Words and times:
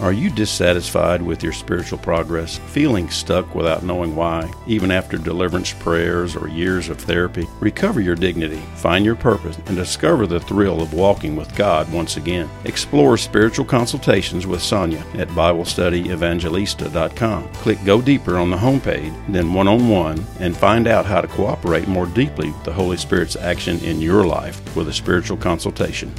Are 0.00 0.12
you 0.12 0.30
dissatisfied 0.30 1.20
with 1.20 1.42
your 1.42 1.52
spiritual 1.52 1.98
progress, 1.98 2.58
feeling 2.68 3.10
stuck 3.10 3.56
without 3.56 3.82
knowing 3.82 4.14
why, 4.14 4.48
even 4.68 4.92
after 4.92 5.18
deliverance 5.18 5.72
prayers 5.72 6.36
or 6.36 6.46
years 6.46 6.88
of 6.88 7.00
therapy? 7.00 7.48
Recover 7.58 8.00
your 8.00 8.14
dignity, 8.14 8.62
find 8.76 9.04
your 9.04 9.16
purpose, 9.16 9.58
and 9.66 9.74
discover 9.74 10.28
the 10.28 10.38
thrill 10.38 10.80
of 10.80 10.94
walking 10.94 11.34
with 11.34 11.52
God 11.56 11.92
once 11.92 12.16
again. 12.16 12.48
Explore 12.64 13.18
spiritual 13.18 13.64
consultations 13.64 14.46
with 14.46 14.60
Sonja 14.60 15.02
at 15.18 15.26
BibleStudyEvangelista.com. 15.30 17.48
Click 17.54 17.84
Go 17.84 18.00
Deeper 18.00 18.38
on 18.38 18.50
the 18.50 18.56
homepage, 18.56 19.32
then 19.32 19.52
One 19.52 19.66
on 19.66 19.88
One, 19.88 20.24
and 20.38 20.56
find 20.56 20.86
out 20.86 21.06
how 21.06 21.20
to 21.20 21.26
cooperate 21.26 21.88
more 21.88 22.06
deeply 22.06 22.52
with 22.52 22.62
the 22.62 22.72
Holy 22.72 22.98
Spirit's 22.98 23.34
action 23.34 23.80
in 23.80 24.00
your 24.00 24.24
life 24.24 24.76
with 24.76 24.86
a 24.86 24.92
spiritual 24.92 25.38
consultation. 25.38 26.14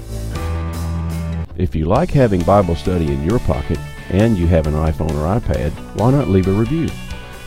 If 1.59 1.75
you 1.75 1.83
like 1.83 2.09
having 2.09 2.41
Bible 2.43 2.73
study 2.73 3.11
in 3.11 3.21
your 3.25 3.37
pocket 3.39 3.77
and 4.11 4.37
you 4.37 4.47
have 4.47 4.65
an 4.65 4.75
iPhone 4.75 5.11
or 5.11 5.37
iPad, 5.37 5.71
why 5.99 6.09
not 6.09 6.29
leave 6.29 6.47
a 6.47 6.53
review? 6.53 6.87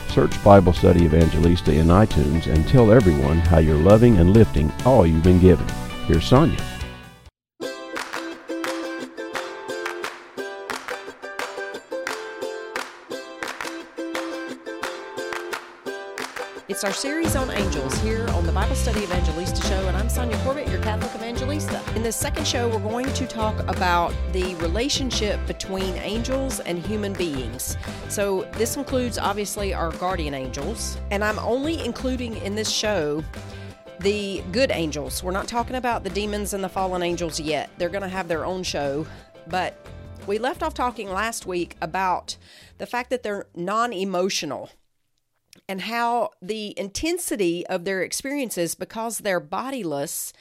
Search 0.09 0.41
Bible 0.43 0.71
Study 0.71 1.05
Evangelista 1.05 1.73
in 1.73 1.87
iTunes 1.87 2.45
and 2.45 2.67
tell 2.67 2.91
everyone 2.91 3.39
how 3.39 3.57
you're 3.57 3.75
loving 3.75 4.17
and 4.17 4.31
lifting 4.31 4.71
all 4.85 5.07
you've 5.07 5.23
been 5.23 5.39
given. 5.39 5.67
Here's 6.05 6.29
Sonja. 6.29 6.61
It's 16.69 16.83
our 16.83 16.93
series 16.93 17.35
on 17.35 17.49
angels 17.49 17.95
here 18.01 18.27
on 18.29 18.42
Bible 18.53 18.75
Study 18.75 19.01
Evangelista 19.01 19.65
show, 19.65 19.87
and 19.87 19.97
I'm 19.97 20.05
Sonja 20.05 20.35
Corbitt, 20.43 20.69
your 20.69 20.79
Catholic 20.83 21.15
Evangelista. 21.15 21.81
In 21.95 22.03
this 22.03 22.15
second 22.15 22.45
show, 22.45 22.69
we're 22.69 22.87
going 22.87 23.11
to 23.13 23.25
talk 23.25 23.57
about 23.67 24.13
the 24.31 24.53
relationship 24.55 25.43
between 25.47 25.95
angels 25.95 26.59
and 26.59 26.77
human 26.77 27.13
beings. 27.13 27.77
So, 28.09 28.47
this 28.53 28.77
includes 28.77 29.17
obviously 29.17 29.73
our 29.73 29.91
guardian 29.93 30.35
angels, 30.35 30.99
and 31.09 31.23
I'm 31.23 31.39
only 31.39 31.83
including 31.83 32.37
in 32.37 32.53
this 32.53 32.69
show 32.69 33.23
the 34.01 34.43
good 34.51 34.69
angels. 34.69 35.23
We're 35.23 35.31
not 35.31 35.47
talking 35.47 35.77
about 35.77 36.03
the 36.03 36.11
demons 36.11 36.53
and 36.53 36.63
the 36.63 36.69
fallen 36.69 37.01
angels 37.01 37.39
yet, 37.39 37.71
they're 37.79 37.89
going 37.89 38.03
to 38.03 38.07
have 38.07 38.27
their 38.27 38.45
own 38.45 38.61
show, 38.61 39.07
but 39.47 39.83
we 40.27 40.37
left 40.37 40.61
off 40.61 40.75
talking 40.75 41.09
last 41.09 41.47
week 41.47 41.75
about 41.81 42.37
the 42.77 42.85
fact 42.85 43.09
that 43.09 43.23
they're 43.23 43.47
non 43.55 43.91
emotional 43.93 44.69
and 45.67 45.81
how 45.81 46.29
the 46.41 46.77
intensity 46.77 47.65
of 47.67 47.85
their 47.85 48.01
experiences, 48.01 48.75
because 48.75 49.19
they're 49.19 49.39
bodiless, 49.39 50.33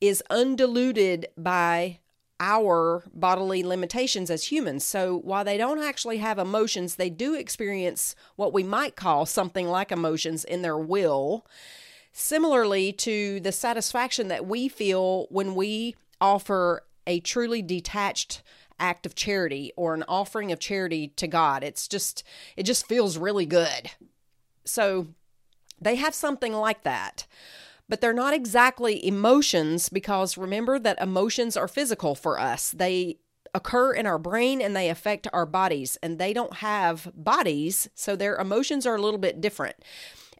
is 0.00 0.22
undiluted 0.30 1.26
by 1.36 1.98
our 2.40 3.04
bodily 3.14 3.62
limitations 3.62 4.30
as 4.30 4.44
humans. 4.44 4.84
So 4.84 5.18
while 5.18 5.44
they 5.44 5.56
don't 5.56 5.82
actually 5.82 6.18
have 6.18 6.38
emotions, 6.38 6.96
they 6.96 7.10
do 7.10 7.34
experience 7.34 8.16
what 8.36 8.52
we 8.52 8.62
might 8.62 8.96
call 8.96 9.24
something 9.24 9.68
like 9.68 9.92
emotions 9.92 10.44
in 10.44 10.62
their 10.62 10.76
will. 10.76 11.46
Similarly 12.12 12.92
to 12.92 13.40
the 13.40 13.52
satisfaction 13.52 14.28
that 14.28 14.46
we 14.46 14.68
feel 14.68 15.26
when 15.30 15.54
we 15.54 15.96
offer 16.20 16.84
a 17.06 17.20
truly 17.20 17.62
detached 17.62 18.42
act 18.78 19.06
of 19.06 19.14
charity 19.14 19.72
or 19.76 19.94
an 19.94 20.04
offering 20.08 20.50
of 20.52 20.58
charity 20.58 21.08
to 21.16 21.26
God. 21.26 21.62
It's 21.62 21.86
just 21.86 22.24
it 22.56 22.64
just 22.64 22.86
feels 22.86 23.16
really 23.16 23.46
good. 23.46 23.90
So 24.64 25.08
they 25.80 25.96
have 25.96 26.14
something 26.14 26.52
like 26.52 26.82
that. 26.84 27.26
But 27.88 28.00
they're 28.00 28.14
not 28.14 28.32
exactly 28.32 29.06
emotions 29.06 29.90
because 29.90 30.38
remember 30.38 30.78
that 30.78 31.00
emotions 31.00 31.56
are 31.56 31.68
physical 31.68 32.14
for 32.14 32.40
us. 32.40 32.70
They 32.70 33.18
occur 33.52 33.92
in 33.92 34.06
our 34.06 34.18
brain 34.18 34.60
and 34.60 34.74
they 34.74 34.88
affect 34.88 35.28
our 35.32 35.46
bodies, 35.46 35.96
and 36.02 36.18
they 36.18 36.32
don't 36.32 36.54
have 36.54 37.12
bodies, 37.14 37.88
so 37.94 38.16
their 38.16 38.36
emotions 38.36 38.84
are 38.86 38.96
a 38.96 39.00
little 39.00 39.18
bit 39.18 39.40
different. 39.40 39.76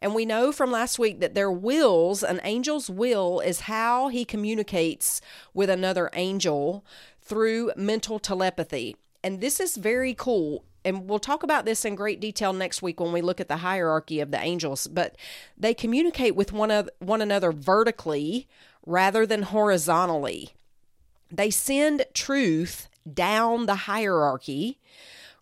And 0.03 0.15
we 0.15 0.27
know 0.27 0.53
from 0.53 0.71
last 0.71 0.99
week 0.99 1.21
that 1.21 1.35
their 1.35 1.51
wills, 1.51 2.23
an 2.23 2.41
angel's 2.41 2.91
will, 2.91 3.41
is 3.41 3.61
how 3.61 4.09
he 4.09 4.25
communicates 4.25 5.21
with 5.55 5.71
another 5.71 6.11
angel 6.15 6.85
through 7.23 7.73
mental 7.77 8.19
telepathy. 8.19 8.97
And 9.23 9.41
this 9.41 9.61
is 9.61 9.77
very 9.77 10.13
cool 10.13 10.65
and 10.85 11.09
we'll 11.09 11.19
talk 11.19 11.43
about 11.43 11.65
this 11.65 11.85
in 11.85 11.95
great 11.95 12.21
detail 12.21 12.53
next 12.53 12.83
week 12.83 13.01
when 13.01 13.13
we 13.13 13.23
look 13.23 13.41
at 13.41 13.49
the 13.49 13.59
hierarchy 13.59 14.21
of 14.21 14.31
the 14.31 14.41
angels, 14.41 14.87
but 14.87 15.17
they 15.57 15.75
communicate 15.75 16.37
with 16.37 16.53
one, 16.53 16.71
of, 16.71 16.91
one 16.99 17.23
another 17.23 17.53
vertically 17.53 18.47
rather 18.87 19.25
than 19.25 19.43
horizontally. 19.43 20.51
They 21.31 21.51
send 21.51 22.05
truth 22.13 22.89
down 23.13 23.67
the 23.67 23.75
hierarchy 23.75 24.79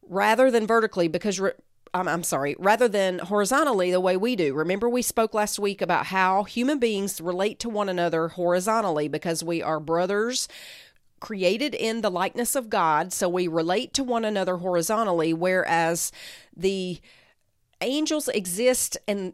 rather 0.02 0.50
than 0.50 0.66
vertically 0.66 1.08
because 1.08 1.40
I'm, 1.94 2.08
I'm 2.08 2.22
sorry, 2.22 2.56
rather 2.58 2.88
than 2.88 3.18
horizontally 3.18 3.90
the 3.90 4.00
way 4.00 4.16
we 4.16 4.36
do. 4.36 4.54
Remember, 4.54 4.88
we 4.88 5.02
spoke 5.02 5.34
last 5.34 5.58
week 5.58 5.82
about 5.82 6.06
how 6.06 6.44
human 6.44 6.78
beings 6.78 7.20
relate 7.20 7.58
to 7.60 7.68
one 7.68 7.88
another 7.88 8.28
horizontally 8.28 9.08
because 9.08 9.44
we 9.44 9.62
are 9.62 9.80
brothers 9.80 10.48
created 11.22 11.72
in 11.72 12.00
the 12.00 12.10
likeness 12.10 12.56
of 12.56 12.68
God, 12.68 13.12
so 13.12 13.28
we 13.28 13.46
relate 13.46 13.94
to 13.94 14.02
one 14.02 14.24
another 14.24 14.56
horizontally, 14.56 15.32
whereas 15.32 16.10
the 16.54 17.00
angels 17.80 18.26
exist 18.28 18.98
and 19.06 19.32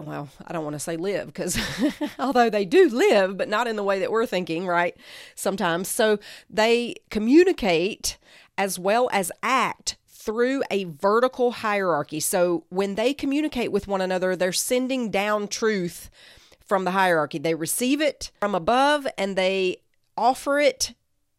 well, 0.00 0.28
I 0.46 0.52
don't 0.52 0.64
want 0.64 0.74
to 0.74 0.80
say 0.80 0.96
live 0.96 1.26
because 1.26 1.58
although 2.18 2.50
they 2.50 2.64
do 2.64 2.88
live, 2.88 3.36
but 3.36 3.48
not 3.48 3.66
in 3.66 3.76
the 3.76 3.84
way 3.84 3.98
that 4.00 4.10
we're 4.10 4.26
thinking, 4.26 4.66
right? 4.66 4.96
Sometimes. 5.34 5.88
So 5.88 6.18
they 6.48 6.96
communicate 7.10 8.18
as 8.56 8.78
well 8.78 9.08
as 9.12 9.30
act 9.42 9.96
through 10.08 10.62
a 10.70 10.84
vertical 10.84 11.52
hierarchy. 11.52 12.18
So 12.18 12.64
when 12.70 12.94
they 12.96 13.14
communicate 13.14 13.70
with 13.70 13.86
one 13.86 14.00
another, 14.00 14.34
they're 14.34 14.52
sending 14.52 15.10
down 15.10 15.46
truth 15.46 16.10
from 16.64 16.84
the 16.84 16.92
hierarchy. 16.92 17.38
They 17.38 17.54
receive 17.54 18.00
it 18.00 18.32
from 18.40 18.54
above 18.54 19.06
and 19.16 19.36
they 19.36 19.78
offer 20.16 20.58
it 20.58 20.94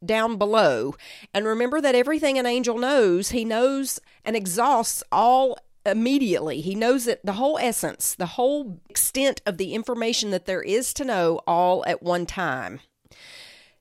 down 0.06 0.38
below. 0.38 0.96
And 1.34 1.46
remember 1.46 1.82
that 1.82 1.96
everything 1.96 2.38
an 2.38 2.46
angel 2.46 2.78
knows, 2.78 3.30
he 3.30 3.46
knows 3.46 4.00
and 4.24 4.36
exhausts 4.36 5.04
all 5.12 5.58
immediately. 5.86 6.62
He 6.62 6.76
knows 6.76 7.08
it, 7.08 7.24
the 7.24 7.34
whole 7.34 7.58
essence, 7.60 8.16
the 8.16 8.26
whole 8.26 8.80
extent 8.90 9.42
of 9.46 9.58
the 9.58 9.74
information 9.74 10.32
that 10.32 10.46
there 10.46 10.64
is 10.64 10.94
to 10.96 11.06
know 11.06 11.42
all 11.46 11.86
at 11.86 12.02
one 12.02 12.26
time. 12.26 12.80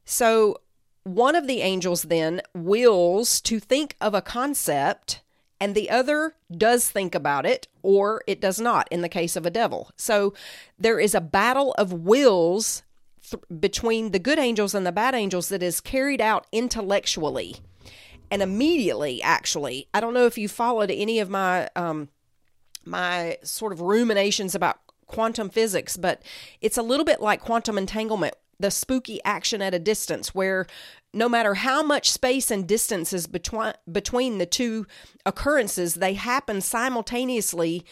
So, 0.04 0.60
one 1.04 1.34
of 1.34 1.46
the 1.46 1.60
angels 1.60 2.02
then 2.04 2.40
wills 2.54 3.40
to 3.42 3.60
think 3.60 3.94
of 4.00 4.14
a 4.14 4.22
concept, 4.22 5.20
and 5.60 5.74
the 5.74 5.90
other 5.90 6.34
does 6.50 6.90
think 6.90 7.14
about 7.14 7.44
it, 7.44 7.68
or 7.82 8.22
it 8.26 8.40
does 8.40 8.58
not 8.58 8.88
in 8.90 9.02
the 9.02 9.08
case 9.08 9.36
of 9.36 9.44
a 9.44 9.50
devil. 9.50 9.90
So, 9.96 10.34
there 10.78 11.00
is 11.00 11.14
a 11.14 11.20
battle 11.20 11.74
of 11.78 11.92
wills 11.92 12.83
th- 13.34 13.60
between 13.60 14.10
the 14.10 14.18
good 14.18 14.38
angels 14.38 14.74
and 14.74 14.86
the 14.86 14.92
bad 14.92 15.14
angels 15.14 15.48
that 15.48 15.62
is 15.62 15.80
carried 15.80 16.20
out 16.20 16.46
intellectually 16.52 17.56
and 18.30 18.42
immediately 18.42 19.22
actually. 19.22 19.88
I 19.92 20.00
don't 20.00 20.14
know 20.14 20.26
if 20.26 20.38
you 20.38 20.48
followed 20.48 20.90
any 20.90 21.18
of 21.20 21.28
my 21.28 21.68
um 21.76 22.08
my 22.84 23.38
sort 23.42 23.72
of 23.72 23.80
ruminations 23.80 24.54
about 24.54 24.78
quantum 25.06 25.50
physics 25.50 25.96
but 25.96 26.22
it's 26.60 26.78
a 26.78 26.82
little 26.82 27.04
bit 27.04 27.20
like 27.20 27.40
quantum 27.40 27.76
entanglement 27.76 28.34
the 28.58 28.70
spooky 28.70 29.20
action 29.24 29.60
at 29.60 29.74
a 29.74 29.78
distance 29.78 30.34
where 30.34 30.66
no 31.12 31.28
matter 31.28 31.54
how 31.54 31.82
much 31.82 32.10
space 32.10 32.50
and 32.50 32.66
distance 32.66 33.12
is 33.12 33.26
between 33.26 33.72
between 33.90 34.38
the 34.38 34.46
two 34.46 34.86
occurrences 35.24 35.94
they 35.94 36.14
happen 36.14 36.60
simultaneously. 36.60 37.84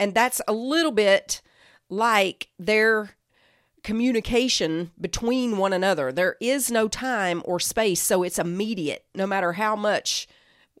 And 0.00 0.14
that's 0.14 0.40
a 0.48 0.52
little 0.52 0.90
bit 0.90 1.42
like 1.88 2.48
their 2.58 3.10
communication 3.82 4.92
between 5.00 5.56
one 5.56 5.72
another. 5.72 6.12
There 6.12 6.36
is 6.40 6.70
no 6.70 6.88
time 6.88 7.42
or 7.44 7.58
space, 7.58 8.00
so 8.00 8.22
it's 8.22 8.38
immediate, 8.38 9.04
no 9.14 9.26
matter 9.26 9.54
how 9.54 9.76
much 9.76 10.28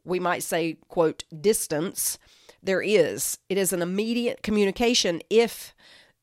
we 0.04 0.18
might 0.18 0.42
say, 0.42 0.78
quote, 0.88 1.24
distance 1.40 2.18
there 2.62 2.82
is. 2.82 3.38
It 3.48 3.58
is 3.58 3.72
an 3.72 3.82
immediate 3.82 4.42
communication 4.42 5.20
if 5.30 5.74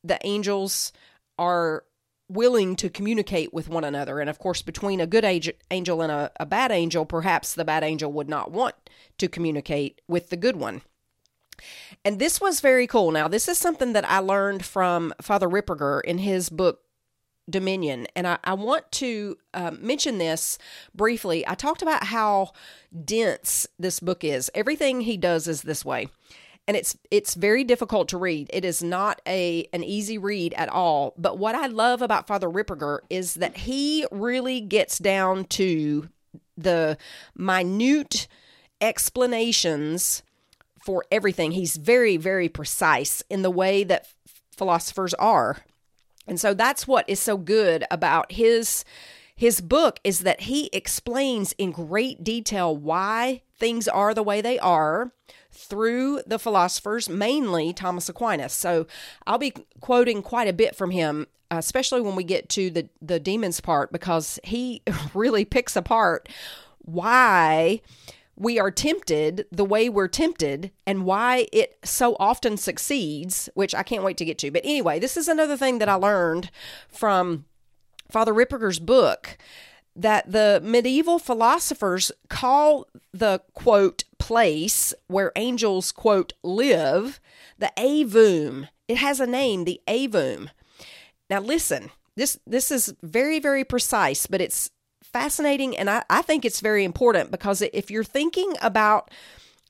the 0.04 0.20
angels 0.24 0.94
are 1.38 1.84
willing 2.30 2.76
to 2.76 2.90
communicate 2.90 3.54
with 3.54 3.68
one 3.68 3.84
another. 3.84 4.20
And 4.20 4.30
of 4.30 4.40
course, 4.40 4.62
between 4.62 5.02
a 5.02 5.08
good 5.08 5.26
angel 5.72 6.02
and 6.02 6.12
a, 6.12 6.32
a 6.40 6.46
bad 6.46 6.72
angel, 6.72 7.06
perhaps 7.06 7.54
the 7.54 7.66
bad 7.66 7.84
angel 7.84 8.12
would 8.14 8.30
not 8.30 8.52
want 8.52 8.76
to 9.18 9.28
communicate 9.28 10.00
with 10.08 10.30
the 10.30 10.38
good 10.38 10.56
one. 10.56 10.82
And 12.06 12.20
this 12.20 12.40
was 12.40 12.62
very 12.62 12.88
cool. 12.88 13.12
Now, 13.12 13.28
this 13.28 13.48
is 13.48 13.58
something 13.58 13.94
that 13.94 14.10
I 14.10 14.20
learned 14.20 14.66
from 14.66 15.14
Father 15.22 15.48
Ripperger 15.48 16.02
in 16.04 16.20
his 16.20 16.50
book 16.50 16.82
Dominion. 17.50 18.08
And 18.16 18.28
I, 18.28 18.38
I 18.44 18.54
want 18.54 18.92
to 18.94 19.38
uh, 19.54 19.72
mention 19.72 20.18
this 20.18 20.58
briefly. 20.94 21.48
I 21.48 21.56
talked 21.56 21.82
about 21.82 22.06
how 22.06 22.52
dense 23.06 23.68
this 23.78 24.00
book 24.00 24.24
is. 24.24 24.52
Everything 24.54 25.02
he 25.02 25.18
does 25.18 25.48
is 25.48 25.64
this 25.64 25.84
way. 25.84 26.08
And 26.68 26.78
it's 26.78 26.96
it's 27.10 27.34
very 27.34 27.64
difficult 27.64 28.10
to 28.10 28.18
read. 28.20 28.48
It 28.54 28.64
is 28.64 28.84
not 28.84 29.22
a 29.28 29.68
an 29.74 29.84
easy 29.84 30.20
read 30.20 30.54
at 30.54 30.70
all. 30.70 31.16
But 31.18 31.40
what 31.40 31.56
I 31.56 31.66
love 31.66 32.04
about 32.04 32.28
Father 32.28 32.48
Ripperger 32.48 33.00
is 33.10 33.36
that 33.36 33.58
he 33.58 34.06
really 34.12 34.62
gets 34.62 35.00
down 35.00 35.46
to 35.46 36.10
the 36.56 36.98
minute 37.36 38.28
explanations 38.82 40.22
for 40.84 41.06
everything. 41.12 41.52
He's 41.52 41.78
very, 41.78 42.18
very 42.18 42.50
precise 42.50 43.24
in 43.30 43.42
the 43.42 43.52
way 43.52 43.84
that 43.84 44.08
philosophers 44.56 45.14
are. 45.16 45.64
And 46.28 46.40
so 46.40 46.54
that's 46.54 46.88
what 46.88 47.10
is 47.10 47.20
so 47.20 47.38
good 47.38 47.84
about 47.90 48.32
his 48.32 48.86
his 49.36 49.62
book 49.62 50.02
is 50.04 50.20
that 50.20 50.42
he 50.42 50.70
explains 50.74 51.54
in 51.54 51.72
great 51.72 52.26
detail 52.26 52.76
why 52.76 53.42
things 53.58 53.88
are 53.88 54.14
the 54.14 54.22
way 54.22 54.42
they 54.42 54.60
are 54.60 55.14
through 55.50 56.22
the 56.28 56.38
philosophers, 56.38 57.08
mainly 57.08 57.72
Thomas 57.72 58.10
Aquinas. 58.10 58.52
So 58.52 58.86
I'll 59.26 59.38
be 59.38 59.54
quoting 59.80 60.22
quite 60.22 60.50
a 60.50 60.54
bit 60.54 60.76
from 60.76 60.92
him, 60.92 61.26
especially 61.50 62.02
when 62.02 62.18
we 62.18 62.26
get 62.26 62.50
to 62.50 62.70
the, 62.70 62.90
the 63.02 63.18
demons 63.18 63.62
part, 63.62 63.94
because 63.94 64.40
he 64.44 64.82
really 65.14 65.46
picks 65.46 65.78
apart 65.78 66.28
why 66.80 67.80
we 68.40 68.58
are 68.58 68.72
tempted 68.72 69.46
the 69.52 69.66
way 69.66 69.90
we're 69.90 70.08
tempted 70.08 70.72
and 70.88 71.06
why 71.06 71.46
it 71.52 71.78
so 71.84 72.16
often 72.20 72.56
succeeds, 72.56 73.50
which 73.54 73.76
I 73.76 73.84
can't 73.84 74.04
wait 74.04 74.18
to 74.18 74.26
get 74.26 74.38
to. 74.40 74.50
But 74.50 74.64
anyway, 74.64 74.98
this 74.98 75.18
is 75.18 75.28
another 75.28 75.58
thing 75.58 75.80
that 75.80 75.90
I 75.90 75.96
learned 75.96 76.50
from 76.88 77.46
Father 78.10 78.34
Ripperger's 78.34 78.80
book 78.80 79.38
that 79.96 80.32
the 80.32 80.62
medieval 80.64 81.20
philosophers 81.20 82.12
call 82.30 82.88
the 83.14 83.42
quote 83.54 84.06
place 84.18 84.94
where 85.08 85.34
angels 85.36 85.92
quote 85.92 86.32
live 86.42 87.20
the 87.58 87.72
aevum. 87.78 88.70
It 88.88 88.98
has 88.98 89.20
a 89.20 89.28
name, 89.28 89.66
the 89.66 89.82
aevum. 89.86 90.50
Now 91.30 91.42
listen, 91.42 91.92
this 92.16 92.40
this 92.48 92.72
is 92.72 92.94
very 93.04 93.40
very 93.40 93.66
precise, 93.66 94.28
but 94.28 94.40
it's 94.40 94.72
fascinating 95.12 95.76
and 95.78 95.90
I, 95.90 96.04
I 96.10 96.22
think 96.22 96.46
it's 96.46 96.62
very 96.62 96.84
important 96.84 97.32
because 97.32 97.62
if 97.62 97.90
you're 97.92 98.04
thinking 98.04 98.54
about 98.62 99.12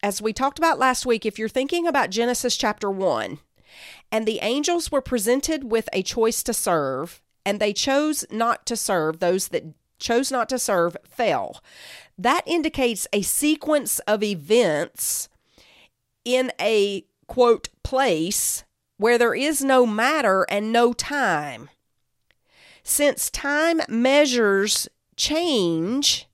as 0.02 0.22
we 0.22 0.32
talked 0.32 0.58
about 0.58 0.80
last 0.80 1.06
week, 1.06 1.26
if 1.26 1.38
you're 1.38 1.50
thinking 1.50 1.86
about 1.86 2.10
Genesis 2.10 2.56
chapter 2.56 2.90
1 2.90 3.40
and 4.12 4.26
the 4.26 4.40
angels 4.42 4.92
were 4.92 5.02
presented 5.02 5.70
with 5.70 5.90
a 5.92 6.04
choice 6.04 6.42
to 6.44 6.54
serve 6.54 7.22
and 7.46 7.60
they 7.60 7.74
chose 7.74 8.26
not 8.32 8.66
to 8.66 8.76
serve, 8.76 9.20
those 9.20 9.50
that 9.50 9.66
chose 10.00 10.32
not 10.32 10.50
to 10.50 10.60
serve 10.60 10.96
fell. 11.06 11.62
That 12.18 12.44
indicates 12.46 13.08
a 13.12 13.22
sequence 13.22 14.00
of 14.00 14.24
events 14.24 15.30
in 16.24 16.52
a 16.60 17.06
quote 17.28 17.70
place 17.84 18.64
where 18.98 19.18
there 19.18 19.36
is 19.36 19.64
no 19.64 19.86
matter 19.86 20.46
and 20.50 20.72
no 20.72 20.94
time. 20.94 21.70
Since 22.84 23.30
time 23.30 23.82
measures 23.88 24.88
change 25.20 26.28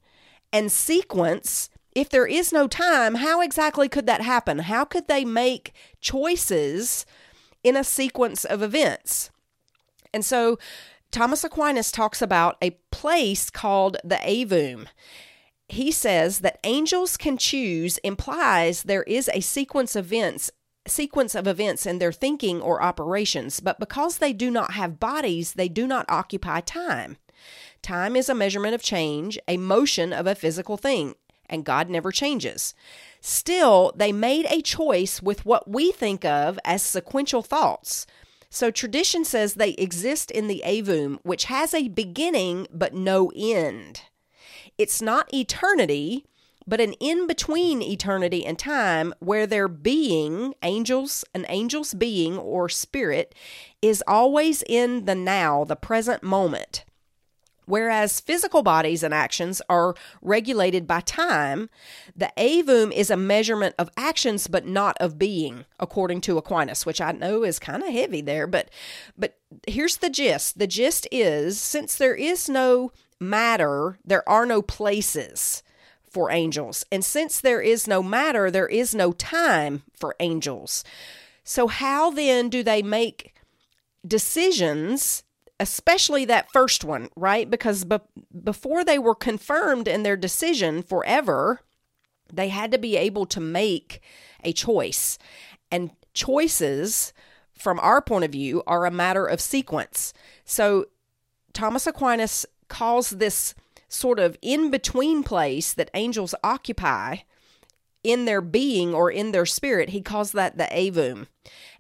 and 0.53 0.71
sequence, 0.71 1.69
if 1.93 2.09
there 2.09 2.27
is 2.27 2.53
no 2.53 2.67
time, 2.67 3.15
how 3.15 3.41
exactly 3.41 3.89
could 3.89 4.05
that 4.05 4.21
happen? 4.21 4.59
How 4.59 4.85
could 4.85 5.07
they 5.07 5.25
make 5.25 5.73
choices 5.99 7.05
in 7.63 7.75
a 7.75 7.83
sequence 7.83 8.45
of 8.45 8.61
events? 8.61 9.31
And 10.13 10.23
so 10.23 10.57
Thomas 11.11 11.43
Aquinas 11.43 11.91
talks 11.91 12.21
about 12.21 12.57
a 12.61 12.77
place 12.91 13.49
called 13.49 13.97
the 14.03 14.15
Aevum. 14.17 14.87
He 15.67 15.91
says 15.91 16.39
that 16.39 16.59
angels 16.63 17.17
can 17.17 17.37
choose 17.37 17.97
implies 17.99 18.83
there 18.83 19.03
is 19.03 19.29
a 19.33 19.41
sequence 19.41 19.95
of 19.95 20.13
events 20.13 20.51
sequence 20.87 21.33
of 21.33 21.47
events 21.47 21.87
in 21.87 21.97
their 21.97 22.11
thinking 22.11 22.61
or 22.61 22.79
operations, 22.79 23.59
but 23.59 23.79
because 23.79 24.19
they 24.19 24.31
do 24.31 24.51
not 24.51 24.73
have 24.73 24.99
bodies, 24.99 25.53
they 25.53 25.67
do 25.67 25.87
not 25.87 26.05
occupy 26.09 26.61
time. 26.61 27.17
Time 27.85 28.15
is 28.15 28.29
a 28.29 28.33
measurement 28.33 28.73
of 28.73 28.81
change, 28.81 29.37
a 29.47 29.57
motion 29.57 30.11
of 30.11 30.25
a 30.25 30.33
physical 30.33 30.75
thing, 30.75 31.13
and 31.47 31.63
God 31.63 31.87
never 31.87 32.11
changes. 32.11 32.73
Still, 33.21 33.93
they 33.95 34.11
made 34.11 34.47
a 34.49 34.63
choice 34.63 35.21
with 35.21 35.45
what 35.45 35.69
we 35.69 35.91
think 35.91 36.25
of 36.25 36.57
as 36.65 36.81
sequential 36.81 37.43
thoughts. 37.43 38.07
So 38.49 38.71
tradition 38.71 39.23
says 39.23 39.53
they 39.53 39.73
exist 39.73 40.31
in 40.31 40.47
the 40.47 40.63
aevum, 40.65 41.19
which 41.21 41.43
has 41.43 41.75
a 41.75 41.89
beginning 41.89 42.65
but 42.73 42.95
no 42.95 43.31
end. 43.35 44.01
It's 44.79 44.99
not 44.99 45.31
eternity, 45.31 46.25
but 46.65 46.81
an 46.81 46.93
in 46.93 47.27
between 47.27 47.83
eternity 47.83 48.43
and 48.47 48.57
time 48.57 49.13
where 49.19 49.45
their 49.45 49.67
being, 49.67 50.55
angels, 50.63 51.23
an 51.35 51.45
angel's 51.45 51.93
being 51.93 52.35
or 52.35 52.67
spirit, 52.67 53.35
is 53.83 54.03
always 54.07 54.63
in 54.63 55.05
the 55.05 55.13
now, 55.13 55.63
the 55.63 55.75
present 55.75 56.23
moment. 56.23 56.83
Whereas 57.65 58.19
physical 58.19 58.63
bodies 58.63 59.03
and 59.03 59.13
actions 59.13 59.62
are 59.69 59.95
regulated 60.21 60.88
by 60.88 61.01
time, 61.01 61.69
the 62.15 62.31
aevum 62.38 62.91
is 62.91 63.09
a 63.09 63.17
measurement 63.17 63.75
of 63.77 63.89
actions 63.97 64.47
but 64.47 64.65
not 64.67 64.97
of 65.00 65.17
being, 65.17 65.65
according 65.79 66.21
to 66.21 66.38
Aquinas, 66.38 66.85
which 66.85 67.01
I 67.01 67.12
know 67.12 67.44
is 67.44 67.59
kind 67.59 67.83
of 67.83 67.89
heavy 67.89 68.21
there, 68.21 68.47
but 68.47 68.69
but 69.17 69.38
here's 69.67 69.97
the 69.97 70.09
gist. 70.09 70.59
The 70.59 70.67
gist 70.67 71.07
is 71.12 71.59
since 71.59 71.97
there 71.97 72.15
is 72.15 72.50
no 72.50 72.91
matter, 73.19 73.97
there 74.06 74.27
are 74.27 74.45
no 74.45 74.61
places 74.61 75.63
for 76.09 76.31
angels. 76.31 76.85
And 76.91 77.03
since 77.03 77.41
there 77.41 77.61
is 77.61 77.88
no 77.88 78.01
matter, 78.01 78.50
there 78.50 78.68
is 78.68 78.95
no 78.95 79.11
time 79.11 79.83
for 79.94 80.15
angels. 80.19 80.83
So 81.44 81.68
how 81.68 82.09
then 82.09 82.50
do 82.50 82.63
they 82.63 82.81
make 82.81 83.35
decisions 84.07 85.23
especially 85.60 86.25
that 86.25 86.52
first 86.52 86.84
one, 86.84 87.10
right? 87.16 87.50
Because 87.50 87.86
be- 87.86 88.00
before 88.44 88.84
they 88.84 89.00
were 89.00 89.16
confirmed 89.16 89.88
in 89.88 90.04
their 90.04 90.18
decision 90.18 90.84
forever, 90.84 91.62
they 92.34 92.50
had 92.50 92.72
to 92.72 92.78
be 92.78 92.98
able 92.98 93.25
to 93.28 93.40
make 93.40 94.02
a 94.44 94.52
choice. 94.52 95.18
And 95.72 95.92
choices, 96.13 97.13
from 97.54 97.80
our 97.80 98.02
point 98.02 98.25
of 98.25 98.31
view, 98.31 98.63
are 98.68 98.86
a 98.86 98.92
matter 98.92 99.25
of 99.25 99.42
sequence. 99.42 100.13
So 100.44 100.88
Thomas 101.54 101.88
Aquinas 101.88 102.46
calls 102.68 103.12
this 103.12 103.56
sort 103.88 104.19
of 104.19 104.38
in 104.42 104.69
between 104.69 105.24
place 105.24 105.74
that 105.74 105.92
angels 105.94 106.36
occupy 106.44 107.18
in 108.04 108.25
their 108.25 108.42
being 108.42 108.94
or 108.94 109.10
in 109.10 109.31
their 109.31 109.46
spirit, 109.48 109.90
he 109.90 110.02
calls 110.02 110.31
that 110.34 110.57
the 110.57 110.66
aevum. 110.66 111.28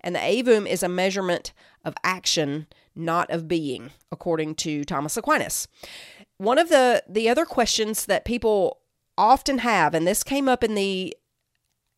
And 0.01 0.15
the 0.15 0.19
aevum 0.19 0.67
is 0.67 0.81
a 0.81 0.89
measurement 0.89 1.53
of 1.83 1.93
action 2.03 2.65
not 2.95 3.29
of 3.29 3.47
being, 3.47 3.91
according 4.11 4.55
to 4.55 4.83
Thomas 4.83 5.17
Aquinas. 5.17 5.67
One 6.37 6.57
of 6.57 6.69
the, 6.69 7.03
the 7.07 7.29
other 7.29 7.45
questions 7.45 8.05
that 8.05 8.25
people 8.25 8.79
often 9.17 9.59
have, 9.59 9.93
and 9.93 10.05
this 10.05 10.23
came 10.23 10.49
up 10.49 10.63
in 10.63 10.75
the 10.75 11.15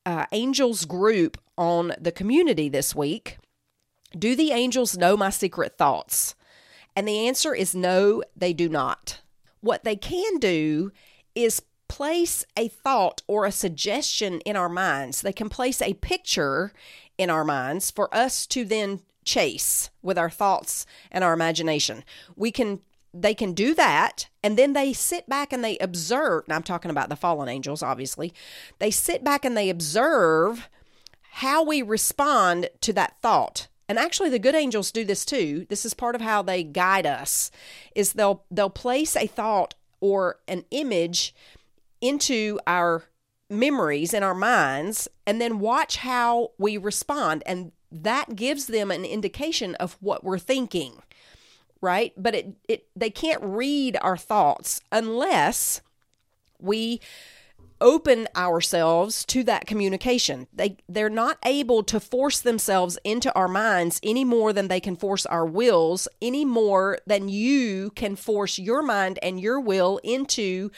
uh, 0.05 0.25
angels 0.31 0.85
group 0.85 1.37
on 1.57 1.93
the 1.99 2.11
community 2.11 2.69
this 2.69 2.95
week 2.95 3.37
do 4.17 4.35
the 4.35 4.51
angels 4.51 4.97
know 4.97 5.17
my 5.17 5.29
secret 5.29 5.77
thoughts? 5.77 6.35
And 6.95 7.07
the 7.07 7.27
answer 7.27 7.53
is 7.53 7.75
no, 7.75 8.23
they 8.35 8.53
do 8.53 8.69
not. 8.69 9.21
What 9.61 9.83
they 9.83 9.95
can 9.95 10.37
do 10.37 10.91
is 11.35 11.61
place 11.87 12.45
a 12.57 12.67
thought 12.67 13.21
or 13.27 13.45
a 13.45 13.51
suggestion 13.51 14.39
in 14.41 14.55
our 14.55 14.69
minds. 14.69 15.21
They 15.21 15.33
can 15.33 15.49
place 15.49 15.81
a 15.81 15.93
picture 15.95 16.73
in 17.17 17.29
our 17.29 17.43
minds 17.43 17.91
for 17.91 18.13
us 18.13 18.45
to 18.47 18.65
then 18.65 19.01
chase 19.27 19.91
with 20.01 20.17
our 20.17 20.29
thoughts 20.29 20.85
and 21.11 21.23
our 21.23 21.33
imagination. 21.33 22.03
We 22.35 22.51
can 22.51 22.79
they 23.13 23.33
can 23.33 23.53
do 23.53 23.73
that 23.73 24.27
and 24.43 24.57
then 24.57 24.73
they 24.73 24.93
sit 24.93 25.27
back 25.27 25.51
and 25.51 25.63
they 25.63 25.77
observe. 25.79 26.47
Now 26.47 26.55
I'm 26.55 26.63
talking 26.63 26.91
about 26.91 27.09
the 27.09 27.15
fallen 27.15 27.49
angels 27.49 27.83
obviously. 27.83 28.33
They 28.79 28.91
sit 28.91 29.23
back 29.23 29.45
and 29.45 29.55
they 29.55 29.69
observe 29.69 30.69
how 31.31 31.63
we 31.63 31.81
respond 31.81 32.69
to 32.81 32.93
that 32.93 33.17
thought. 33.21 33.67
And 33.89 33.99
actually 33.99 34.29
the 34.29 34.39
good 34.39 34.55
angels 34.55 34.91
do 34.91 35.05
this 35.05 35.25
too. 35.25 35.65
This 35.69 35.85
is 35.85 35.93
part 35.93 36.15
of 36.15 36.21
how 36.21 36.41
they 36.41 36.63
guide 36.63 37.05
us 37.05 37.51
is 37.95 38.13
they'll 38.13 38.43
they'll 38.49 38.69
place 38.69 39.15
a 39.15 39.27
thought 39.27 39.75
or 39.99 40.39
an 40.47 40.65
image 40.71 41.35
into 42.01 42.59
our 42.67 43.03
memories 43.49 44.13
in 44.13 44.23
our 44.23 44.35
minds 44.35 45.07
and 45.25 45.39
then 45.39 45.59
watch 45.59 45.97
how 45.97 46.51
we 46.57 46.77
respond 46.77 47.43
and 47.45 47.71
that 47.91 48.35
gives 48.35 48.67
them 48.67 48.91
an 48.91 49.05
indication 49.05 49.75
of 49.75 49.97
what 49.99 50.23
we're 50.23 50.39
thinking 50.39 51.01
right? 51.81 52.13
But 52.17 52.35
it, 52.35 52.53
it 52.67 52.87
they 52.95 53.09
can't 53.09 53.41
read 53.43 53.97
our 54.01 54.17
thoughts 54.17 54.81
unless 54.91 55.81
we 56.59 56.99
open 57.79 58.27
ourselves 58.35 59.23
to 59.25 59.43
that 59.43 59.67
communication. 59.67 60.47
They 60.51 60.77
they're 60.89 61.09
not 61.09 61.37
able 61.45 61.83
to 61.83 61.99
force 61.99 62.39
themselves 62.39 62.97
into 63.03 63.33
our 63.35 63.47
minds 63.47 63.99
any 64.01 64.25
more 64.25 64.51
than 64.51 64.67
they 64.67 64.79
can 64.79 64.95
force 64.95 65.25
our 65.25 65.45
wills 65.45 66.07
any 66.21 66.45
more 66.45 66.97
than 67.05 67.29
you 67.29 67.91
can 67.91 68.15
force 68.15 68.57
your 68.57 68.81
mind 68.81 69.19
and 69.21 69.39
your 69.39 69.59
will 69.59 69.99
into 70.03 70.71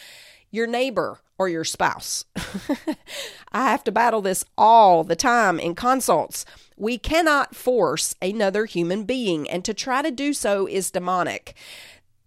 your 0.51 0.67
neighbor 0.67 1.19
or 1.39 1.49
your 1.49 1.63
spouse 1.63 2.25
i 3.51 3.69
have 3.69 3.83
to 3.83 3.91
battle 3.91 4.21
this 4.21 4.45
all 4.57 5.03
the 5.03 5.15
time 5.15 5.59
in 5.59 5.73
consults 5.73 6.45
we 6.79 6.97
cannot 6.97 7.55
force 7.55 8.15
another 8.21 8.65
human 8.65 9.03
being, 9.03 9.49
and 9.49 9.65
to 9.65 9.73
try 9.73 10.01
to 10.01 10.09
do 10.09 10.31
so 10.31 10.65
is 10.65 10.89
demonic. 10.89 11.53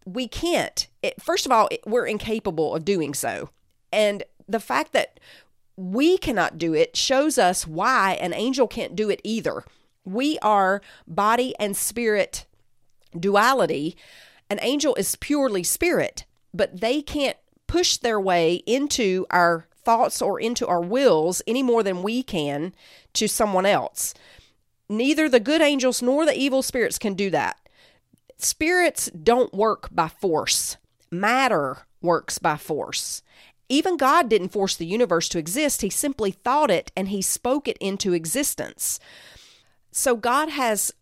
We 0.05 0.29
can't. 0.29 0.87
It, 1.03 1.23
first 1.23 1.47
of 1.47 1.53
all, 1.53 1.69
it, 1.71 1.81
we're 1.87 2.07
incapable 2.07 2.77
of 2.77 2.85
doing 2.85 3.15
so. 3.15 3.49
And 3.91 4.23
the 4.47 4.61
fact 4.61 4.93
that 4.93 5.19
we 5.75 6.19
cannot 6.19 6.59
do 6.59 6.75
it 6.75 6.97
shows 6.97 7.39
us 7.39 7.67
why 7.67 8.19
an 8.21 8.35
angel 8.35 8.69
can't 8.69 8.95
do 8.95 9.09
it 9.09 9.23
either. 9.25 9.65
We 10.05 10.39
are 10.41 10.83
body 11.07 11.55
and 11.59 11.75
spirit 11.75 12.45
duality. 13.19 13.97
An 14.51 14.59
angel 14.61 14.95
is 14.97 15.17
purely 15.17 15.63
spirit, 15.63 16.27
but 16.53 16.83
they 16.83 17.01
can't 17.01 17.39
push 17.73 17.97
their 17.97 18.21
way 18.21 18.57
into 18.67 19.25
our 19.31 19.67
thoughts 19.83 20.21
or 20.21 20.39
into 20.39 20.67
our 20.67 20.83
wills 20.83 21.41
any 21.47 21.63
more 21.63 21.83
than 21.83 22.03
we 22.03 22.23
can 22.23 22.75
to 23.15 23.27
someone 23.27 23.65
else. 23.65 24.13
Neither 24.91 25.27
the 25.27 25.41
good 25.41 25.63
angels 25.63 26.03
nor 26.03 26.27
the 26.27 26.39
evil 26.39 26.63
spirits 26.63 26.99
can 26.99 27.15
do 27.15 27.31
that. 27.31 27.57
Spirits 28.37 29.11
don't 29.13 29.55
work 29.55 29.89
by 29.91 30.09
force, 30.09 30.77
matter 31.11 31.87
works 32.03 32.39
by 32.39 32.59
force. 32.59 33.23
Even 33.71 33.97
God 33.97 34.29
didn't 34.29 34.51
force 34.51 34.77
the 34.77 34.85
universe 34.85 35.31
to 35.31 35.39
exist, 35.39 35.81
He 35.81 35.89
simply 35.89 36.31
thought 36.31 36.71
it 36.71 36.93
and 36.95 37.09
He 37.09 37.23
spoke 37.23 37.67
it 37.67 37.79
into 37.79 38.13
existence. 38.13 39.01
So 39.91 40.15
God 40.15 40.51
has 40.51 40.93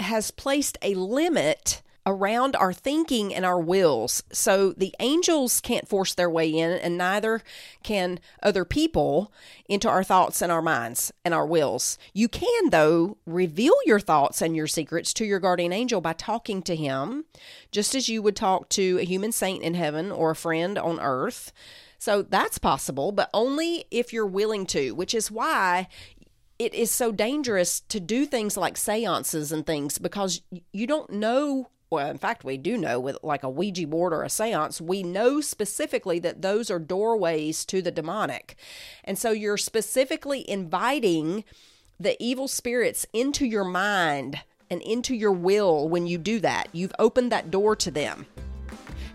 has 0.00 0.32
placed 0.32 0.78
a 0.82 0.96
limit 0.96 1.80
around 2.08 2.56
our 2.56 2.72
thinking 2.72 3.34
and 3.34 3.44
our 3.44 3.60
wills. 3.60 4.22
So 4.32 4.72
the 4.72 4.94
angels 4.98 5.60
can't 5.60 5.86
force 5.86 6.14
their 6.14 6.30
way 6.30 6.48
in, 6.48 6.70
and 6.72 6.96
neither 6.96 7.42
can 7.82 8.18
other 8.42 8.64
people 8.64 9.30
into 9.68 9.88
our 9.88 10.02
thoughts 10.02 10.40
and 10.40 10.50
our 10.50 10.62
minds 10.62 11.12
and 11.24 11.34
our 11.34 11.46
wills. 11.46 11.98
You 12.14 12.28
can, 12.28 12.70
though, 12.70 13.18
reveal 13.26 13.74
your 13.84 14.00
thoughts 14.00 14.40
and 14.40 14.56
your 14.56 14.66
secrets 14.66 15.12
to 15.14 15.26
your 15.26 15.38
guardian 15.38 15.72
angel 15.72 16.00
by 16.00 16.14
talking 16.14 16.62
to 16.62 16.74
him, 16.74 17.26
just 17.70 17.94
as 17.94 18.08
you 18.08 18.22
would 18.22 18.36
talk 18.36 18.70
to 18.70 18.98
a 18.98 19.04
human 19.04 19.30
saint 19.30 19.62
in 19.62 19.74
heaven 19.74 20.10
or 20.10 20.30
a 20.30 20.36
friend 20.36 20.78
on 20.78 20.98
earth. 21.00 21.52
So 21.98 22.22
that's 22.22 22.58
possible, 22.58 23.12
but 23.12 23.28
only 23.34 23.84
if 23.90 24.12
you're 24.12 24.24
willing 24.26 24.66
to, 24.66 24.92
which 24.92 25.14
is 25.14 25.30
why 25.30 25.88
it 26.58 26.74
is 26.74 26.90
so 26.90 27.12
dangerous 27.12 27.80
to 27.80 28.00
do 28.00 28.26
things 28.26 28.56
like 28.56 28.76
seances 28.76 29.52
and 29.52 29.64
things 29.64 29.98
because 29.98 30.40
you 30.72 30.86
don't 30.86 31.10
know 31.10 31.68
well, 31.90 32.10
in 32.10 32.18
fact, 32.18 32.44
we 32.44 32.58
do 32.58 32.76
know 32.76 33.00
with 33.00 33.18
like 33.22 33.42
a 33.42 33.48
Ouija 33.48 33.86
board 33.86 34.12
or 34.12 34.22
a 34.22 34.28
seance, 34.28 34.80
we 34.80 35.02
know 35.02 35.40
specifically 35.40 36.18
that 36.18 36.42
those 36.42 36.70
are 36.70 36.78
doorways 36.78 37.64
to 37.66 37.80
the 37.80 37.90
demonic. 37.90 38.56
And 39.04 39.18
so 39.18 39.30
you're 39.30 39.56
specifically 39.56 40.48
inviting 40.48 41.44
the 41.98 42.22
evil 42.22 42.46
spirits 42.46 43.06
into 43.12 43.46
your 43.46 43.64
mind 43.64 44.40
and 44.70 44.82
into 44.82 45.14
your 45.14 45.32
will 45.32 45.88
when 45.88 46.06
you 46.06 46.18
do 46.18 46.40
that. 46.40 46.68
You've 46.72 46.94
opened 46.98 47.32
that 47.32 47.50
door 47.50 47.74
to 47.76 47.90
them. 47.90 48.26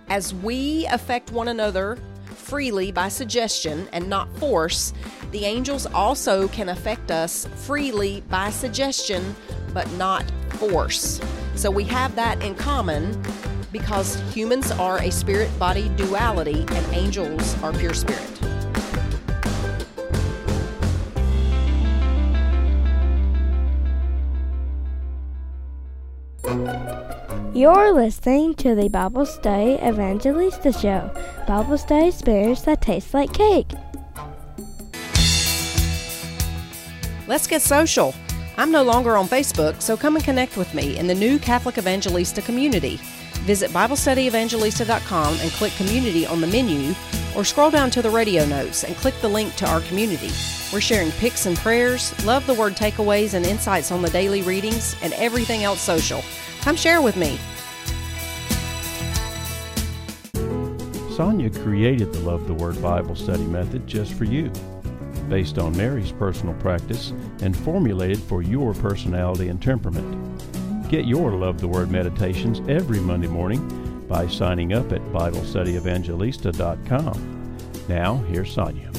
As 0.09 0.33
we 0.33 0.85
affect 0.87 1.31
one 1.31 1.47
another 1.47 1.97
freely 2.33 2.91
by 2.91 3.07
suggestion 3.07 3.87
and 3.93 4.09
not 4.09 4.31
force, 4.37 4.93
the 5.31 5.45
angels 5.45 5.85
also 5.87 6.47
can 6.49 6.69
affect 6.69 7.11
us 7.11 7.47
freely 7.55 8.21
by 8.29 8.49
suggestion 8.49 9.35
but 9.73 9.91
not 9.93 10.23
force. 10.51 11.19
So 11.55 11.71
we 11.71 11.83
have 11.85 12.15
that 12.15 12.43
in 12.43 12.55
common 12.55 13.21
because 13.71 14.15
humans 14.33 14.71
are 14.71 14.99
a 14.99 15.11
spirit 15.11 15.49
body 15.57 15.89
duality 15.95 16.65
and 16.69 16.93
angels 16.93 17.61
are 17.63 17.73
pure 17.73 17.93
spirit. 17.93 18.33
You're 27.55 27.93
listening 27.93 28.55
to 28.55 28.73
the 28.73 28.89
Bible 28.89 29.27
Study 29.27 29.73
Evangelista 29.73 30.73
Show, 30.73 31.11
Bible 31.47 31.77
study 31.77 32.07
experience 32.07 32.61
that 32.63 32.81
tastes 32.81 33.13
like 33.13 33.31
cake. 33.31 33.71
Let's 37.27 37.45
get 37.45 37.61
social. 37.61 38.15
I'm 38.57 38.71
no 38.71 38.81
longer 38.81 39.15
on 39.15 39.27
Facebook, 39.27 39.83
so 39.83 39.95
come 39.95 40.15
and 40.15 40.25
connect 40.25 40.57
with 40.57 40.73
me 40.73 40.97
in 40.97 41.05
the 41.05 41.13
new 41.13 41.37
Catholic 41.37 41.77
Evangelista 41.77 42.41
community. 42.41 42.99
Visit 43.43 43.69
BibleStudyEvangelista.com 43.69 45.37
and 45.39 45.51
click 45.51 45.73
Community 45.73 46.25
on 46.25 46.41
the 46.41 46.47
menu, 46.47 46.95
or 47.35 47.43
scroll 47.43 47.69
down 47.69 47.91
to 47.91 48.01
the 48.01 48.09
radio 48.09 48.45
notes 48.45 48.83
and 48.83 48.95
click 48.95 49.13
the 49.21 49.29
link 49.29 49.53
to 49.57 49.69
our 49.69 49.81
community. 49.81 50.31
We're 50.73 50.81
sharing 50.81 51.11
pics 51.11 51.45
and 51.45 51.55
prayers, 51.55 52.25
love 52.25 52.47
the 52.47 52.55
word 52.55 52.73
takeaways 52.73 53.35
and 53.35 53.45
insights 53.45 53.91
on 53.91 54.01
the 54.01 54.09
daily 54.09 54.41
readings, 54.41 54.95
and 55.03 55.13
everything 55.13 55.63
else 55.63 55.81
social. 55.81 56.23
Come 56.63 56.75
share 56.77 57.01
with 57.01 57.17
me. 57.17 57.37
Sonja 61.13 61.53
created 61.61 62.13
the 62.13 62.21
Love 62.21 62.47
the 62.47 62.53
Word 62.53 62.81
Bible 62.81 63.17
study 63.17 63.43
method 63.43 63.85
just 63.85 64.13
for 64.13 64.23
you 64.23 64.49
based 65.27 65.57
on 65.57 65.75
Mary's 65.75 66.13
personal 66.13 66.53
practice 66.55 67.11
and 67.41 67.53
formulated 67.55 68.19
for 68.19 68.41
your 68.41 68.73
personality 68.73 69.49
and 69.49 69.61
temperament. 69.61 70.89
Get 70.89 71.05
your 71.05 71.31
Love 71.31 71.59
the 71.59 71.67
Word 71.67 71.91
meditations 71.91 72.61
every 72.69 73.01
Monday 73.01 73.27
morning 73.27 74.05
by 74.07 74.25
signing 74.27 74.71
up 74.71 74.93
at 74.93 75.01
BibleStudyEvangelista.com. 75.11 77.57
Now, 77.89 78.15
here's 78.29 78.55
Sonja. 78.55 78.92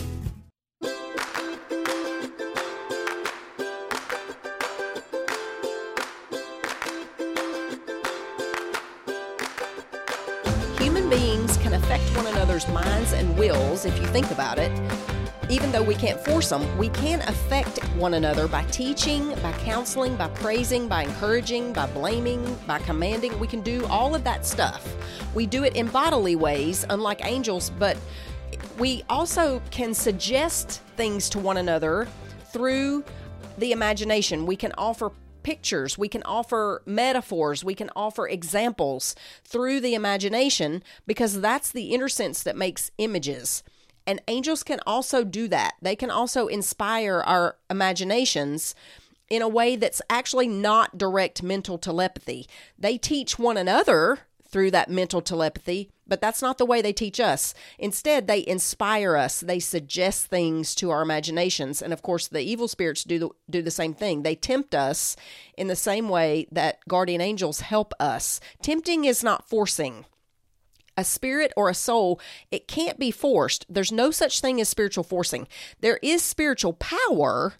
We 15.94 16.00
can't 16.00 16.18
force 16.18 16.48
them, 16.48 16.76
we 16.76 16.88
can 16.88 17.20
affect 17.28 17.78
one 17.94 18.14
another 18.14 18.48
by 18.48 18.64
teaching, 18.64 19.32
by 19.36 19.52
counseling, 19.58 20.16
by 20.16 20.26
praising, 20.30 20.88
by 20.88 21.04
encouraging, 21.04 21.72
by 21.72 21.86
blaming, 21.86 22.42
by 22.66 22.80
commanding. 22.80 23.38
We 23.38 23.46
can 23.46 23.60
do 23.60 23.86
all 23.86 24.12
of 24.12 24.24
that 24.24 24.44
stuff. 24.44 24.96
We 25.36 25.46
do 25.46 25.62
it 25.62 25.76
in 25.76 25.86
bodily 25.86 26.34
ways, 26.34 26.84
unlike 26.90 27.24
angels, 27.24 27.70
but 27.78 27.96
we 28.76 29.04
also 29.08 29.62
can 29.70 29.94
suggest 29.94 30.82
things 30.96 31.28
to 31.30 31.38
one 31.38 31.58
another 31.58 32.08
through 32.52 33.04
the 33.58 33.70
imagination. 33.70 34.46
We 34.46 34.56
can 34.56 34.72
offer 34.76 35.12
pictures, 35.44 35.96
we 35.96 36.08
can 36.08 36.24
offer 36.24 36.82
metaphors, 36.86 37.62
we 37.62 37.76
can 37.76 37.90
offer 37.94 38.26
examples 38.26 39.14
through 39.44 39.78
the 39.78 39.94
imagination 39.94 40.82
because 41.06 41.40
that's 41.40 41.70
the 41.70 41.94
inner 41.94 42.08
sense 42.08 42.42
that 42.42 42.56
makes 42.56 42.90
images. 42.98 43.62
And 44.06 44.20
angels 44.28 44.62
can 44.62 44.80
also 44.86 45.24
do 45.24 45.48
that. 45.48 45.74
They 45.80 45.96
can 45.96 46.10
also 46.10 46.46
inspire 46.46 47.22
our 47.24 47.56
imaginations 47.70 48.74
in 49.30 49.42
a 49.42 49.48
way 49.48 49.76
that's 49.76 50.02
actually 50.10 50.48
not 50.48 50.98
direct 50.98 51.42
mental 51.42 51.78
telepathy. 51.78 52.46
They 52.78 52.98
teach 52.98 53.38
one 53.38 53.56
another 53.56 54.20
through 54.46 54.70
that 54.70 54.90
mental 54.90 55.20
telepathy, 55.20 55.90
but 56.06 56.20
that's 56.20 56.40
not 56.40 56.58
the 56.58 56.66
way 56.66 56.80
they 56.80 56.92
teach 56.92 57.18
us. 57.18 57.54
Instead, 57.78 58.28
they 58.28 58.46
inspire 58.46 59.16
us. 59.16 59.40
They 59.40 59.58
suggest 59.58 60.26
things 60.26 60.76
to 60.76 60.90
our 60.90 61.02
imaginations, 61.02 61.82
and 61.82 61.92
of 61.92 62.02
course, 62.02 62.28
the 62.28 62.40
evil 62.40 62.68
spirits 62.68 63.02
do 63.02 63.18
the, 63.18 63.30
do 63.50 63.62
the 63.62 63.70
same 63.72 63.94
thing. 63.94 64.22
They 64.22 64.36
tempt 64.36 64.74
us 64.74 65.16
in 65.56 65.66
the 65.66 65.74
same 65.74 66.08
way 66.08 66.46
that 66.52 66.78
guardian 66.86 67.20
angels 67.20 67.60
help 67.60 67.94
us. 67.98 68.38
Tempting 68.62 69.04
is 69.06 69.24
not 69.24 69.48
forcing 69.48 70.04
a 70.96 71.04
spirit 71.04 71.52
or 71.56 71.68
a 71.68 71.74
soul, 71.74 72.20
it 72.50 72.68
can't 72.68 72.98
be 72.98 73.10
forced. 73.10 73.66
There's 73.68 73.92
no 73.92 74.10
such 74.10 74.40
thing 74.40 74.60
as 74.60 74.68
spiritual 74.68 75.04
forcing. 75.04 75.46
There 75.80 75.98
is 76.02 76.22
spiritual 76.22 76.74
power, 76.74 77.54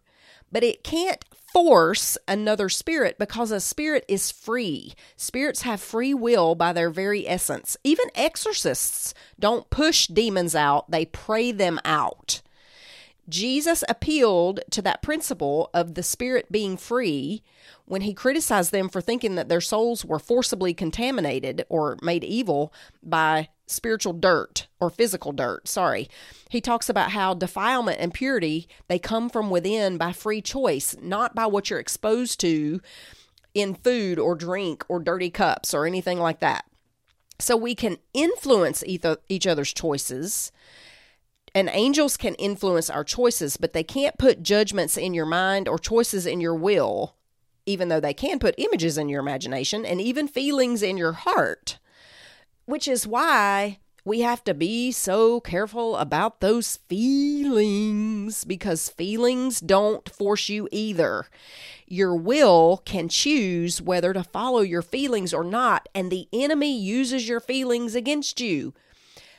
but 0.50 0.62
it 0.62 0.84
can't 0.84 1.24
force 1.52 2.18
another 2.26 2.68
spirit 2.68 3.16
because 3.16 3.52
a 3.52 3.60
spirit 3.60 4.04
is 4.08 4.32
free. 4.32 4.92
Spirits 5.16 5.62
have 5.62 5.80
free 5.80 6.12
will 6.12 6.54
by 6.56 6.72
their 6.72 6.90
very 6.90 7.28
essence. 7.28 7.76
Even 7.84 8.06
exorcists 8.14 9.14
don't 9.38 9.70
push 9.70 10.08
demons 10.08 10.56
out, 10.56 10.90
they 10.90 11.04
pray 11.04 11.52
them 11.52 11.78
out. 11.84 12.42
Jesus 13.28 13.82
appealed 13.88 14.60
to 14.70 14.82
that 14.82 15.02
principle 15.02 15.70
of 15.72 15.94
the 15.94 16.02
spirit 16.02 16.52
being 16.52 16.76
free 16.76 17.42
when 17.86 18.02
he 18.02 18.12
criticized 18.12 18.72
them 18.72 18.88
for 18.88 19.00
thinking 19.00 19.34
that 19.34 19.48
their 19.48 19.60
souls 19.60 20.04
were 20.04 20.18
forcibly 20.18 20.74
contaminated 20.74 21.64
or 21.68 21.96
made 22.02 22.24
evil 22.24 22.72
by 23.02 23.48
spiritual 23.66 24.12
dirt 24.12 24.66
or 24.78 24.90
physical 24.90 25.32
dirt 25.32 25.66
sorry. 25.66 26.08
He 26.50 26.60
talks 26.60 26.90
about 26.90 27.12
how 27.12 27.32
defilement 27.32 27.98
and 27.98 28.12
purity 28.12 28.68
they 28.88 28.98
come 28.98 29.30
from 29.30 29.48
within 29.48 29.96
by 29.96 30.12
free 30.12 30.42
choice 30.42 30.94
not 31.00 31.34
by 31.34 31.46
what 31.46 31.70
you're 31.70 31.78
exposed 31.78 32.40
to 32.40 32.80
in 33.54 33.74
food 33.74 34.18
or 34.18 34.34
drink 34.34 34.84
or 34.88 35.00
dirty 35.00 35.30
cups 35.30 35.72
or 35.72 35.86
anything 35.86 36.18
like 36.18 36.40
that. 36.40 36.66
So 37.38 37.56
we 37.56 37.74
can 37.74 37.96
influence 38.12 38.84
each 38.86 39.46
other's 39.46 39.72
choices 39.72 40.52
and 41.54 41.70
angels 41.72 42.16
can 42.16 42.34
influence 42.34 42.90
our 42.90 43.04
choices, 43.04 43.56
but 43.56 43.72
they 43.72 43.84
can't 43.84 44.18
put 44.18 44.42
judgments 44.42 44.96
in 44.96 45.14
your 45.14 45.26
mind 45.26 45.68
or 45.68 45.78
choices 45.78 46.26
in 46.26 46.40
your 46.40 46.54
will, 46.54 47.14
even 47.64 47.88
though 47.88 48.00
they 48.00 48.14
can 48.14 48.38
put 48.38 48.54
images 48.58 48.98
in 48.98 49.08
your 49.08 49.20
imagination 49.20 49.86
and 49.86 50.00
even 50.00 50.26
feelings 50.26 50.82
in 50.82 50.96
your 50.96 51.12
heart. 51.12 51.78
Which 52.66 52.88
is 52.88 53.06
why 53.06 53.78
we 54.04 54.20
have 54.20 54.44
to 54.44 54.52
be 54.52 54.92
so 54.92 55.40
careful 55.40 55.96
about 55.96 56.40
those 56.40 56.76
feelings 56.88 58.44
because 58.44 58.90
feelings 58.90 59.60
don't 59.60 60.08
force 60.08 60.48
you 60.48 60.68
either. 60.72 61.26
Your 61.86 62.14
will 62.14 62.82
can 62.84 63.08
choose 63.08 63.80
whether 63.80 64.12
to 64.12 64.24
follow 64.24 64.60
your 64.60 64.82
feelings 64.82 65.32
or 65.32 65.44
not, 65.44 65.88
and 65.94 66.10
the 66.10 66.28
enemy 66.32 66.78
uses 66.78 67.28
your 67.28 67.40
feelings 67.40 67.94
against 67.94 68.40
you. 68.40 68.74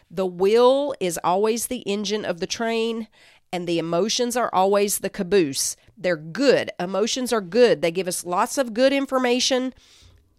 The 0.09 0.25
will 0.25 0.93
is 0.99 1.19
always 1.23 1.67
the 1.67 1.79
engine 1.79 2.25
of 2.25 2.39
the 2.39 2.47
train, 2.47 3.07
and 3.51 3.67
the 3.67 3.79
emotions 3.79 4.35
are 4.35 4.49
always 4.53 4.99
the 4.99 5.09
caboose. 5.09 5.75
They're 5.97 6.17
good. 6.17 6.71
Emotions 6.79 7.31
are 7.31 7.41
good. 7.41 7.81
They 7.81 7.91
give 7.91 8.07
us 8.07 8.25
lots 8.25 8.57
of 8.57 8.73
good 8.73 8.93
information, 8.93 9.73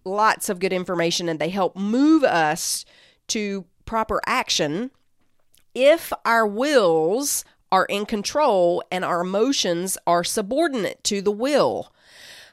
lots 0.04 0.48
of 0.48 0.60
good 0.60 0.72
information, 0.72 1.28
and 1.28 1.40
they 1.40 1.48
help 1.48 1.76
move 1.76 2.24
us 2.24 2.84
to 3.28 3.64
proper 3.84 4.20
action 4.26 4.90
if 5.74 6.12
our 6.24 6.46
wills 6.46 7.44
are 7.72 7.86
in 7.86 8.06
control 8.06 8.82
and 8.90 9.04
our 9.04 9.20
emotions 9.20 9.98
are 10.06 10.24
subordinate 10.24 11.02
to 11.04 11.20
the 11.20 11.30
will. 11.30 11.92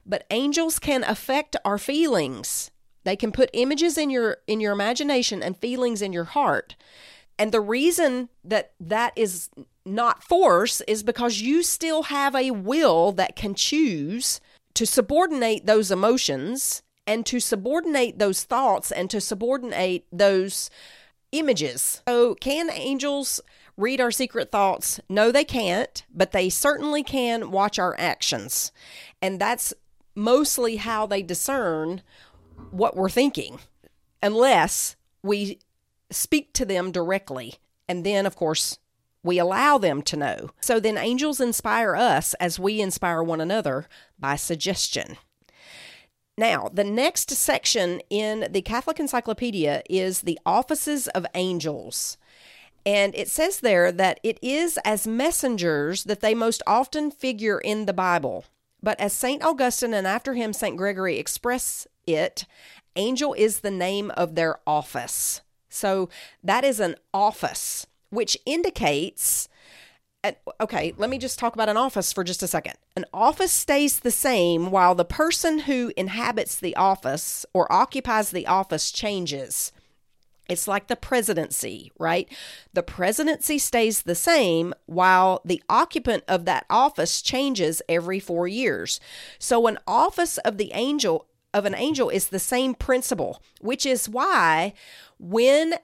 But 0.05 0.25
angels 0.32 0.79
can 0.79 1.03
affect 1.03 1.55
our 1.63 1.77
feelings. 1.77 2.72
They 3.03 3.15
can 3.15 3.31
put 3.31 3.50
images 3.53 3.98
in 3.98 4.10
your 4.10 4.38
in 4.48 4.60
your 4.60 4.74
imagination 4.74 5.43
and 5.43 5.57
feelings 5.57 6.01
in 6.01 6.13
your 6.13 6.24
heart. 6.24 6.75
And 7.38 7.51
the 7.51 7.62
reason 7.62 8.29
that 8.43 8.74
that 8.79 9.13
is 9.15 9.50
not 9.86 10.24
force 10.24 10.81
is 10.81 11.03
because 11.03 11.41
you 11.41 11.63
still 11.63 12.03
have 12.03 12.36
a 12.36 12.51
will 12.51 13.12
that 13.13 13.36
can 13.36 13.55
choose 13.55 14.39
to 14.75 14.86
subordinate 14.86 15.65
those 15.65 15.91
emotions 15.91 16.83
and 17.05 17.25
to 17.25 17.39
subordinate 17.39 18.17
those 18.19 18.43
thoughts 18.43 18.91
and 18.91 19.10
to 19.10 19.19
subordinate 19.19 20.05
those 20.12 20.69
images. 21.31 22.01
So, 22.07 22.36
can 22.36 22.69
angels 22.72 23.41
read 23.75 24.00
our 24.00 24.12
secret 24.12 24.51
thoughts? 24.51 25.00
No, 25.10 25.31
they 25.31 25.43
can't, 25.43 26.05
but 26.13 26.31
they 26.31 26.50
certainly 26.50 27.03
can 27.03 27.51
watch 27.51 27.77
our 27.77 27.95
actions. 27.98 28.72
And 29.22 29.39
that's 29.39 29.74
mostly 30.15 30.77
how 30.77 31.07
they 31.07 31.24
discern 31.24 32.01
what 32.74 32.96
we're 32.96 33.10
thinking, 33.10 33.60
unless 34.22 34.96
we 35.22 35.60
speak 36.10 36.53
to 36.53 36.65
them 36.65 36.92
directly. 36.92 37.56
And 37.88 38.06
then, 38.06 38.25
of 38.25 38.36
course, 38.36 38.80
we 39.24 39.39
allow 39.39 39.77
them 39.77 40.01
to 40.03 40.18
know. 40.18 40.50
So 40.62 40.80
then 40.80 40.98
angels 40.98 41.39
inspire 41.39 41.96
us 41.96 42.34
as 42.36 42.60
we 42.60 42.82
inspire 42.82 43.24
one 43.24 43.42
another 43.42 43.88
by 44.20 44.36
suggestion. 44.36 45.18
Now, 46.38 46.70
the 46.74 46.84
next 46.84 47.30
section 47.30 48.01
in 48.10 48.48
the 48.50 48.62
Catholic 48.62 49.00
Encyclopedia 49.00 49.84
is 49.89 50.22
the 50.22 50.39
offices 50.46 51.08
of 51.10 51.27
angels. 51.36 52.18
And 52.86 53.15
it 53.15 53.30
says 53.30 53.60
there 53.60 53.92
that 53.92 54.20
it 54.24 54.39
is 54.42 54.80
as 54.84 55.08
messengers 55.08 56.03
that 56.06 56.22
they 56.22 56.34
most 56.34 56.63
often 56.65 57.12
figure 57.12 57.60
in 57.60 57.86
the 57.86 57.94
Bible. 57.94 58.46
But 58.82 59.00
as 59.00 59.13
St. 59.13 59.44
Augustine 59.44 59.94
and 59.94 60.08
after 60.08 60.34
him 60.34 60.51
St. 60.51 60.75
Gregory 60.75 61.18
express 61.18 61.88
it, 62.05 62.45
angel 62.95 63.33
is 63.33 63.60
the 63.60 63.72
name 63.72 64.12
of 64.12 64.36
their 64.36 64.60
office. 64.67 65.41
So 65.69 66.10
that 66.43 66.63
is 66.63 66.79
an 66.79 66.95
office, 67.13 67.88
which 68.10 68.38
indicates 68.45 69.50
okay, 70.62 70.93
let 70.98 71.10
me 71.10 71.17
just 71.17 71.38
talk 71.38 71.53
about 71.53 71.69
an 71.69 71.77
office 71.77 72.13
for 72.13 72.24
just 72.24 72.43
a 72.43 72.48
second. 72.48 72.75
An 72.95 73.05
office 73.13 73.51
stays 73.51 74.00
the 74.00 74.12
same 74.12 74.72
while 74.72 74.95
the 74.95 75.03
person 75.03 75.60
who 75.60 75.91
inhabits 75.98 76.55
the 76.55 76.75
office 76.75 77.45
or 77.53 77.72
occupies 77.72 78.31
the 78.31 78.48
office 78.48 78.91
changes. 78.91 79.72
It's 80.50 80.67
like 80.67 80.88
the 80.88 80.95
presidency, 80.95 81.91
right? 81.98 82.31
The 82.74 82.83
presidency 82.83 83.57
stays 83.57 84.01
the 84.01 84.15
same 84.15 84.74
while 84.86 85.41
the 85.43 85.63
occupant 85.69 86.24
of 86.27 86.45
that 86.45 86.65
office 86.69 87.22
changes 87.22 87.81
every 87.89 88.19
4 88.19 88.48
years. 88.48 89.00
So 89.39 89.67
an 89.67 89.77
office 89.88 90.37
of 90.39 90.57
the 90.57 90.72
angel 90.74 91.27
of 91.53 91.66
an 91.66 91.75
angel 91.75 92.09
is 92.09 92.27
the 92.27 92.39
same 92.39 92.74
principle, 92.74 93.42
which 93.61 93.85
is 93.85 94.09
why 94.09 94.74
when 95.20 95.75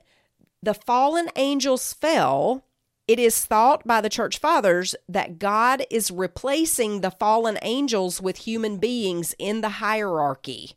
the 0.62 0.73
fallen 0.73 1.29
angels 1.36 1.93
fell, 1.93 2.65
it 3.08 3.19
is 3.19 3.45
thought 3.45 3.88
by 3.88 4.01
the 4.01 4.10
church 4.10 4.38
fathers 4.38 4.95
that 5.08 5.39
God 5.39 5.84
is 5.89 6.12
replacing 6.12 7.01
the 7.01 7.12
fallen 7.12 7.58
angels 7.62 8.21
with 8.21 8.38
human 8.38 8.77
beings 8.77 9.34
in 9.39 9.62
the 9.62 9.69
hierarchy. 9.69 10.73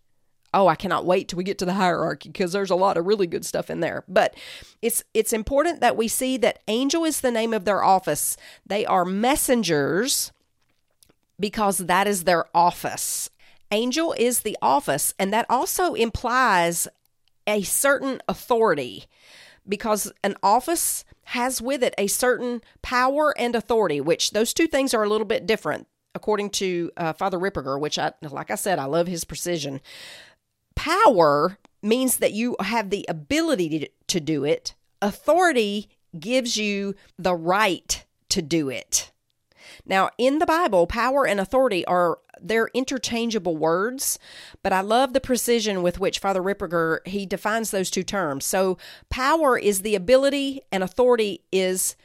Oh, 0.55 0.68
I 0.68 0.74
cannot 0.74 1.07
wait 1.07 1.28
till 1.28 1.38
we 1.38 1.44
get 1.44 1.59
to 1.59 1.64
the 1.64 1.74
hierarchy 1.74 2.28
because 2.28 2.52
there's 2.52 2.70
a 2.70 2.74
lot 2.74 2.96
of 2.96 3.07
really 3.07 3.26
good 3.26 3.44
stuff 3.44 3.70
in 3.70 3.81
there. 3.81 4.05
But 4.07 4.35
it's 4.83 5.02
it's 5.14 5.33
important 5.33 5.81
that 5.81 5.96
we 5.96 6.09
see 6.09 6.37
that 6.38 6.62
angel 6.68 7.05
is 7.05 7.20
the 7.20 7.31
name 7.31 7.55
of 7.55 7.64
their 7.64 7.83
office. 7.83 8.37
They 8.66 8.85
are 8.85 9.05
messengers 9.05 10.31
because 11.40 11.78
that 11.78 12.07
is 12.07 12.24
their 12.24 12.44
office. 12.55 13.31
Angel 13.72 14.14
is 14.18 14.40
the 14.40 14.56
office, 14.62 15.14
and 15.18 15.32
that 15.32 15.46
also 15.48 15.94
implies 15.94 16.87
a 17.46 17.62
certain 17.62 18.20
authority 18.28 19.06
because 19.66 20.12
an 20.22 20.37
office 20.42 21.04
has 21.24 21.62
with 21.62 21.82
it 21.82 21.94
a 21.96 22.06
certain 22.06 22.61
power 22.82 23.35
and 23.38 23.56
authority, 23.56 24.00
which 24.00 24.32
those 24.32 24.52
two 24.52 24.66
things 24.66 24.92
are 24.92 25.02
a 25.02 25.08
little 25.08 25.26
bit 25.26 25.46
different, 25.46 25.87
according 26.14 26.50
to 26.50 26.90
uh, 26.96 27.12
Father 27.12 27.38
Ripperger, 27.38 27.80
which 27.80 27.98
I, 27.98 28.12
like 28.22 28.50
I 28.50 28.56
said, 28.56 28.78
I 28.78 28.85
love 28.85 29.06
his 29.06 29.24
precision. 29.24 29.80
Power 30.74 31.58
means 31.82 32.18
that 32.18 32.32
you 32.32 32.56
have 32.61 32.90
the 32.90 33.06
ability 33.08 33.78
to, 33.78 33.88
to 34.08 34.20
do 34.20 34.44
it. 34.44 34.74
Authority 35.00 35.88
gives 36.18 36.56
you 36.56 36.94
the 37.18 37.35
right 37.35 38.04
to 38.28 38.42
do 38.42 38.68
it. 38.68 39.12
Now, 39.85 40.11
in 40.16 40.38
the 40.38 40.47
Bible, 40.47 40.87
power 40.87 41.27
and 41.27 41.40
authority 41.40 41.85
are 41.87 42.18
they're 42.40 42.71
interchangeable 42.75 43.57
words, 43.57 44.18
but 44.62 44.73
I 44.73 44.81
love 44.81 45.12
the 45.12 45.21
precision 45.21 45.83
with 45.83 46.01
which 46.01 46.18
Father 46.18 46.42
Ripperger 46.42 47.07
he 47.07 47.27
defines 47.27 47.71
those 47.71 47.90
two 47.90 48.03
terms. 48.03 48.45
So, 48.45 48.79
power 49.11 49.59
is 49.59 49.83
the 49.83 49.95
ability 49.95 50.62
and 50.71 50.83
authority 50.83 51.42
is 51.51 51.97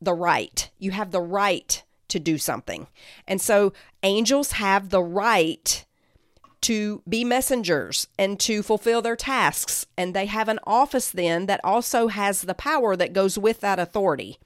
the 0.00 0.14
right. 0.14 0.70
You 0.78 0.90
have 0.92 1.10
the 1.10 1.20
right 1.20 1.82
to 2.08 2.18
do 2.18 2.38
something. 2.38 2.86
And 3.26 3.40
so, 3.40 3.72
angels 4.02 4.52
have 4.52 4.90
the 4.90 5.02
right 5.02 5.84
to 6.62 7.02
be 7.06 7.24
messengers 7.24 8.06
and 8.18 8.40
to 8.40 8.62
fulfill 8.62 9.02
their 9.02 9.16
tasks. 9.16 9.84
And 9.98 10.14
they 10.14 10.26
have 10.26 10.48
an 10.48 10.60
office 10.64 11.10
then 11.10 11.44
that 11.46 11.60
also 11.62 12.08
has 12.08 12.42
the 12.42 12.54
power 12.54 12.96
that 12.96 13.12
goes 13.12 13.36
with 13.36 13.60
that 13.60 13.78
authority. 13.78 14.38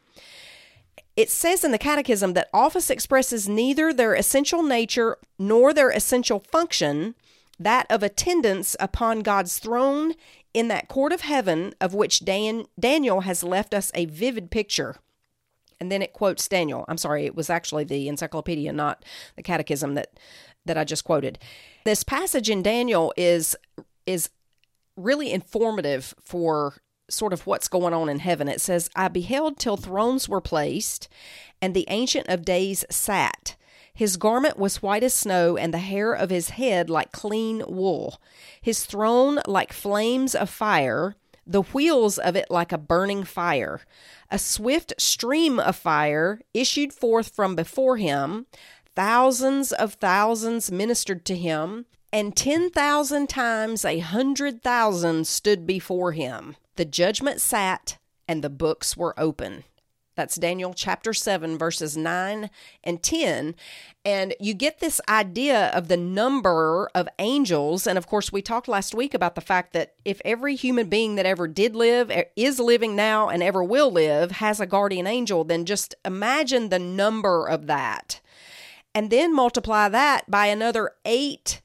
It 1.18 1.30
says 1.30 1.64
in 1.64 1.72
the 1.72 1.78
Catechism 1.78 2.34
that 2.34 2.48
office 2.54 2.90
expresses 2.90 3.48
neither 3.48 3.92
their 3.92 4.14
essential 4.14 4.62
nature 4.62 5.16
nor 5.36 5.74
their 5.74 5.90
essential 5.90 6.38
function, 6.38 7.16
that 7.58 7.90
of 7.90 8.04
attendance 8.04 8.76
upon 8.78 9.22
God's 9.22 9.58
throne 9.58 10.14
in 10.54 10.68
that 10.68 10.86
court 10.86 11.12
of 11.12 11.22
heaven 11.22 11.74
of 11.80 11.92
which 11.92 12.24
Dan- 12.24 12.66
Daniel 12.78 13.22
has 13.22 13.42
left 13.42 13.74
us 13.74 13.90
a 13.96 14.04
vivid 14.04 14.52
picture. 14.52 14.94
And 15.80 15.90
then 15.90 16.02
it 16.02 16.12
quotes 16.12 16.46
Daniel. 16.46 16.84
I'm 16.86 16.96
sorry, 16.96 17.26
it 17.26 17.34
was 17.34 17.50
actually 17.50 17.82
the 17.82 18.06
encyclopedia, 18.06 18.72
not 18.72 19.04
the 19.34 19.42
catechism 19.42 19.94
that 19.94 20.20
that 20.66 20.78
I 20.78 20.84
just 20.84 21.02
quoted. 21.02 21.40
This 21.84 22.04
passage 22.04 22.48
in 22.48 22.62
Daniel 22.62 23.12
is 23.16 23.56
is 24.06 24.30
really 24.96 25.32
informative 25.32 26.14
for 26.22 26.76
sort 27.10 27.32
of 27.32 27.46
what's 27.46 27.68
going 27.68 27.94
on 27.94 28.08
in 28.08 28.18
heaven. 28.20 28.48
It 28.48 28.60
says, 28.60 28.90
I 28.94 29.08
beheld 29.08 29.58
till 29.58 29.76
thrones 29.76 30.28
were 30.28 30.40
placed, 30.40 31.08
and 31.60 31.74
the 31.74 31.86
Ancient 31.88 32.28
of 32.28 32.44
Days 32.44 32.84
sat. 32.90 33.56
His 33.92 34.16
garment 34.16 34.58
was 34.58 34.82
white 34.82 35.02
as 35.02 35.14
snow, 35.14 35.56
and 35.56 35.74
the 35.74 35.78
hair 35.78 36.12
of 36.12 36.30
his 36.30 36.50
head 36.50 36.88
like 36.88 37.10
clean 37.10 37.64
wool. 37.66 38.20
His 38.60 38.84
throne 38.84 39.40
like 39.46 39.72
flames 39.72 40.34
of 40.34 40.48
fire, 40.48 41.16
the 41.44 41.62
wheels 41.62 42.18
of 42.18 42.36
it 42.36 42.50
like 42.50 42.72
a 42.72 42.78
burning 42.78 43.24
fire. 43.24 43.80
A 44.30 44.38
swift 44.38 44.92
stream 44.98 45.58
of 45.58 45.74
fire 45.74 46.40
issued 46.52 46.92
forth 46.92 47.34
from 47.34 47.56
before 47.56 47.96
him. 47.96 48.46
Thousands 48.94 49.72
of 49.72 49.94
thousands 49.94 50.70
ministered 50.70 51.24
to 51.24 51.36
him, 51.36 51.86
and 52.12 52.36
ten 52.36 52.70
thousand 52.70 53.28
times 53.28 53.84
a 53.84 53.98
hundred 53.98 54.62
thousand 54.62 55.26
stood 55.26 55.66
before 55.66 56.12
him. 56.12 56.56
The 56.78 56.84
judgment 56.84 57.40
sat 57.40 57.98
and 58.28 58.40
the 58.40 58.48
books 58.48 58.96
were 58.96 59.18
open. 59.18 59.64
That's 60.14 60.36
Daniel 60.36 60.72
chapter 60.72 61.12
7, 61.12 61.58
verses 61.58 61.96
9 61.96 62.50
and 62.84 63.02
10. 63.02 63.56
And 64.04 64.34
you 64.38 64.54
get 64.54 64.78
this 64.78 65.00
idea 65.08 65.70
of 65.74 65.88
the 65.88 65.96
number 65.96 66.88
of 66.94 67.08
angels. 67.18 67.88
And 67.88 67.98
of 67.98 68.06
course, 68.06 68.30
we 68.30 68.42
talked 68.42 68.68
last 68.68 68.94
week 68.94 69.12
about 69.12 69.34
the 69.34 69.40
fact 69.40 69.72
that 69.72 69.94
if 70.04 70.22
every 70.24 70.54
human 70.54 70.88
being 70.88 71.16
that 71.16 71.26
ever 71.26 71.48
did 71.48 71.74
live, 71.74 72.12
is 72.36 72.60
living 72.60 72.94
now, 72.94 73.28
and 73.28 73.42
ever 73.42 73.64
will 73.64 73.90
live 73.90 74.30
has 74.30 74.60
a 74.60 74.66
guardian 74.66 75.08
angel, 75.08 75.42
then 75.42 75.64
just 75.64 75.96
imagine 76.04 76.68
the 76.68 76.78
number 76.78 77.44
of 77.44 77.66
that. 77.66 78.20
And 78.94 79.10
then 79.10 79.34
multiply 79.34 79.88
that 79.88 80.30
by 80.30 80.46
another 80.46 80.92
eight 81.04 81.60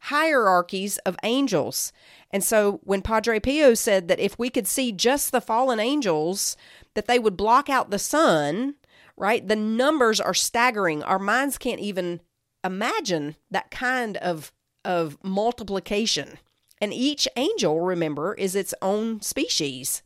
hierarchies 0.00 0.98
of 0.98 1.16
angels. 1.22 1.90
And 2.30 2.44
so 2.44 2.80
when 2.84 3.02
Padre 3.02 3.40
Pio 3.40 3.74
said 3.74 4.08
that 4.08 4.20
if 4.20 4.38
we 4.38 4.50
could 4.50 4.66
see 4.66 4.92
just 4.92 5.32
the 5.32 5.40
fallen 5.40 5.80
angels, 5.80 6.56
that 6.94 7.06
they 7.06 7.18
would 7.18 7.36
block 7.36 7.70
out 7.70 7.90
the 7.90 7.98
sun, 7.98 8.74
right? 9.16 9.46
The 9.46 9.56
numbers 9.56 10.20
are 10.20 10.34
staggering. 10.34 11.02
Our 11.02 11.18
minds 11.18 11.58
can't 11.58 11.80
even 11.80 12.20
imagine 12.64 13.36
that 13.50 13.70
kind 13.70 14.16
of 14.18 14.52
of 14.84 15.18
multiplication. 15.22 16.38
And 16.80 16.94
each 16.94 17.26
angel, 17.36 17.80
remember, 17.80 18.34
is 18.34 18.54
its 18.54 18.72
own 18.80 19.20
species. 19.20 20.02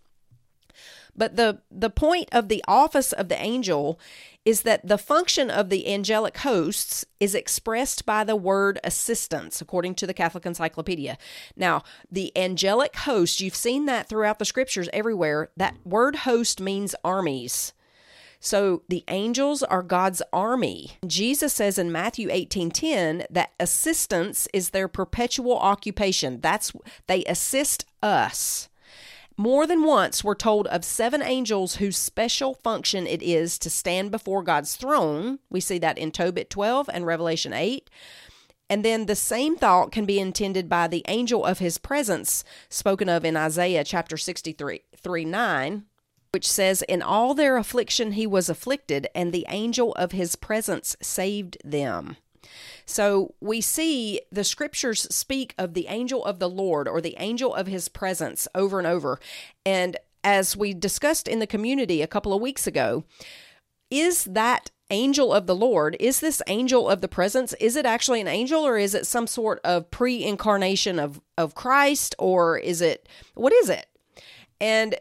But 1.16 1.36
the 1.36 1.60
the 1.70 1.90
point 1.90 2.28
of 2.32 2.48
the 2.48 2.64
office 2.66 3.12
of 3.12 3.28
the 3.28 3.40
angel 3.40 3.98
is 4.44 4.62
that 4.62 4.86
the 4.86 4.98
function 4.98 5.50
of 5.50 5.68
the 5.68 5.92
angelic 5.92 6.38
hosts 6.38 7.04
is 7.20 7.34
expressed 7.34 8.04
by 8.04 8.24
the 8.24 8.34
word 8.34 8.80
assistance, 8.82 9.60
according 9.60 9.94
to 9.96 10.06
the 10.06 10.14
Catholic 10.14 10.44
Encyclopedia. 10.44 11.16
Now, 11.54 11.82
the 12.10 12.36
angelic 12.36 12.96
host, 12.96 13.40
you've 13.40 13.54
seen 13.54 13.86
that 13.86 14.08
throughout 14.08 14.38
the 14.38 14.44
scriptures 14.44 14.88
everywhere. 14.92 15.50
That 15.56 15.76
word 15.84 16.16
host 16.16 16.60
means 16.60 16.94
armies. 17.04 17.72
So 18.40 18.82
the 18.88 19.04
angels 19.06 19.62
are 19.62 19.84
God's 19.84 20.20
army. 20.32 20.98
Jesus 21.06 21.52
says 21.52 21.78
in 21.78 21.92
Matthew 21.92 22.28
18:10 22.28 23.24
that 23.30 23.52
assistance 23.60 24.48
is 24.52 24.70
their 24.70 24.88
perpetual 24.88 25.56
occupation. 25.56 26.40
That's 26.40 26.72
they 27.06 27.24
assist 27.26 27.84
us. 28.02 28.68
More 29.36 29.66
than 29.66 29.84
once, 29.84 30.22
we're 30.22 30.34
told 30.34 30.66
of 30.66 30.84
seven 30.84 31.22
angels 31.22 31.76
whose 31.76 31.96
special 31.96 32.54
function 32.54 33.06
it 33.06 33.22
is 33.22 33.58
to 33.60 33.70
stand 33.70 34.10
before 34.10 34.42
God's 34.42 34.76
throne. 34.76 35.38
We 35.50 35.60
see 35.60 35.78
that 35.78 35.98
in 35.98 36.10
Tobit 36.10 36.50
12 36.50 36.90
and 36.92 37.06
Revelation 37.06 37.52
8. 37.52 37.88
And 38.68 38.84
then 38.84 39.06
the 39.06 39.16
same 39.16 39.56
thought 39.56 39.92
can 39.92 40.06
be 40.06 40.18
intended 40.18 40.68
by 40.68 40.88
the 40.88 41.04
angel 41.08 41.44
of 41.44 41.58
his 41.58 41.78
presence, 41.78 42.44
spoken 42.68 43.08
of 43.08 43.24
in 43.24 43.36
Isaiah 43.36 43.84
chapter 43.84 44.16
63 44.16 44.80
3 44.96 45.24
9, 45.24 45.84
which 46.32 46.48
says, 46.48 46.82
In 46.82 47.02
all 47.02 47.34
their 47.34 47.56
affliction 47.56 48.12
he 48.12 48.26
was 48.26 48.48
afflicted, 48.48 49.08
and 49.14 49.32
the 49.32 49.46
angel 49.48 49.92
of 49.94 50.12
his 50.12 50.36
presence 50.36 50.96
saved 51.02 51.58
them. 51.64 52.16
So 52.86 53.34
we 53.40 53.60
see 53.60 54.20
the 54.30 54.44
scriptures 54.44 55.02
speak 55.14 55.54
of 55.58 55.74
the 55.74 55.86
angel 55.88 56.24
of 56.24 56.38
the 56.38 56.50
Lord 56.50 56.88
or 56.88 57.00
the 57.00 57.16
angel 57.18 57.54
of 57.54 57.66
his 57.66 57.88
presence 57.88 58.48
over 58.54 58.78
and 58.78 58.86
over. 58.86 59.18
And 59.64 59.96
as 60.24 60.56
we 60.56 60.74
discussed 60.74 61.28
in 61.28 61.38
the 61.38 61.46
community 61.46 62.02
a 62.02 62.06
couple 62.06 62.32
of 62.32 62.40
weeks 62.40 62.66
ago, 62.66 63.04
is 63.90 64.24
that 64.24 64.70
angel 64.90 65.32
of 65.32 65.46
the 65.46 65.54
Lord, 65.54 65.96
is 65.98 66.20
this 66.20 66.42
angel 66.46 66.88
of 66.88 67.00
the 67.00 67.08
presence, 67.08 67.54
is 67.54 67.76
it 67.76 67.86
actually 67.86 68.20
an 68.20 68.28
angel 68.28 68.66
or 68.66 68.76
is 68.76 68.94
it 68.94 69.06
some 69.06 69.26
sort 69.26 69.60
of 69.64 69.90
pre 69.90 70.22
incarnation 70.22 70.98
of, 70.98 71.20
of 71.36 71.54
Christ 71.54 72.14
or 72.18 72.58
is 72.58 72.80
it, 72.80 73.08
what 73.34 73.52
is 73.52 73.68
it? 73.68 73.86
And 74.60 74.96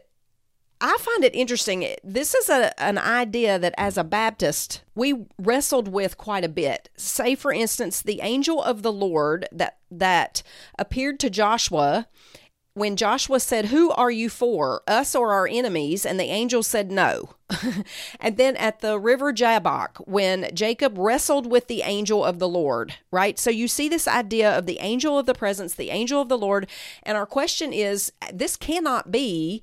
I 0.84 0.96
find 0.98 1.22
it 1.22 1.36
interesting. 1.36 1.86
This 2.02 2.34
is 2.34 2.48
a, 2.48 2.78
an 2.82 2.98
idea 2.98 3.56
that 3.56 3.74
as 3.78 3.96
a 3.96 4.02
Baptist, 4.02 4.82
we 4.96 5.26
wrestled 5.38 5.86
with 5.86 6.18
quite 6.18 6.44
a 6.44 6.48
bit. 6.48 6.90
Say, 6.96 7.36
for 7.36 7.52
instance, 7.52 8.02
the 8.02 8.20
angel 8.20 8.60
of 8.60 8.82
the 8.82 8.92
Lord 8.92 9.48
that, 9.52 9.78
that 9.92 10.42
appeared 10.76 11.20
to 11.20 11.30
Joshua 11.30 12.08
when 12.74 12.96
Joshua 12.96 13.38
said, 13.38 13.66
Who 13.66 13.90
are 13.92 14.10
you 14.10 14.28
for, 14.28 14.82
us 14.88 15.14
or 15.14 15.32
our 15.32 15.46
enemies? 15.46 16.04
And 16.04 16.18
the 16.18 16.24
angel 16.24 16.64
said, 16.64 16.90
No. 16.90 17.34
and 18.20 18.36
then 18.36 18.56
at 18.56 18.80
the 18.80 18.98
river 18.98 19.32
Jabbok, 19.32 19.98
when 19.98 20.52
Jacob 20.52 20.96
wrestled 20.98 21.48
with 21.48 21.68
the 21.68 21.82
angel 21.82 22.24
of 22.24 22.40
the 22.40 22.48
Lord, 22.48 22.94
right? 23.12 23.38
So 23.38 23.50
you 23.50 23.68
see 23.68 23.88
this 23.88 24.08
idea 24.08 24.50
of 24.56 24.66
the 24.66 24.78
angel 24.80 25.16
of 25.16 25.26
the 25.26 25.34
presence, 25.34 25.74
the 25.74 25.90
angel 25.90 26.20
of 26.20 26.28
the 26.28 26.38
Lord. 26.38 26.68
And 27.04 27.16
our 27.16 27.26
question 27.26 27.72
is 27.72 28.10
this 28.32 28.56
cannot 28.56 29.12
be 29.12 29.62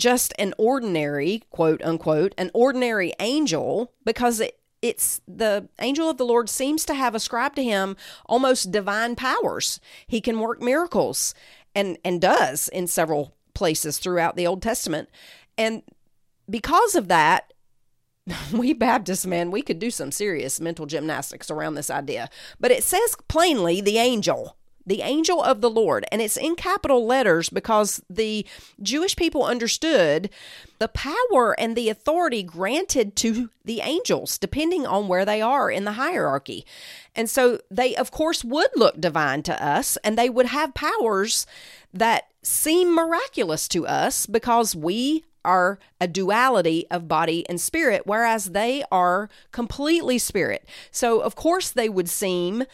just 0.00 0.32
an 0.38 0.54
ordinary, 0.58 1.42
quote 1.50 1.82
unquote, 1.82 2.34
an 2.36 2.50
ordinary 2.54 3.12
angel 3.20 3.92
because 4.04 4.40
it, 4.40 4.58
it's 4.82 5.20
the 5.28 5.68
angel 5.78 6.08
of 6.08 6.16
the 6.16 6.24
Lord 6.24 6.48
seems 6.48 6.84
to 6.86 6.94
have 6.94 7.14
ascribed 7.14 7.56
to 7.56 7.62
him 7.62 7.96
almost 8.26 8.72
divine 8.72 9.14
powers. 9.14 9.78
He 10.06 10.20
can 10.20 10.40
work 10.40 10.60
miracles 10.60 11.34
and 11.74 11.98
and 12.04 12.20
does 12.20 12.68
in 12.68 12.86
several 12.86 13.36
places 13.54 13.98
throughout 13.98 14.36
the 14.36 14.46
Old 14.46 14.62
Testament. 14.62 15.08
And 15.56 15.82
because 16.48 16.94
of 16.94 17.08
that, 17.08 17.52
we 18.52 18.72
Baptists, 18.72 19.26
man, 19.26 19.50
we 19.50 19.62
could 19.62 19.78
do 19.78 19.90
some 19.90 20.10
serious 20.10 20.60
mental 20.60 20.86
gymnastics 20.86 21.50
around 21.50 21.74
this 21.74 21.90
idea. 21.90 22.28
But 22.58 22.70
it 22.70 22.82
says 22.82 23.16
plainly 23.28 23.80
the 23.80 23.98
angel 23.98 24.56
the 24.86 25.02
angel 25.02 25.42
of 25.42 25.60
the 25.60 25.70
Lord. 25.70 26.04
And 26.10 26.20
it's 26.20 26.36
in 26.36 26.56
capital 26.56 27.06
letters 27.06 27.48
because 27.48 28.02
the 28.08 28.46
Jewish 28.82 29.16
people 29.16 29.44
understood 29.44 30.30
the 30.78 30.88
power 30.88 31.58
and 31.58 31.76
the 31.76 31.88
authority 31.88 32.42
granted 32.42 33.16
to 33.16 33.50
the 33.64 33.80
angels, 33.80 34.38
depending 34.38 34.86
on 34.86 35.08
where 35.08 35.24
they 35.24 35.42
are 35.42 35.70
in 35.70 35.84
the 35.84 35.92
hierarchy. 35.92 36.64
And 37.14 37.28
so 37.28 37.60
they, 37.70 37.94
of 37.94 38.10
course, 38.10 38.44
would 38.44 38.70
look 38.76 39.00
divine 39.00 39.42
to 39.44 39.64
us 39.64 39.96
and 40.02 40.16
they 40.16 40.30
would 40.30 40.46
have 40.46 40.74
powers 40.74 41.46
that 41.92 42.28
seem 42.42 42.94
miraculous 42.94 43.68
to 43.68 43.86
us 43.86 44.26
because 44.26 44.74
we 44.74 45.24
are 45.44 45.78
a 46.00 46.08
duality 46.08 46.86
of 46.90 47.08
body 47.08 47.46
and 47.48 47.60
spirit, 47.60 48.02
whereas 48.04 48.46
they 48.46 48.84
are 48.90 49.28
completely 49.52 50.18
spirit. 50.18 50.66
So, 50.90 51.20
of 51.20 51.34
course, 51.34 51.70
they 51.70 51.88
would 51.88 52.08
seem 52.08 52.64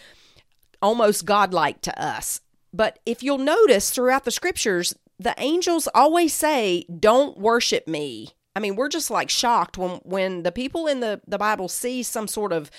almost 0.82 1.24
godlike 1.24 1.80
to 1.82 2.02
us. 2.02 2.40
But 2.72 2.98
if 3.06 3.22
you'll 3.22 3.38
notice 3.38 3.90
throughout 3.90 4.24
the 4.24 4.30
scriptures, 4.30 4.94
the 5.18 5.34
angels 5.38 5.88
always 5.94 6.34
say, 6.34 6.84
Don't 6.98 7.38
worship 7.38 7.88
me. 7.88 8.30
I 8.54 8.60
mean, 8.60 8.76
we're 8.76 8.88
just 8.88 9.10
like 9.10 9.30
shocked 9.30 9.76
when 9.78 10.00
when 10.02 10.42
the 10.42 10.52
people 10.52 10.86
in 10.86 11.00
the, 11.00 11.20
the 11.26 11.38
Bible 11.38 11.68
see 11.68 12.02
some 12.02 12.28
sort 12.28 12.52
of 12.52 12.70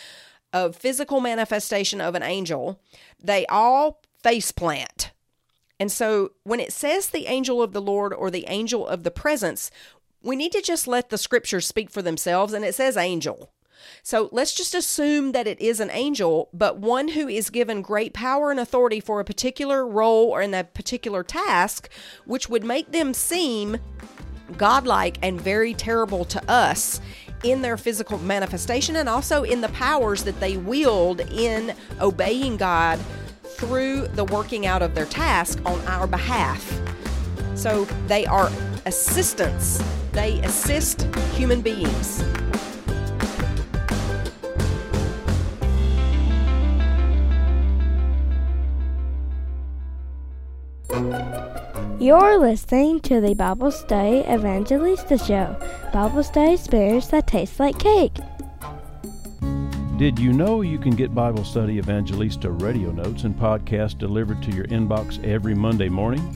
of 0.53 0.75
physical 0.75 1.19
manifestation 1.19 1.99
of 1.99 2.15
an 2.15 2.23
angel, 2.23 2.79
they 3.21 3.45
all 3.47 4.01
face 4.23 4.51
plant. 4.51 5.11
And 5.79 5.91
so 5.91 6.31
when 6.43 6.59
it 6.59 6.73
says 6.73 7.09
the 7.09 7.27
angel 7.27 7.61
of 7.61 7.73
the 7.73 7.81
Lord 7.81 8.13
or 8.13 8.31
the 8.31 8.45
angel 8.47 8.87
of 8.87 9.03
the 9.03 9.11
presence, 9.11 9.69
we 10.23 10.35
need 10.35 10.51
to 10.53 10.61
just 10.61 10.87
let 10.87 11.09
the 11.09 11.17
scriptures 11.17 11.67
speak 11.67 11.91
for 11.91 12.01
themselves 12.01 12.53
and 12.53 12.65
it 12.65 12.73
says 12.73 12.97
angel. 12.97 13.51
So 14.03 14.29
let's 14.31 14.53
just 14.53 14.73
assume 14.73 15.31
that 15.33 15.47
it 15.47 15.59
is 15.59 15.79
an 15.79 15.89
angel, 15.91 16.49
but 16.53 16.79
one 16.79 17.09
who 17.09 17.27
is 17.27 17.49
given 17.49 17.81
great 17.81 18.13
power 18.13 18.51
and 18.51 18.59
authority 18.59 18.99
for 18.99 19.19
a 19.19 19.25
particular 19.25 19.87
role 19.87 20.29
or 20.29 20.41
in 20.41 20.53
a 20.53 20.63
particular 20.63 21.23
task, 21.23 21.89
which 22.25 22.49
would 22.49 22.63
make 22.63 22.91
them 22.91 23.13
seem 23.13 23.77
godlike 24.57 25.17
and 25.21 25.41
very 25.41 25.73
terrible 25.73 26.23
to 26.25 26.51
us 26.51 27.01
in 27.43 27.61
their 27.61 27.77
physical 27.77 28.17
manifestation 28.19 28.95
and 28.95 29.07
also 29.07 29.43
in 29.43 29.61
the 29.61 29.69
powers 29.69 30.23
that 30.23 30.39
they 30.39 30.57
wield 30.57 31.21
in 31.31 31.73
obeying 32.01 32.57
God 32.57 32.99
through 33.43 34.07
the 34.09 34.23
working 34.25 34.65
out 34.65 34.81
of 34.81 34.95
their 34.95 35.05
task 35.05 35.59
on 35.65 35.79
our 35.87 36.07
behalf. 36.07 36.79
So 37.55 37.85
they 38.07 38.25
are 38.25 38.51
assistants, 38.85 39.83
they 40.11 40.39
assist 40.41 41.03
human 41.33 41.61
beings. 41.61 42.23
You're 51.99 52.39
listening 52.39 52.99
to 53.01 53.21
the 53.21 53.33
Bible 53.35 53.69
Study 53.71 54.23
Evangelista 54.27 55.17
Show, 55.17 55.55
Bible 55.93 56.23
study 56.23 56.53
experience 56.53 57.07
that 57.07 57.27
tastes 57.27 57.59
like 57.59 57.77
cake. 57.77 58.15
Did 59.97 60.17
you 60.17 60.31
know 60.31 60.61
you 60.61 60.79
can 60.79 60.95
get 60.95 61.13
Bible 61.13 61.43
Study 61.43 61.79
Evangelista 61.79 62.49
radio 62.51 62.91
notes 62.91 63.23
and 63.23 63.35
podcasts 63.35 63.97
delivered 63.97 64.41
to 64.43 64.51
your 64.51 64.65
inbox 64.67 65.23
every 65.23 65.53
Monday 65.53 65.89
morning? 65.89 66.35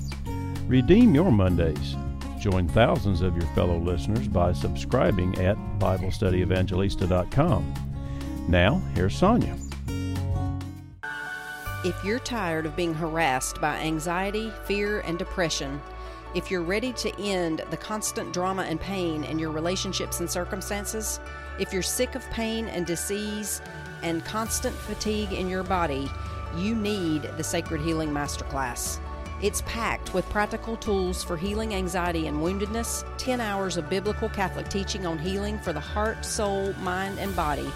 Redeem 0.68 1.16
your 1.16 1.32
Mondays. 1.32 1.96
Join 2.40 2.68
thousands 2.68 3.22
of 3.22 3.36
your 3.38 3.48
fellow 3.54 3.78
listeners 3.78 4.28
by 4.28 4.54
subscribing 4.54 5.38
at 5.40 5.58
BibleStudyEvangelista.com. 5.80 7.74
Now, 8.48 8.82
here's 8.96 9.20
Sonja. 9.20 9.71
If 11.84 12.06
you're 12.06 12.20
tired 12.20 12.68
of 12.68 12.76
being 12.76 12.94
harassed 12.94 13.60
by 13.60 13.78
anxiety, 13.78 14.54
fear, 14.66 15.00
and 15.00 15.18
depression, 15.18 15.82
if 16.36 16.52
you're 16.52 16.62
ready 16.62 16.94
to 16.94 17.20
end 17.20 17.64
the 17.72 17.78
constant 17.78 18.34
drama 18.34 18.62
and 18.62 18.80
pain 18.80 19.24
in 19.24 19.40
your 19.40 19.50
relationships 19.50 20.20
and 20.20 20.30
circumstances, 20.30 21.20
if 21.58 21.74
you're 21.74 21.82
sick 21.82 22.14
of 22.14 22.24
pain 22.30 22.68
and 22.68 22.86
disease 22.86 23.64
and 24.04 24.24
constant 24.24 24.76
fatigue 24.76 25.34
in 25.34 25.50
your 25.50 25.64
body, 25.64 26.08
you 26.56 26.76
need 26.76 27.24
the 27.36 27.44
Sacred 27.44 27.82
Healing 27.82 28.12
Masterclass. 28.12 29.00
It's 29.42 29.64
packed 29.64 30.14
with 30.14 30.30
practical 30.30 30.78
tools 30.78 31.24
for 31.24 31.36
healing 31.36 31.74
anxiety 31.74 32.28
and 32.28 32.38
woundedness, 32.38 33.04
10 33.18 33.42
hours 33.42 33.76
of 33.76 33.90
biblical 33.90 34.30
Catholic 34.30 34.70
teaching 34.70 35.08
on 35.08 35.18
healing 35.18 35.58
for 35.58 35.74
the 35.74 35.80
heart, 35.80 36.26
soul, 36.26 36.74
mind, 36.74 37.18
and 37.18 37.36
body 37.36 37.72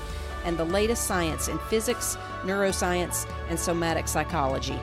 and 0.45 0.57
the 0.57 0.63
latest 0.63 1.05
science 1.05 1.49
in 1.49 1.59
physics, 1.67 2.17
neuroscience, 2.43 3.29
and 3.49 3.59
somatic 3.59 4.07
psychology. 4.07 4.79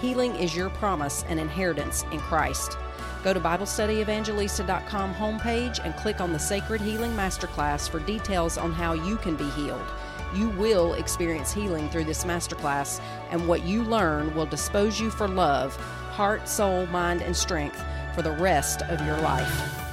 Healing 0.00 0.34
is 0.34 0.54
your 0.54 0.68
promise 0.70 1.24
and 1.28 1.40
inheritance 1.40 2.04
in 2.12 2.18
Christ. 2.18 2.76
Go 3.22 3.32
to 3.32 3.40
BibleStudyEvangelista.com 3.40 5.14
homepage 5.14 5.82
and 5.82 5.96
click 5.96 6.20
on 6.20 6.32
the 6.34 6.38
Sacred 6.38 6.82
Healing 6.82 7.12
Masterclass 7.12 7.88
for 7.88 8.00
details 8.00 8.58
on 8.58 8.70
how 8.70 8.92
you 8.92 9.16
can 9.16 9.34
be 9.34 9.48
healed. 9.50 9.86
You 10.34 10.50
will 10.50 10.94
experience 10.94 11.52
healing 11.52 11.88
through 11.88 12.04
this 12.04 12.24
masterclass, 12.24 13.00
and 13.30 13.48
what 13.48 13.64
you 13.64 13.82
learn 13.84 14.34
will 14.34 14.46
dispose 14.46 15.00
you 15.00 15.08
for 15.08 15.28
love, 15.28 15.74
heart, 16.10 16.48
soul, 16.48 16.86
mind, 16.86 17.22
and 17.22 17.34
strength 17.34 17.82
for 18.14 18.22
the 18.22 18.32
rest 18.32 18.82
of 18.82 19.00
your 19.06 19.18
life. 19.20 19.83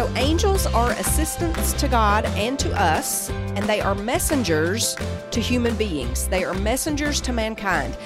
So, 0.00 0.10
angels 0.16 0.64
are 0.64 0.92
assistants 0.92 1.74
to 1.74 1.86
God 1.86 2.24
and 2.24 2.58
to 2.58 2.72
us, 2.72 3.28
and 3.28 3.62
they 3.64 3.82
are 3.82 3.94
messengers 3.94 4.96
to 5.30 5.40
human 5.42 5.76
beings. 5.76 6.26
They 6.26 6.42
are 6.42 6.54
messengers 6.54 7.20
to 7.20 7.34
mankind. 7.34 7.98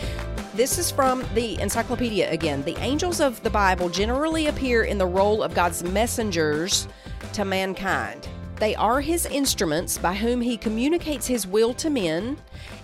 This 0.55 0.77
is 0.77 0.91
from 0.91 1.25
the 1.35 1.57
encyclopedia 1.61 2.29
again. 2.33 2.65
The 2.65 2.77
angels 2.79 3.21
of 3.21 3.41
the 3.45 3.51
Bible 3.51 3.89
generally 3.89 4.49
appear 4.49 4.83
in 4.83 4.99
the 4.99 5.07
role 5.07 5.41
of 5.41 5.55
God's 5.55 5.85
messengers 5.85 6.89
to 7.33 7.45
mankind. 7.45 8.29
They 8.65 8.75
are 8.77 9.03
his 9.03 9.27
instruments 9.27 9.99
by 9.99 10.15
whom 10.15 10.41
he 10.41 10.57
communicates 10.57 11.27
his 11.27 11.47
will 11.47 11.75
to 11.75 11.91
men. 11.91 12.39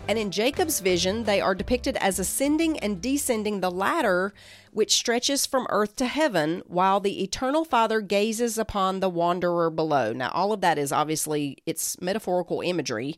And 0.08 0.18
in 0.18 0.30
Jacob's 0.30 0.78
vision, 0.78 1.24
they 1.24 1.40
are 1.40 1.54
depicted 1.54 1.96
as 1.96 2.18
ascending 2.18 2.78
and 2.80 3.00
descending 3.00 3.60
the 3.60 3.70
ladder 3.70 4.34
which 4.72 4.92
stretches 4.92 5.46
from 5.46 5.66
earth 5.70 5.96
to 5.96 6.04
heaven, 6.04 6.62
while 6.66 7.00
the 7.00 7.22
eternal 7.22 7.64
Father 7.64 8.02
gazes 8.02 8.58
upon 8.58 9.00
the 9.00 9.08
wanderer 9.08 9.70
below. 9.70 10.12
Now, 10.12 10.30
all 10.34 10.52
of 10.52 10.60
that 10.60 10.76
is 10.76 10.92
obviously 10.92 11.56
it's 11.64 11.98
metaphorical 11.98 12.60
imagery. 12.60 13.16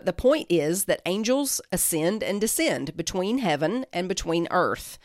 The 0.00 0.12
point 0.12 0.46
is 0.48 0.84
that 0.84 1.02
angels 1.06 1.60
ascend 1.72 2.22
and 2.22 2.40
descend 2.40 2.96
between 2.96 3.38
heaven 3.38 3.84
and 3.92 4.08
between 4.08 4.46
earth, 4.52 5.00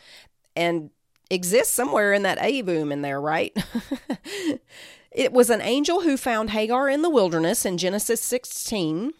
and 0.54 0.90
exist 1.30 1.74
somewhere 1.74 2.12
in 2.12 2.22
that 2.22 2.38
aevum 2.38 2.92
in 2.92 3.02
there, 3.02 3.20
right? 3.20 3.56
It 5.14 5.32
was 5.32 5.50
an 5.50 5.60
angel 5.60 6.00
who 6.00 6.16
found 6.16 6.50
Hagar 6.50 6.88
in 6.88 7.02
the 7.02 7.10
wilderness 7.10 7.66
in 7.66 7.76
Genesis 7.76 8.22
16. 8.22 9.12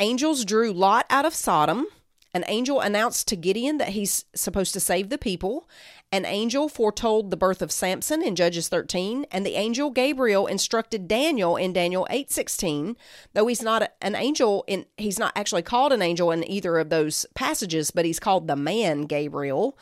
Angels 0.00 0.44
drew 0.46 0.72
Lot 0.72 1.04
out 1.10 1.26
of 1.26 1.34
Sodom. 1.34 1.86
An 2.32 2.44
angel 2.46 2.80
announced 2.80 3.28
to 3.28 3.36
Gideon 3.36 3.76
that 3.78 3.90
he's 3.90 4.24
supposed 4.34 4.72
to 4.72 4.80
save 4.80 5.10
the 5.10 5.18
people. 5.18 5.68
An 6.10 6.24
angel 6.24 6.70
foretold 6.70 7.30
the 7.30 7.36
birth 7.36 7.60
of 7.60 7.70
Samson 7.70 8.22
in 8.22 8.34
Judges 8.34 8.68
13, 8.68 9.26
and 9.30 9.44
the 9.44 9.56
angel 9.56 9.90
Gabriel 9.90 10.46
instructed 10.46 11.06
Daniel 11.06 11.56
in 11.56 11.74
Daniel 11.74 12.06
8:16. 12.08 12.96
Though 13.34 13.46
he's 13.46 13.62
not 13.62 13.92
an 14.00 14.14
angel 14.14 14.64
in 14.66 14.86
he's 14.96 15.18
not 15.18 15.32
actually 15.36 15.62
called 15.62 15.92
an 15.92 16.00
angel 16.00 16.30
in 16.30 16.48
either 16.48 16.78
of 16.78 16.88
those 16.88 17.26
passages, 17.34 17.90
but 17.90 18.06
he's 18.06 18.20
called 18.20 18.46
the 18.46 18.56
man 18.56 19.02
Gabriel 19.02 19.76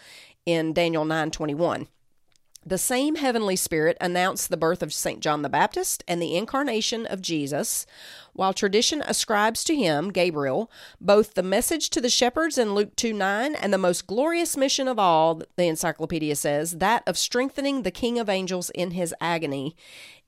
in 0.45 0.73
Daniel 0.73 1.05
9:21. 1.05 1.87
The 2.68 2.79
same 2.79 3.14
heavenly 3.14 3.55
spirit 3.55 3.96
announced 4.00 4.50
the 4.50 4.57
birth 4.57 4.83
of 4.83 4.92
St. 4.92 5.20
John 5.20 5.42
the 5.42 5.48
Baptist 5.48 6.02
and 6.09 6.20
the 6.20 6.37
incarnation 6.37 7.07
of 7.07 7.22
Jesus, 7.22 7.87
while 8.33 8.52
tradition 8.52 9.02
ascribes 9.02 9.62
to 9.64 9.76
him, 9.76 10.11
Gabriel, 10.11 10.68
both 11.00 11.35
the 11.35 11.44
message 11.44 11.90
to 11.90 12.00
the 12.00 12.11
shepherds 12.11 12.59
in 12.59 12.74
Luke 12.74 12.96
2 12.96 13.12
9 13.12 13.55
and 13.55 13.72
the 13.72 13.79
most 13.79 14.09
glorious 14.09 14.57
mission 14.57 14.88
of 14.88 14.98
all, 14.98 15.42
the 15.55 15.68
encyclopedia 15.68 16.35
says, 16.35 16.79
that 16.79 17.05
of 17.07 17.16
strengthening 17.16 17.83
the 17.83 17.92
King 17.92 18.18
of 18.18 18.29
angels 18.29 18.70
in 18.70 18.90
his 18.90 19.14
agony 19.20 19.76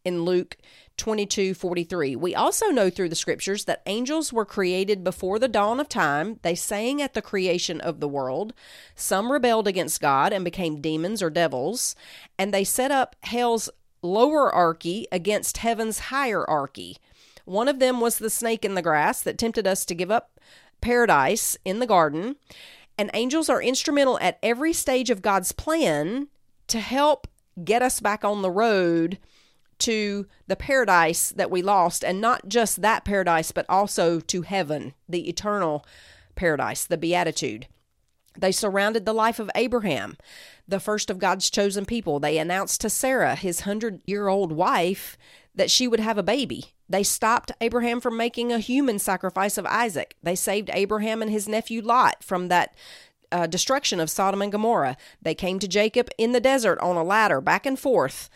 in 0.04 0.22
Luke 0.22 0.58
22:43. 0.98 2.16
We 2.16 2.34
also 2.34 2.66
know 2.66 2.90
through 2.90 3.08
the 3.08 3.14
scriptures 3.14 3.64
that 3.64 3.82
angels 3.86 4.32
were 4.32 4.44
created 4.44 5.02
before 5.02 5.38
the 5.38 5.48
dawn 5.48 5.80
of 5.80 5.88
time. 5.88 6.38
They 6.42 6.54
sang 6.54 7.00
at 7.00 7.14
the 7.14 7.22
creation 7.22 7.80
of 7.80 8.00
the 8.00 8.08
world. 8.08 8.52
Some 8.94 9.32
rebelled 9.32 9.66
against 9.66 10.00
God 10.00 10.32
and 10.32 10.44
became 10.44 10.82
demons 10.82 11.22
or 11.22 11.30
devils, 11.30 11.96
and 12.38 12.52
they 12.52 12.64
set 12.64 12.90
up 12.90 13.16
hell's 13.20 13.70
lowerarchy 14.02 15.04
against 15.10 15.58
heaven's 15.58 15.98
hierarchy. 15.98 16.98
One 17.44 17.68
of 17.68 17.78
them 17.78 18.00
was 18.00 18.18
the 18.18 18.28
snake 18.28 18.64
in 18.64 18.74
the 18.74 18.82
grass 18.82 19.22
that 19.22 19.38
tempted 19.38 19.66
us 19.66 19.84
to 19.86 19.94
give 19.94 20.10
up 20.10 20.38
paradise 20.80 21.56
in 21.64 21.78
the 21.78 21.86
garden. 21.86 22.36
And 22.98 23.10
angels 23.14 23.48
are 23.48 23.62
instrumental 23.62 24.18
at 24.20 24.38
every 24.42 24.72
stage 24.72 25.08
of 25.08 25.22
God's 25.22 25.52
plan 25.52 26.28
to 26.66 26.80
help 26.80 27.26
get 27.64 27.82
us 27.82 28.00
back 28.00 28.24
on 28.24 28.42
the 28.42 28.50
road 28.50 29.18
to 29.80 30.26
the 30.46 30.56
paradise 30.56 31.30
that 31.30 31.50
we 31.50 31.62
lost, 31.62 32.04
and 32.04 32.20
not 32.20 32.48
just 32.48 32.82
that 32.82 33.04
paradise, 33.04 33.52
but 33.52 33.66
also 33.68 34.20
to 34.20 34.42
heaven, 34.42 34.94
the 35.08 35.28
eternal 35.28 35.84
paradise, 36.34 36.84
the 36.84 36.98
beatitude. 36.98 37.66
They 38.36 38.52
surrounded 38.52 39.04
the 39.04 39.12
life 39.12 39.38
of 39.38 39.50
Abraham, 39.54 40.16
the 40.66 40.80
first 40.80 41.10
of 41.10 41.18
God's 41.18 41.50
chosen 41.50 41.84
people. 41.84 42.20
They 42.20 42.38
announced 42.38 42.80
to 42.82 42.90
Sarah, 42.90 43.34
his 43.34 43.60
hundred 43.60 44.00
year 44.06 44.28
old 44.28 44.52
wife, 44.52 45.18
that 45.54 45.70
she 45.70 45.88
would 45.88 46.00
have 46.00 46.18
a 46.18 46.22
baby. 46.22 46.66
They 46.88 47.02
stopped 47.02 47.52
Abraham 47.60 48.00
from 48.00 48.16
making 48.16 48.52
a 48.52 48.60
human 48.60 48.98
sacrifice 48.98 49.58
of 49.58 49.66
Isaac. 49.66 50.16
They 50.22 50.36
saved 50.36 50.70
Abraham 50.72 51.20
and 51.20 51.30
his 51.30 51.48
nephew 51.48 51.82
Lot 51.82 52.22
from 52.22 52.48
that 52.48 52.74
uh, 53.30 53.46
destruction 53.46 54.00
of 54.00 54.08
Sodom 54.08 54.40
and 54.40 54.52
Gomorrah. 54.52 54.96
They 55.20 55.34
came 55.34 55.58
to 55.58 55.68
Jacob 55.68 56.08
in 56.16 56.32
the 56.32 56.40
desert 56.40 56.78
on 56.78 56.96
a 56.96 57.02
ladder, 57.02 57.40
back 57.40 57.66
and 57.66 57.78
forth. 57.78 58.30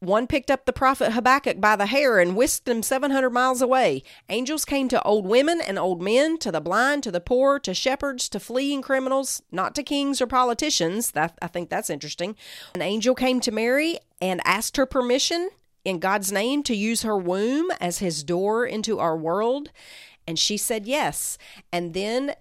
One 0.00 0.26
picked 0.26 0.50
up 0.50 0.66
the 0.66 0.74
prophet 0.74 1.12
Habakkuk 1.12 1.58
by 1.58 1.74
the 1.74 1.86
hair 1.86 2.18
and 2.18 2.36
whisked 2.36 2.68
him 2.68 2.82
700 2.82 3.30
miles 3.30 3.62
away. 3.62 4.02
Angels 4.28 4.66
came 4.66 4.88
to 4.88 5.02
old 5.02 5.26
women 5.26 5.58
and 5.60 5.78
old 5.78 6.02
men, 6.02 6.36
to 6.38 6.52
the 6.52 6.60
blind, 6.60 7.02
to 7.04 7.10
the 7.10 7.20
poor, 7.20 7.58
to 7.60 7.72
shepherds, 7.72 8.28
to 8.28 8.38
fleeing 8.38 8.82
criminals, 8.82 9.42
not 9.50 9.74
to 9.74 9.82
kings 9.82 10.20
or 10.20 10.26
politicians. 10.26 11.12
That, 11.12 11.38
I 11.40 11.46
think 11.46 11.70
that's 11.70 11.88
interesting. 11.88 12.36
An 12.74 12.82
angel 12.82 13.14
came 13.14 13.40
to 13.40 13.50
Mary 13.50 13.98
and 14.20 14.42
asked 14.44 14.76
her 14.76 14.84
permission 14.84 15.48
in 15.82 15.98
God's 15.98 16.30
name 16.30 16.62
to 16.64 16.76
use 16.76 17.00
her 17.02 17.16
womb 17.16 17.70
as 17.80 17.98
his 17.98 18.22
door 18.22 18.66
into 18.66 18.98
our 18.98 19.16
world. 19.16 19.70
And 20.26 20.38
she 20.38 20.58
said 20.58 20.86
yes. 20.86 21.38
And 21.72 21.94
then 21.94 22.34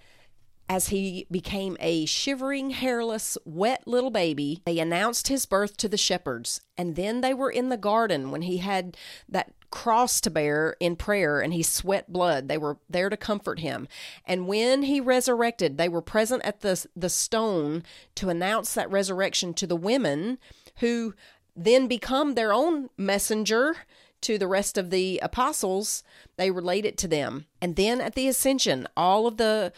as 0.68 0.88
he 0.88 1.28
became 1.30 1.78
a 1.80 2.06
shivering, 2.06 2.72
hairless, 2.72 3.38
wet 3.46 3.88
little 3.88 4.10
baby, 4.10 4.62
they 4.66 4.80
announced 4.80 5.28
his 5.28 5.46
birth 5.46 5.78
to 5.78 5.88
the 5.88 5.98
shepherds. 5.98 6.62
And 6.78 6.96
then 6.96 7.22
they 7.22 7.34
were 7.34 7.52
in 7.52 7.70
the 7.70 7.78
garden 7.78 8.32
when 8.32 8.42
he 8.44 8.58
had 8.58 8.98
that 9.30 9.52
cross 9.70 10.22
to 10.22 10.30
bear 10.30 10.76
in 10.80 10.96
prayer 10.96 11.42
and 11.42 11.54
he 11.54 11.62
sweat 11.62 12.12
blood. 12.12 12.48
They 12.48 12.58
were 12.58 12.78
there 12.90 13.10
to 13.10 13.18
comfort 13.18 13.60
him. 13.60 13.88
And 14.26 14.48
when 14.48 14.84
he 14.84 15.00
resurrected, 15.00 15.78
they 15.78 15.90
were 15.90 16.02
present 16.02 16.44
at 16.44 16.62
the, 16.62 16.84
the 16.96 17.10
stone 17.10 17.84
to 18.16 18.30
announce 18.30 18.74
that 18.74 18.90
resurrection 18.90 19.54
to 19.56 19.68
the 19.68 19.76
women 19.76 20.40
who 20.78 21.14
then 21.56 21.88
become 21.88 22.34
their 22.34 22.54
own 22.54 22.90
messenger 22.98 23.76
to 24.22 24.38
the 24.38 24.48
rest 24.48 24.78
of 24.78 24.90
the 24.90 25.20
apostles, 25.22 26.04
they 26.38 26.50
relate 26.50 26.86
it 26.86 26.98
to 26.98 27.08
them. 27.08 27.46
And 27.62 27.76
then 27.76 28.02
at 28.02 28.16
the 28.16 28.28
ascension, 28.28 28.88
all 28.98 29.28
of 29.28 29.38
the 29.38 29.72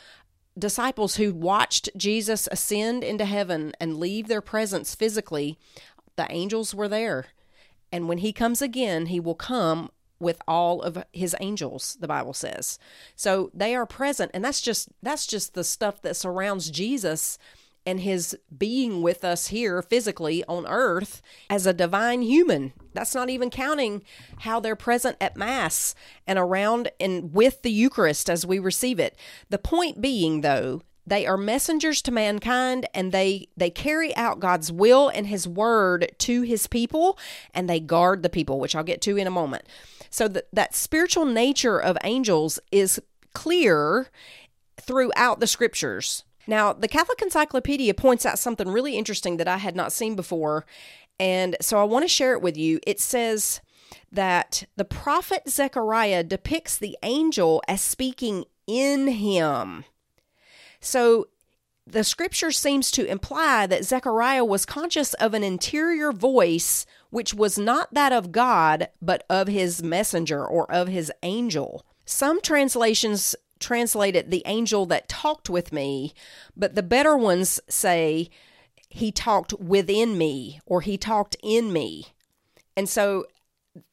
disciples 0.58 1.15
who 1.15 1.34
watched 1.34 1.89
Jesus 1.96 2.48
ascend 2.52 3.04
into 3.04 3.26
heaven 3.26 3.74
and 3.80 3.98
leave 3.98 4.28
their 4.28 4.41
presence 4.41 4.96
physically, 4.96 5.58
the 6.15 6.32
angels 6.32 6.74
were 6.74 6.88
there. 6.88 7.28
And 7.91 8.08
when 8.08 8.20
he 8.20 8.34
comes 8.34 8.62
again, 8.62 9.08
he 9.08 9.20
will 9.20 9.36
come 9.36 9.91
with 10.20 10.41
all 10.48 10.82
of 10.82 11.04
his 11.13 11.36
angels 11.39 11.96
the 12.00 12.08
bible 12.08 12.34
says 12.34 12.80
so 13.15 13.52
they 13.54 13.76
are 13.76 13.86
present 13.86 14.32
and 14.34 14.43
that's 14.43 14.62
just 14.62 14.89
that's 15.04 15.28
just 15.28 15.54
the 15.54 15.63
stuff 15.63 16.02
that 16.02 16.15
surrounds 16.15 16.72
jesus 16.72 17.38
and 17.88 18.02
his 18.02 18.38
being 18.56 19.02
with 19.02 19.23
us 19.23 19.47
here 19.47 19.82
physically 19.82 20.43
on 20.43 20.67
earth 20.67 21.21
as 21.50 21.65
a 21.65 21.73
divine 21.73 22.21
human. 22.21 22.73
That's 22.93 23.15
not 23.15 23.30
even 23.30 23.50
counting 23.50 24.04
how 24.39 24.60
they're 24.60 24.76
present 24.76 25.15
at 25.21 25.38
Mass 25.38 25.95
and 26.28 26.38
around 26.38 26.91
and 27.00 27.34
with 27.34 27.62
the 27.62 27.71
Eucharist 27.71 28.30
as 28.30 28.45
we 28.45 28.60
receive 28.60 29.00
it. 29.00 29.17
The 29.50 29.58
point 29.58 30.02
being, 30.02 30.41
though, 30.41 30.82
they 31.06 31.26
are 31.26 31.38
messengers 31.38 32.02
to 32.02 32.12
mankind 32.12 32.86
and 32.93 33.13
they 33.13 33.47
they 33.56 33.69
carry 33.69 34.13
out 34.17 34.41
God's 34.41 34.69
will 34.69 35.08
and 35.08 35.26
his 35.26 35.47
word 35.47 36.12
to 36.17 36.41
his 36.41 36.67
people 36.67 37.17
and 37.54 37.69
they 37.69 37.80
guard 37.80 38.21
the 38.21 38.30
people 38.30 38.60
which 38.60 38.76
I'll 38.76 38.84
get 38.84 39.00
to 39.04 39.15
in 39.15 39.28
a 39.28 39.32
moment. 39.32 39.63
So 40.10 40.28
that 40.28 40.50
that 40.52 40.76
spiritual 40.76 41.23
nature 41.23 41.82
of 41.82 41.97
angels 42.04 42.60
is 42.69 43.02
clear 43.34 44.10
throughout 44.76 45.39
the 45.39 45.47
scriptures. 45.47 46.26
Now, 46.47 46.73
the 46.73 46.88
Catholic 46.88 47.21
Encyclopedia 47.21 47.93
points 47.93 48.25
out 48.25 48.39
something 48.39 48.69
really 48.69 48.97
interesting 48.97 49.38
that 49.38 49.47
I 49.47 49.57
had 49.57 49.75
not 49.75 49.91
seen 49.91 50.15
before, 50.15 50.65
and 51.19 51.57
so 51.62 51.79
I 51.79 51.83
want 51.83 52.03
to 52.03 52.10
share 52.10 52.33
it 52.33 52.41
with 52.41 52.57
you. 52.57 52.79
It 52.88 52.99
says 52.99 53.62
that 54.12 54.63
the 54.75 54.86
prophet 54.86 55.49
Zechariah 55.49 56.23
depicts 56.23 56.77
the 56.77 56.97
angel 57.03 57.62
as 57.67 57.81
speaking 57.81 58.45
in 58.65 59.07
him. 59.07 59.86
So 60.79 61.27
the 61.86 62.03
scripture 62.03 62.51
seems 62.51 62.91
to 62.91 63.05
imply 63.05 63.65
that 63.67 63.86
Zechariah 63.86 64.43
was 64.43 64.65
conscious 64.65 65.13
of 65.15 65.33
an 65.33 65.43
interior 65.43 66.12
voice 66.12 66.86
which 67.10 67.33
was 67.33 67.57
not 67.57 67.93
that 67.93 68.12
of 68.12 68.33
God, 68.33 68.89
but 69.01 69.23
of 69.29 69.47
his 69.47 69.81
messenger 69.81 70.45
or 70.45 70.69
of 70.71 70.89
his 70.89 71.12
angel. 71.23 71.86
Some 72.05 72.41
translations 72.41 73.36
translate 73.60 74.15
it 74.15 74.30
the 74.30 74.43
angel 74.46 74.86
that 74.88 75.10
talked 75.10 75.50
with 75.50 75.72
me, 75.72 76.13
but 76.56 76.76
the 76.76 76.84
better 76.84 77.17
ones 77.17 77.60
say 77.70 78.30
he 78.89 79.12
talked 79.12 79.54
within 79.54 80.17
me 80.17 80.60
or 80.65 80.82
he 80.82 80.98
talked 80.98 81.36
in 81.43 81.74
me. 81.74 82.08
And 82.76 82.88
so 82.88 83.26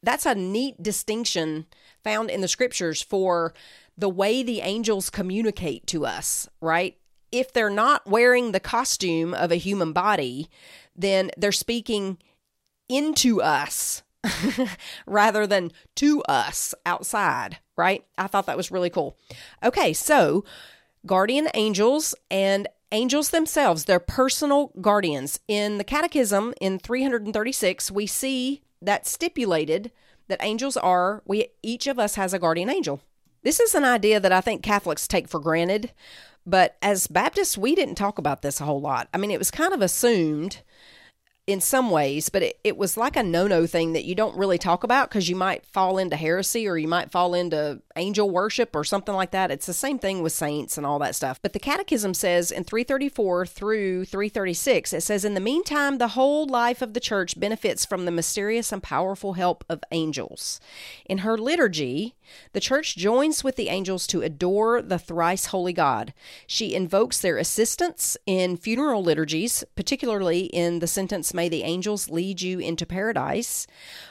that's 0.01 0.25
a 0.25 0.35
neat 0.35 0.81
distinction 0.81 1.65
found 2.03 2.29
in 2.29 2.41
the 2.41 2.47
scriptures 2.47 3.01
for 3.01 3.53
the 3.97 4.09
way 4.09 4.43
the 4.43 4.61
angels 4.61 5.09
communicate 5.09 5.87
to 5.87 6.05
us, 6.05 6.47
right? 6.61 6.97
If 7.31 7.51
they're 7.51 7.69
not 7.69 8.07
wearing 8.07 8.51
the 8.51 8.59
costume 8.59 9.33
of 9.33 9.51
a 9.51 9.55
human 9.55 9.93
body, 9.93 10.49
then 10.95 11.31
they're 11.37 11.51
speaking 11.51 12.17
into 12.87 13.41
us 13.41 14.03
rather 15.05 15.45
than 15.47 15.71
to 15.95 16.21
us 16.23 16.73
outside, 16.85 17.59
right? 17.77 18.05
I 18.17 18.27
thought 18.27 18.45
that 18.45 18.57
was 18.57 18.71
really 18.71 18.89
cool. 18.89 19.17
Okay, 19.63 19.93
so 19.93 20.43
guardian 21.05 21.47
angels 21.53 22.15
and 22.31 22.67
angels 22.91 23.29
themselves, 23.29 23.85
they're 23.85 23.99
personal 23.99 24.71
guardians. 24.81 25.39
In 25.47 25.77
the 25.77 25.83
Catechism 25.83 26.53
in 26.61 26.79
336, 26.79 27.91
we 27.91 28.07
see 28.07 28.61
that 28.81 29.07
stipulated 29.07 29.91
that 30.27 30.43
angels 30.43 30.77
are 30.77 31.21
we 31.25 31.47
each 31.61 31.87
of 31.87 31.99
us 31.99 32.15
has 32.15 32.33
a 32.33 32.39
guardian 32.39 32.69
angel. 32.69 33.01
This 33.43 33.59
is 33.59 33.75
an 33.75 33.85
idea 33.85 34.19
that 34.19 34.31
I 34.31 34.41
think 34.41 34.63
Catholics 34.63 35.07
take 35.07 35.27
for 35.27 35.39
granted, 35.39 35.91
but 36.47 36.77
as 36.81 37.07
Baptists 37.07 37.57
we 37.57 37.75
didn't 37.75 37.95
talk 37.95 38.17
about 38.17 38.41
this 38.41 38.59
a 38.59 38.65
whole 38.65 38.81
lot. 38.81 39.07
I 39.13 39.17
mean, 39.17 39.31
it 39.31 39.39
was 39.39 39.51
kind 39.51 39.73
of 39.73 39.81
assumed 39.81 40.61
in 41.47 41.61
some 41.61 41.91
ways, 41.91 42.29
but 42.29 42.41
it, 42.41 42.59
it 42.63 42.75
was 42.75 42.97
like 42.97 43.15
a 43.15 43.21
no 43.21 43.45
no 43.45 43.67
thing 43.67 43.93
that 43.93 44.05
you 44.05 44.15
don't 44.15 44.35
really 44.35 44.57
talk 44.57 44.83
about 44.83 45.09
because 45.09 45.29
you 45.29 45.35
might 45.35 45.63
fall 45.63 45.99
into 45.99 46.15
heresy 46.15 46.67
or 46.67 46.75
you 46.75 46.87
might 46.87 47.11
fall 47.11 47.35
into 47.35 47.81
angel 47.95 48.29
worship 48.29 48.75
or 48.75 48.83
something 48.83 49.13
like 49.13 49.29
that. 49.29 49.51
It's 49.51 49.67
the 49.67 49.73
same 49.73 49.99
thing 49.99 50.23
with 50.23 50.33
saints 50.33 50.75
and 50.75 50.87
all 50.87 50.97
that 50.99 51.13
stuff. 51.13 51.39
But 51.41 51.53
the 51.53 51.59
Catechism 51.59 52.15
says 52.15 52.51
in 52.51 52.63
334 52.63 53.45
through 53.45 54.05
336, 54.05 54.93
it 54.93 55.01
says, 55.01 55.23
In 55.23 55.35
the 55.35 55.39
meantime, 55.39 55.99
the 55.99 56.09
whole 56.09 56.47
life 56.47 56.81
of 56.81 56.95
the 56.95 56.99
church 56.99 57.39
benefits 57.39 57.85
from 57.85 58.05
the 58.05 58.11
mysterious 58.11 58.71
and 58.71 58.81
powerful 58.81 59.33
help 59.33 59.63
of 59.69 59.83
angels. 59.91 60.59
In 61.05 61.19
her 61.19 61.37
liturgy, 61.37 62.15
the 62.53 62.59
church 62.59 62.95
joins 62.95 63.43
with 63.43 63.55
the 63.55 63.69
angels 63.69 64.07
to 64.07 64.21
adore 64.21 64.81
the 64.81 64.97
thrice 64.97 65.47
holy 65.47 65.73
God. 65.73 66.11
She 66.47 66.73
invokes 66.73 67.21
their 67.21 67.37
assistance 67.37 68.17
in 68.25 68.57
funeral 68.57 69.03
liturgies, 69.03 69.63
particularly 69.75 70.45
in 70.45 70.79
the 70.79 70.87
sentence, 70.87 71.34
May 71.35 71.49
the 71.49 71.63
angels 71.63 72.09
lead 72.09 72.41
you 72.41 72.59
into 72.59 72.85
paradise. 72.85 73.67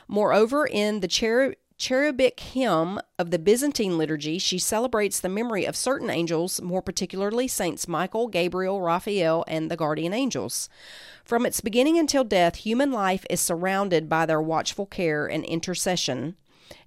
Moreover, 0.07 0.67
in 0.67 1.01
the 1.01 1.09
cherub 1.09 1.55
cherubic 1.77 2.39
hymn 2.39 3.01
of 3.19 3.31
the 3.31 3.39
Byzantine 3.39 3.99
liturgy, 3.99 4.39
she 4.39 4.59
celebrates 4.59 5.19
the 5.19 5.29
memory 5.29 5.65
of 5.65 5.75
certain 5.75 6.09
angels, 6.09 6.63
more 6.63 6.81
particularly 6.81 7.49
Saints 7.49 7.89
Michael, 7.89 8.29
Gabriel, 8.29 8.81
Raphael, 8.81 9.45
and 9.49 9.71
the 9.71 9.77
guardian 9.77 10.13
angels. 10.13 10.69
From 11.25 11.45
its 11.45 11.61
beginning 11.61 11.99
until 11.99 12.23
death, 12.23 12.57
human 12.57 12.93
life 12.93 13.27
is 13.29 13.41
surrounded 13.41 14.09
by 14.09 14.25
their 14.25 14.41
watchful 14.41 14.87
care 14.87 15.27
and 15.27 15.45
intercession. 15.45 16.37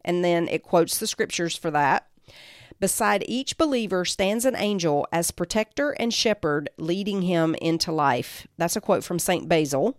And 0.06 0.24
then 0.24 0.48
it 0.48 0.64
quotes 0.64 0.98
the 0.98 1.08
scriptures 1.08 1.56
for 1.56 1.70
that. 1.72 2.08
Beside 2.80 3.26
each 3.28 3.58
believer 3.58 4.06
stands 4.06 4.46
an 4.46 4.56
angel 4.56 5.08
as 5.12 5.32
protector 5.32 5.92
and 5.92 6.14
shepherd, 6.14 6.70
leading 6.78 7.24
him 7.24 7.56
into 7.56 7.92
life. 7.92 8.48
That's 8.58 8.76
a 8.76 8.82
quote 8.82 9.04
from 9.04 9.20
St. 9.20 9.50
Basil. 9.50 9.98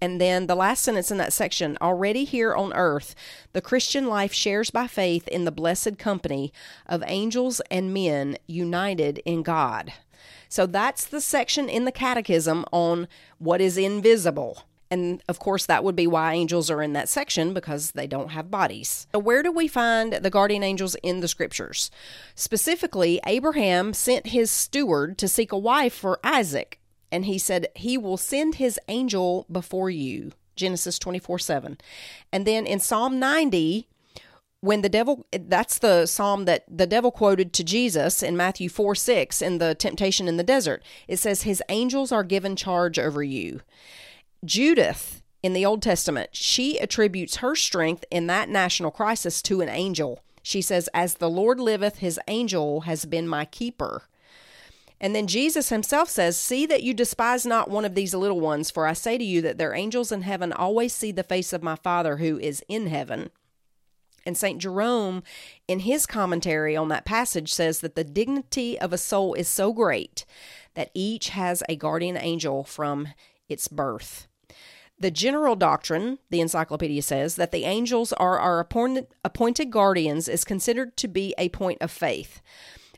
And 0.00 0.20
then 0.20 0.46
the 0.46 0.54
last 0.54 0.82
sentence 0.82 1.10
in 1.10 1.18
that 1.18 1.32
section 1.32 1.76
already 1.80 2.24
here 2.24 2.54
on 2.54 2.72
earth, 2.72 3.14
the 3.52 3.60
Christian 3.60 4.06
life 4.06 4.32
shares 4.32 4.70
by 4.70 4.86
faith 4.86 5.28
in 5.28 5.44
the 5.44 5.52
blessed 5.52 5.98
company 5.98 6.52
of 6.86 7.02
angels 7.06 7.60
and 7.70 7.92
men 7.92 8.38
united 8.46 9.18
in 9.24 9.42
God. 9.42 9.92
So 10.48 10.66
that's 10.66 11.04
the 11.04 11.20
section 11.20 11.68
in 11.68 11.84
the 11.84 11.92
Catechism 11.92 12.64
on 12.72 13.08
what 13.38 13.60
is 13.60 13.76
invisible. 13.78 14.64
And 14.90 15.22
of 15.28 15.38
course, 15.38 15.66
that 15.66 15.84
would 15.84 15.94
be 15.94 16.08
why 16.08 16.32
angels 16.32 16.68
are 16.68 16.82
in 16.82 16.94
that 16.94 17.08
section 17.08 17.54
because 17.54 17.92
they 17.92 18.08
don't 18.08 18.30
have 18.30 18.50
bodies. 18.50 19.06
So, 19.12 19.20
where 19.20 19.44
do 19.44 19.52
we 19.52 19.68
find 19.68 20.14
the 20.14 20.30
guardian 20.30 20.64
angels 20.64 20.96
in 21.04 21.20
the 21.20 21.28
scriptures? 21.28 21.92
Specifically, 22.34 23.20
Abraham 23.24 23.94
sent 23.94 24.28
his 24.28 24.50
steward 24.50 25.16
to 25.18 25.28
seek 25.28 25.52
a 25.52 25.58
wife 25.58 25.94
for 25.94 26.18
Isaac 26.24 26.79
and 27.12 27.24
he 27.24 27.38
said, 27.38 27.68
He 27.74 27.96
will 27.98 28.16
send 28.16 28.56
his 28.56 28.78
angel 28.88 29.46
before 29.50 29.90
you. 29.90 30.32
Genesis 30.56 30.98
24 30.98 31.38
7. 31.38 31.78
And 32.32 32.46
then 32.46 32.66
in 32.66 32.80
Psalm 32.80 33.18
90, 33.18 33.88
when 34.60 34.82
the 34.82 34.88
devil, 34.90 35.26
that's 35.32 35.78
the 35.78 36.06
psalm 36.06 36.44
that 36.44 36.64
the 36.68 36.86
devil 36.86 37.10
quoted 37.10 37.52
to 37.54 37.64
Jesus 37.64 38.22
in 38.22 38.36
Matthew 38.36 38.68
4 38.68 38.94
6 38.94 39.40
in 39.40 39.58
the 39.58 39.74
temptation 39.74 40.28
in 40.28 40.36
the 40.36 40.42
desert. 40.42 40.82
It 41.08 41.18
says, 41.18 41.42
His 41.42 41.62
angels 41.68 42.12
are 42.12 42.24
given 42.24 42.56
charge 42.56 42.98
over 42.98 43.22
you. 43.22 43.62
Judith 44.44 45.22
in 45.42 45.54
the 45.54 45.64
Old 45.64 45.82
Testament, 45.82 46.30
she 46.32 46.78
attributes 46.78 47.36
her 47.36 47.56
strength 47.56 48.04
in 48.10 48.26
that 48.26 48.48
national 48.48 48.90
crisis 48.90 49.40
to 49.42 49.62
an 49.62 49.70
angel. 49.70 50.20
She 50.42 50.60
says, 50.60 50.88
As 50.92 51.14
the 51.14 51.30
Lord 51.30 51.58
liveth, 51.58 51.98
his 51.98 52.20
angel 52.28 52.82
has 52.82 53.06
been 53.06 53.26
my 53.26 53.46
keeper. 53.46 54.04
And 55.00 55.14
then 55.14 55.26
Jesus 55.26 55.70
himself 55.70 56.10
says, 56.10 56.36
See 56.36 56.66
that 56.66 56.82
you 56.82 56.92
despise 56.92 57.46
not 57.46 57.70
one 57.70 57.84
of 57.84 57.94
these 57.94 58.14
little 58.14 58.40
ones, 58.40 58.70
for 58.70 58.86
I 58.86 58.92
say 58.92 59.16
to 59.16 59.24
you 59.24 59.40
that 59.42 59.56
their 59.56 59.74
angels 59.74 60.12
in 60.12 60.22
heaven 60.22 60.52
always 60.52 60.94
see 60.94 61.10
the 61.10 61.22
face 61.22 61.52
of 61.52 61.62
my 61.62 61.76
Father 61.76 62.18
who 62.18 62.38
is 62.38 62.62
in 62.68 62.88
heaven. 62.88 63.30
And 64.26 64.36
St. 64.36 64.60
Jerome, 64.60 65.22
in 65.66 65.80
his 65.80 66.04
commentary 66.04 66.76
on 66.76 66.88
that 66.88 67.06
passage, 67.06 67.52
says 67.52 67.80
that 67.80 67.94
the 67.94 68.04
dignity 68.04 68.78
of 68.78 68.92
a 68.92 68.98
soul 68.98 69.32
is 69.32 69.48
so 69.48 69.72
great 69.72 70.26
that 70.74 70.90
each 70.92 71.30
has 71.30 71.62
a 71.68 71.76
guardian 71.76 72.18
angel 72.18 72.62
from 72.62 73.08
its 73.48 73.66
birth. 73.66 74.28
The 74.98 75.10
general 75.10 75.56
doctrine, 75.56 76.18
the 76.28 76.42
encyclopedia 76.42 77.00
says, 77.00 77.36
that 77.36 77.52
the 77.52 77.64
angels 77.64 78.12
are 78.12 78.38
our 78.38 78.60
appointed, 78.60 79.06
appointed 79.24 79.70
guardians 79.70 80.28
is 80.28 80.44
considered 80.44 80.98
to 80.98 81.08
be 81.08 81.34
a 81.38 81.48
point 81.48 81.78
of 81.80 81.90
faith 81.90 82.42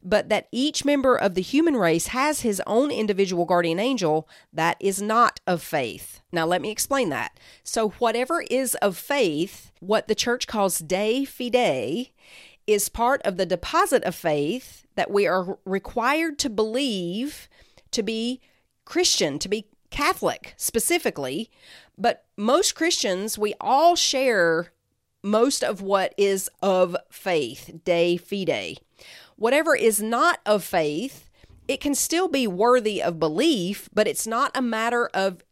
but 0.03 0.29
that 0.29 0.49
each 0.51 0.85
member 0.85 1.17
of 1.17 1.35
the 1.35 1.43
human 1.43 1.77
race 1.77 2.09
has 2.09 2.41
his 2.41 2.61
own 2.67 2.91
individual 2.91 3.45
guardian 3.45 3.79
angel, 3.79 4.29
that 4.53 4.77
is 4.81 5.01
not 5.01 5.41
of 5.47 5.63
faith. 5.63 6.21
Now, 6.33 6.47
let 6.47 6.61
me 6.61 6.71
explain 6.71 7.11
that. 7.11 7.39
So, 7.63 7.91
whatever 7.91 8.43
is 8.51 8.75
of 8.77 8.97
faith, 8.97 9.71
what 9.81 10.09
the 10.09 10.15
church 10.15 10.47
calls 10.47 10.79
de 10.79 11.25
fide, 11.25 12.11
is 12.67 12.89
part 12.89 13.23
of 13.23 13.37
the 13.37 13.47
deposit 13.47 14.05
of 14.05 14.15
faith 14.15 14.87
that 14.95 15.11
we 15.11 15.27
are 15.27 15.59
required 15.65 16.39
to 16.41 16.51
believe 16.51 17.49
to 17.91 18.03
be 18.03 18.41
Christian, 18.85 19.39
to 19.39 19.49
be 19.49 19.67
Catholic 19.91 20.55
specifically. 20.57 21.51
But 21.99 22.25
most 22.37 22.75
Christians, 22.75 23.39
we 23.39 23.55
all 23.61 23.97
share 23.97 24.73
most 25.23 25.63
of 25.63 25.83
what 25.83 26.15
is 26.17 26.51
of 26.63 26.97
faith, 27.11 27.81
de 27.85 28.17
fide 28.17 28.79
whatever 29.43 29.75
is 29.75 30.01
not 30.01 30.39
of 30.47 30.63
faith, 30.63 31.29
it 31.67 31.81
can 31.81 31.97
still 31.97 32.29
be 32.29 32.47
worthy 32.47 33.03
of 33.03 33.19
belief, 33.19 33.89
but 33.93 34.07
it's 34.07 34.25
not 34.25 34.53
a 34.55 34.63
matter 34.63 35.11
of 35.13 35.43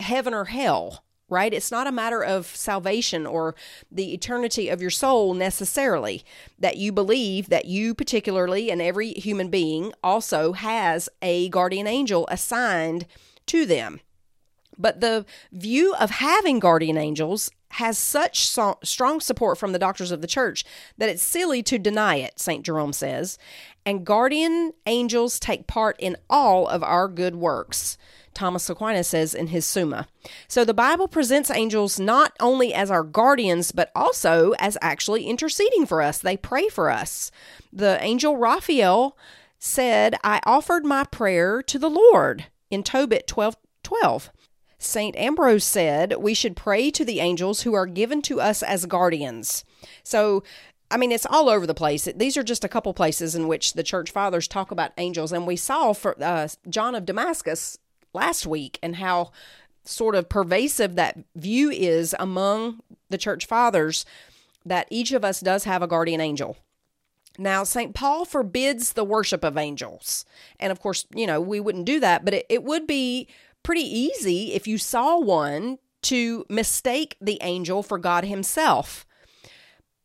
heaven 0.00 0.34
or 0.34 0.46
hell, 0.46 1.04
right? 1.28 1.54
It's 1.54 1.70
not 1.70 1.86
a 1.86 1.92
matter 1.92 2.20
of 2.20 2.46
salvation 2.46 3.26
or 3.26 3.54
the 3.92 4.12
eternity 4.12 4.68
of 4.68 4.82
your 4.82 4.90
soul 4.90 5.34
necessarily. 5.34 6.24
That 6.58 6.78
you 6.78 6.90
believe 6.90 7.48
that 7.48 7.66
you, 7.66 7.94
particularly, 7.94 8.72
and 8.72 8.82
every 8.82 9.12
human 9.12 9.50
being 9.50 9.92
also 10.02 10.52
has 10.54 11.08
a 11.22 11.48
guardian 11.50 11.86
angel 11.86 12.26
assigned 12.32 13.06
to 13.46 13.64
them. 13.64 14.00
But 14.76 15.00
the 15.00 15.24
view 15.52 15.94
of 15.94 16.10
having 16.10 16.58
guardian 16.58 16.96
angels 16.96 17.52
has 17.72 17.98
such 17.98 18.46
so- 18.46 18.78
strong 18.82 19.20
support 19.20 19.58
from 19.58 19.72
the 19.72 19.78
doctors 19.78 20.10
of 20.10 20.20
the 20.20 20.26
church 20.26 20.64
that 20.96 21.08
it's 21.08 21.22
silly 21.22 21.62
to 21.64 21.78
deny 21.78 22.16
it, 22.16 22.38
St. 22.38 22.64
Jerome 22.64 22.92
says. 22.92 23.38
And 23.84 24.04
guardian 24.04 24.72
angels 24.86 25.38
take 25.38 25.66
part 25.66 25.96
in 25.98 26.16
all 26.28 26.66
of 26.66 26.82
our 26.82 27.08
good 27.08 27.36
works. 27.36 27.96
Thomas 28.34 28.70
Aquinas 28.70 29.08
says 29.08 29.34
in 29.34 29.48
his 29.48 29.66
Summa. 29.66 30.06
So 30.46 30.64
the 30.64 30.74
Bible 30.74 31.08
presents 31.08 31.50
angels 31.50 31.98
not 31.98 32.34
only 32.38 32.72
as 32.72 32.90
our 32.90 33.02
guardians, 33.02 33.72
but 33.72 33.90
also 33.94 34.52
as 34.58 34.78
actually 34.80 35.24
interceding 35.24 35.86
for 35.86 36.02
us. 36.02 36.18
They 36.18 36.36
pray 36.36 36.68
for 36.68 36.90
us. 36.90 37.32
The 37.72 37.98
angel 38.00 38.36
Raphael 38.36 39.16
said, 39.58 40.14
I 40.22 40.40
offered 40.44 40.84
my 40.84 41.04
prayer 41.04 41.62
to 41.62 41.78
the 41.78 41.90
Lord 41.90 42.46
in 42.70 42.82
Tobit 42.82 43.26
12 43.26 43.56
12. 43.82 44.30
St. 44.78 45.16
Ambrose 45.16 45.64
said 45.64 46.16
we 46.18 46.34
should 46.34 46.56
pray 46.56 46.90
to 46.90 47.04
the 47.04 47.20
angels 47.20 47.62
who 47.62 47.74
are 47.74 47.86
given 47.86 48.22
to 48.22 48.40
us 48.40 48.62
as 48.62 48.86
guardians. 48.86 49.64
So 50.02 50.42
I 50.90 50.96
mean, 50.96 51.12
it's 51.12 51.26
all 51.26 51.48
over 51.50 51.66
the 51.66 51.74
place. 51.74 52.08
These 52.16 52.36
are 52.36 52.42
just 52.42 52.64
a 52.64 52.68
couple 52.68 52.94
places 52.94 53.34
in 53.34 53.46
which 53.46 53.74
the 53.74 53.82
church 53.82 54.10
fathers 54.10 54.48
talk 54.48 54.70
about 54.70 54.92
angels. 54.96 55.32
And 55.32 55.46
we 55.46 55.56
saw 55.56 55.92
for 55.92 56.16
uh, 56.22 56.48
John 56.68 56.94
of 56.94 57.04
Damascus 57.04 57.78
last 58.14 58.46
week 58.46 58.78
and 58.82 58.96
how 58.96 59.30
sort 59.84 60.14
of 60.14 60.28
pervasive 60.28 60.94
that 60.94 61.18
view 61.34 61.70
is 61.70 62.14
among 62.18 62.80
the 63.10 63.18
church 63.18 63.46
fathers 63.46 64.06
that 64.64 64.88
each 64.90 65.12
of 65.12 65.24
us 65.24 65.40
does 65.40 65.64
have 65.64 65.82
a 65.82 65.86
guardian 65.86 66.20
angel. 66.20 66.56
Now, 67.38 67.64
St. 67.64 67.94
Paul 67.94 68.24
forbids 68.24 68.94
the 68.94 69.04
worship 69.04 69.44
of 69.44 69.56
angels. 69.56 70.24
And 70.58 70.72
of 70.72 70.80
course, 70.80 71.06
you 71.14 71.26
know, 71.26 71.40
we 71.40 71.60
wouldn't 71.60 71.84
do 71.84 72.00
that, 72.00 72.24
but 72.24 72.34
it, 72.34 72.46
it 72.48 72.64
would 72.64 72.86
be 72.86 73.28
pretty 73.68 73.82
easy 73.82 74.54
if 74.54 74.66
you 74.66 74.78
saw 74.78 75.18
one 75.18 75.76
to 76.00 76.42
mistake 76.48 77.18
the 77.20 77.36
angel 77.42 77.82
for 77.82 77.98
God 77.98 78.24
Himself. 78.24 79.04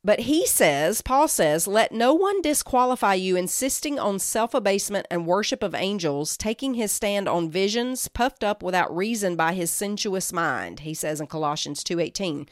But 0.03 0.20
he 0.20 0.45
says, 0.45 1.01
Paul 1.01 1.30
says, 1.30 1.66
let 1.66 1.93
no 1.93 2.14
one 2.14 2.41
disqualify 2.41 3.14
you 3.14 3.38
insisting 3.38 3.97
on 3.97 4.20
self 4.20 4.53
abasement 4.53 5.07
and 5.09 5.26
worship 5.26 5.64
of 5.64 5.74
angels, 5.74 6.36
taking 6.36 6.74
his 6.74 6.91
stand 6.91 7.30
on 7.30 7.49
visions, 7.49 8.09
puffed 8.09 8.43
up 8.43 8.61
without 8.61 8.93
reason 8.93 9.38
by 9.38 9.53
his 9.53 9.72
sensuous 9.72 10.34
mind, 10.34 10.82
he 10.82 10.93
says 10.93 11.22
in 11.22 11.28
Colossians 11.28 11.86
2.18. 11.86 12.49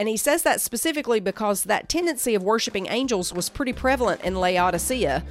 And 0.00 0.08
he 0.08 0.16
says 0.16 0.44
that 0.44 0.62
specifically 0.62 1.20
because 1.20 1.64
that 1.64 1.90
tendency 1.90 2.34
of 2.34 2.42
worshiping 2.42 2.86
angels 2.88 3.34
was 3.34 3.50
pretty 3.50 3.74
prevalent 3.74 4.22
in 4.22 4.34
Laodicea, 4.34 5.22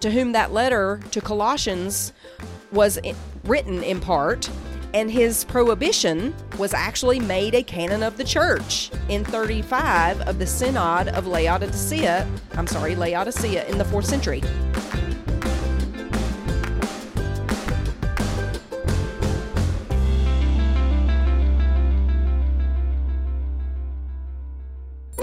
to 0.00 0.10
whom 0.10 0.32
that 0.32 0.50
letter 0.50 0.98
to 1.10 1.20
Colossians 1.20 2.14
was 2.72 2.98
written 3.44 3.82
in 3.82 4.00
part 4.00 4.48
and 4.94 5.10
his 5.10 5.44
prohibition 5.44 6.34
was 6.56 6.72
actually 6.72 7.20
made 7.20 7.54
a 7.54 7.62
canon 7.62 8.02
of 8.02 8.16
the 8.16 8.24
church 8.24 8.90
in 9.10 9.26
35 9.26 10.22
of 10.22 10.38
the 10.38 10.46
Synod 10.46 11.08
of 11.08 11.26
Laodicea, 11.26 12.26
I'm 12.54 12.66
sorry, 12.66 12.96
Laodicea 12.96 13.66
in 13.66 13.76
the 13.76 13.84
4th 13.84 14.06
century. 14.06 14.40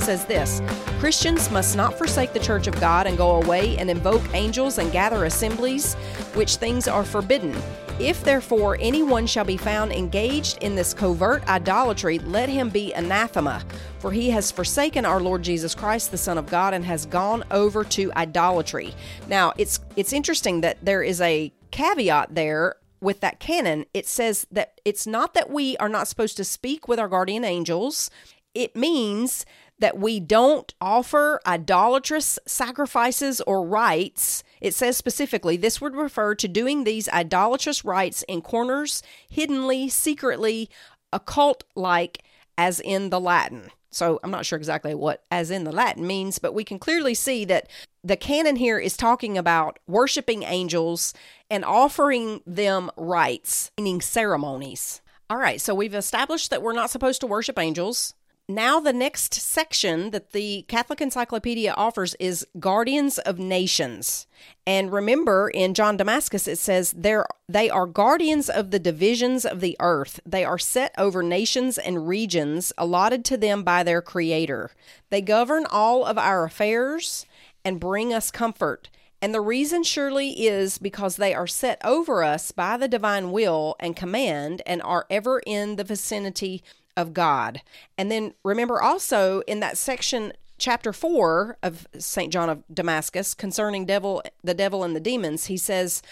35 0.00 0.02
says 0.02 0.24
this 0.26 0.62
Christians 0.98 1.50
must 1.50 1.76
not 1.76 1.96
forsake 1.96 2.32
the 2.32 2.38
church 2.38 2.66
of 2.66 2.78
God 2.80 3.06
and 3.06 3.16
go 3.16 3.42
away 3.42 3.76
and 3.78 3.90
invoke 3.90 4.22
angels 4.34 4.78
and 4.78 4.92
gather 4.92 5.24
assemblies, 5.24 5.94
which 6.34 6.56
things 6.56 6.88
are 6.88 7.04
forbidden. 7.04 7.54
If 7.98 8.22
therefore 8.22 8.76
anyone 8.78 9.26
shall 9.26 9.44
be 9.44 9.56
found 9.56 9.90
engaged 9.92 10.62
in 10.62 10.74
this 10.74 10.92
covert 10.92 11.46
idolatry, 11.48 12.18
let 12.18 12.48
him 12.48 12.68
be 12.68 12.92
anathema, 12.92 13.64
for 14.00 14.12
he 14.12 14.28
has 14.30 14.50
forsaken 14.50 15.06
our 15.06 15.20
Lord 15.20 15.42
Jesus 15.42 15.74
Christ, 15.74 16.10
the 16.10 16.18
Son 16.18 16.36
of 16.36 16.46
God, 16.46 16.74
and 16.74 16.84
has 16.84 17.06
gone 17.06 17.42
over 17.50 17.84
to 17.84 18.12
idolatry. 18.14 18.94
Now, 19.28 19.54
it's 19.56 19.80
it's 19.96 20.12
interesting 20.12 20.60
that 20.60 20.84
there 20.84 21.02
is 21.02 21.20
a 21.22 21.52
caveat 21.70 22.34
there 22.34 22.76
with 23.00 23.20
that 23.20 23.40
canon. 23.40 23.86
It 23.94 24.06
says 24.06 24.46
that 24.50 24.78
it's 24.84 25.06
not 25.06 25.32
that 25.34 25.50
we 25.50 25.76
are 25.78 25.88
not 25.88 26.08
supposed 26.08 26.36
to 26.36 26.44
speak 26.44 26.88
with 26.88 26.98
our 26.98 27.08
guardian 27.08 27.44
angels. 27.44 28.10
It 28.54 28.74
means 28.74 29.44
that 29.78 29.98
we 29.98 30.20
don't 30.20 30.72
offer 30.80 31.40
idolatrous 31.46 32.38
sacrifices 32.46 33.40
or 33.42 33.66
rites. 33.66 34.42
It 34.60 34.74
says 34.74 34.96
specifically 34.96 35.56
this 35.56 35.80
would 35.80 35.94
refer 35.94 36.34
to 36.36 36.48
doing 36.48 36.84
these 36.84 37.08
idolatrous 37.08 37.84
rites 37.84 38.22
in 38.28 38.42
corners, 38.42 39.02
hiddenly, 39.30 39.88
secretly, 39.88 40.70
occult 41.12 41.64
like, 41.74 42.22
as 42.56 42.80
in 42.80 43.10
the 43.10 43.20
Latin. 43.20 43.70
So 43.90 44.20
I'm 44.22 44.30
not 44.30 44.44
sure 44.44 44.58
exactly 44.58 44.94
what 44.94 45.24
as 45.30 45.50
in 45.50 45.64
the 45.64 45.72
Latin 45.72 46.06
means, 46.06 46.38
but 46.38 46.54
we 46.54 46.64
can 46.64 46.78
clearly 46.78 47.14
see 47.14 47.44
that 47.46 47.68
the 48.04 48.16
canon 48.16 48.56
here 48.56 48.78
is 48.78 48.96
talking 48.96 49.38
about 49.38 49.78
worshiping 49.86 50.42
angels 50.42 51.14
and 51.50 51.64
offering 51.64 52.42
them 52.46 52.90
rites, 52.96 53.70
meaning 53.78 54.00
ceremonies. 54.00 55.00
All 55.28 55.38
right, 55.38 55.60
so 55.60 55.74
we've 55.74 55.94
established 55.94 56.50
that 56.50 56.62
we're 56.62 56.72
not 56.72 56.90
supposed 56.90 57.20
to 57.22 57.26
worship 57.26 57.58
angels 57.58 58.14
now 58.48 58.78
the 58.78 58.92
next 58.92 59.34
section 59.34 60.10
that 60.10 60.30
the 60.30 60.62
Catholic 60.68 61.00
Encyclopedia 61.00 61.74
offers 61.76 62.14
is 62.20 62.46
Guardians 62.60 63.18
of 63.18 63.38
Nations. 63.40 64.26
And 64.64 64.92
remember 64.92 65.48
in 65.48 65.74
John 65.74 65.96
Damascus 65.96 66.46
it 66.46 66.58
says 66.58 66.94
there 66.96 67.26
they 67.48 67.68
are 67.68 67.86
guardians 67.86 68.48
of 68.48 68.70
the 68.70 68.78
divisions 68.78 69.44
of 69.44 69.60
the 69.60 69.76
earth. 69.80 70.20
They 70.24 70.44
are 70.44 70.58
set 70.58 70.94
over 70.96 71.22
nations 71.22 71.76
and 71.76 72.06
regions 72.06 72.72
allotted 72.78 73.24
to 73.26 73.36
them 73.36 73.64
by 73.64 73.82
their 73.82 74.02
creator. 74.02 74.70
They 75.10 75.22
govern 75.22 75.66
all 75.68 76.04
of 76.04 76.16
our 76.16 76.44
affairs 76.44 77.26
and 77.64 77.80
bring 77.80 78.14
us 78.14 78.30
comfort. 78.30 78.90
And 79.20 79.34
the 79.34 79.40
reason 79.40 79.82
surely 79.82 80.46
is 80.46 80.78
because 80.78 81.16
they 81.16 81.34
are 81.34 81.46
set 81.48 81.80
over 81.82 82.22
us 82.22 82.52
by 82.52 82.76
the 82.76 82.86
divine 82.86 83.32
will 83.32 83.74
and 83.80 83.96
command 83.96 84.62
and 84.66 84.80
are 84.82 85.06
ever 85.10 85.40
in 85.44 85.76
the 85.76 85.84
vicinity 85.84 86.62
of 86.96 87.12
God. 87.12 87.62
And 87.98 88.10
then 88.10 88.34
remember 88.44 88.80
also 88.80 89.40
in 89.46 89.60
that 89.60 89.78
section 89.78 90.32
chapter 90.58 90.92
4 90.92 91.58
of 91.62 91.86
St. 91.98 92.32
John 92.32 92.48
of 92.48 92.64
Damascus 92.72 93.34
concerning 93.34 93.84
devil 93.84 94.22
the 94.42 94.54
devil 94.54 94.84
and 94.84 94.96
the 94.96 95.00
demons, 95.00 95.46
he 95.46 95.56
says 95.56 96.02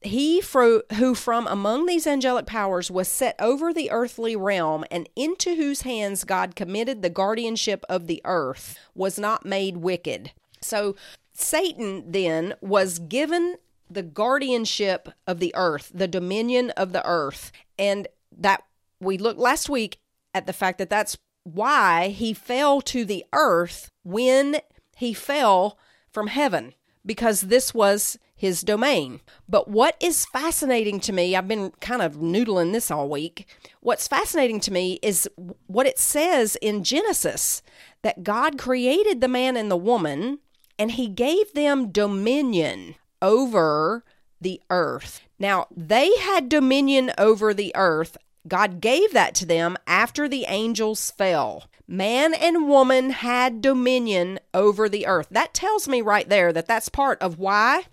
he 0.00 0.40
fro- 0.40 0.82
who 0.94 1.14
from 1.14 1.46
among 1.46 1.86
these 1.86 2.06
angelic 2.06 2.46
powers 2.46 2.90
was 2.90 3.08
set 3.08 3.34
over 3.38 3.72
the 3.72 3.90
earthly 3.90 4.36
realm 4.36 4.84
and 4.90 5.08
into 5.16 5.56
whose 5.56 5.82
hands 5.82 6.24
God 6.24 6.54
committed 6.54 7.02
the 7.02 7.10
guardianship 7.10 7.84
of 7.88 8.06
the 8.06 8.20
earth 8.24 8.78
was 8.94 9.18
not 9.18 9.44
made 9.44 9.78
wicked. 9.78 10.32
So 10.60 10.96
Satan 11.32 12.10
then 12.10 12.54
was 12.60 12.98
given 12.98 13.56
the 13.90 14.02
guardianship 14.02 15.08
of 15.26 15.38
the 15.38 15.54
earth, 15.54 15.90
the 15.94 16.08
dominion 16.08 16.70
of 16.70 16.92
the 16.92 17.06
earth. 17.06 17.52
And 17.78 18.08
that 18.36 18.62
we 19.00 19.18
looked 19.18 19.38
last 19.38 19.68
week 19.68 19.98
at 20.36 20.46
the 20.46 20.52
fact 20.52 20.76
that 20.76 20.90
that's 20.90 21.16
why 21.44 22.08
he 22.08 22.34
fell 22.34 22.82
to 22.82 23.06
the 23.06 23.24
earth 23.32 23.90
when 24.02 24.58
he 24.96 25.14
fell 25.14 25.78
from 26.10 26.26
heaven, 26.26 26.74
because 27.06 27.40
this 27.40 27.72
was 27.72 28.18
his 28.34 28.60
domain. 28.60 29.20
But 29.48 29.68
what 29.68 29.96
is 29.98 30.26
fascinating 30.26 31.00
to 31.00 31.12
me, 31.12 31.34
I've 31.34 31.48
been 31.48 31.70
kind 31.80 32.02
of 32.02 32.16
noodling 32.16 32.74
this 32.74 32.90
all 32.90 33.08
week. 33.08 33.48
What's 33.80 34.06
fascinating 34.06 34.60
to 34.60 34.72
me 34.72 34.98
is 35.02 35.26
what 35.68 35.86
it 35.86 35.98
says 35.98 36.56
in 36.56 36.84
Genesis 36.84 37.62
that 38.02 38.22
God 38.22 38.58
created 38.58 39.22
the 39.22 39.28
man 39.28 39.56
and 39.56 39.70
the 39.70 39.76
woman 39.76 40.40
and 40.78 40.92
he 40.92 41.08
gave 41.08 41.54
them 41.54 41.90
dominion 41.90 42.96
over 43.22 44.04
the 44.38 44.60
earth. 44.68 45.22
Now, 45.38 45.66
they 45.74 46.14
had 46.18 46.50
dominion 46.50 47.12
over 47.16 47.54
the 47.54 47.72
earth 47.74 48.18
God 48.48 48.80
gave 48.80 49.12
that 49.12 49.34
to 49.36 49.46
them 49.46 49.76
after 49.86 50.28
the 50.28 50.44
angels 50.48 51.10
fell. 51.10 51.64
Man 51.88 52.34
and 52.34 52.68
woman 52.68 53.10
had 53.10 53.60
dominion 53.60 54.40
over 54.52 54.88
the 54.88 55.06
earth. 55.06 55.28
That 55.30 55.54
tells 55.54 55.86
me 55.86 56.00
right 56.00 56.28
there 56.28 56.52
that 56.52 56.66
that's 56.66 56.88
part 56.88 57.20
of 57.22 57.38
why 57.38 57.84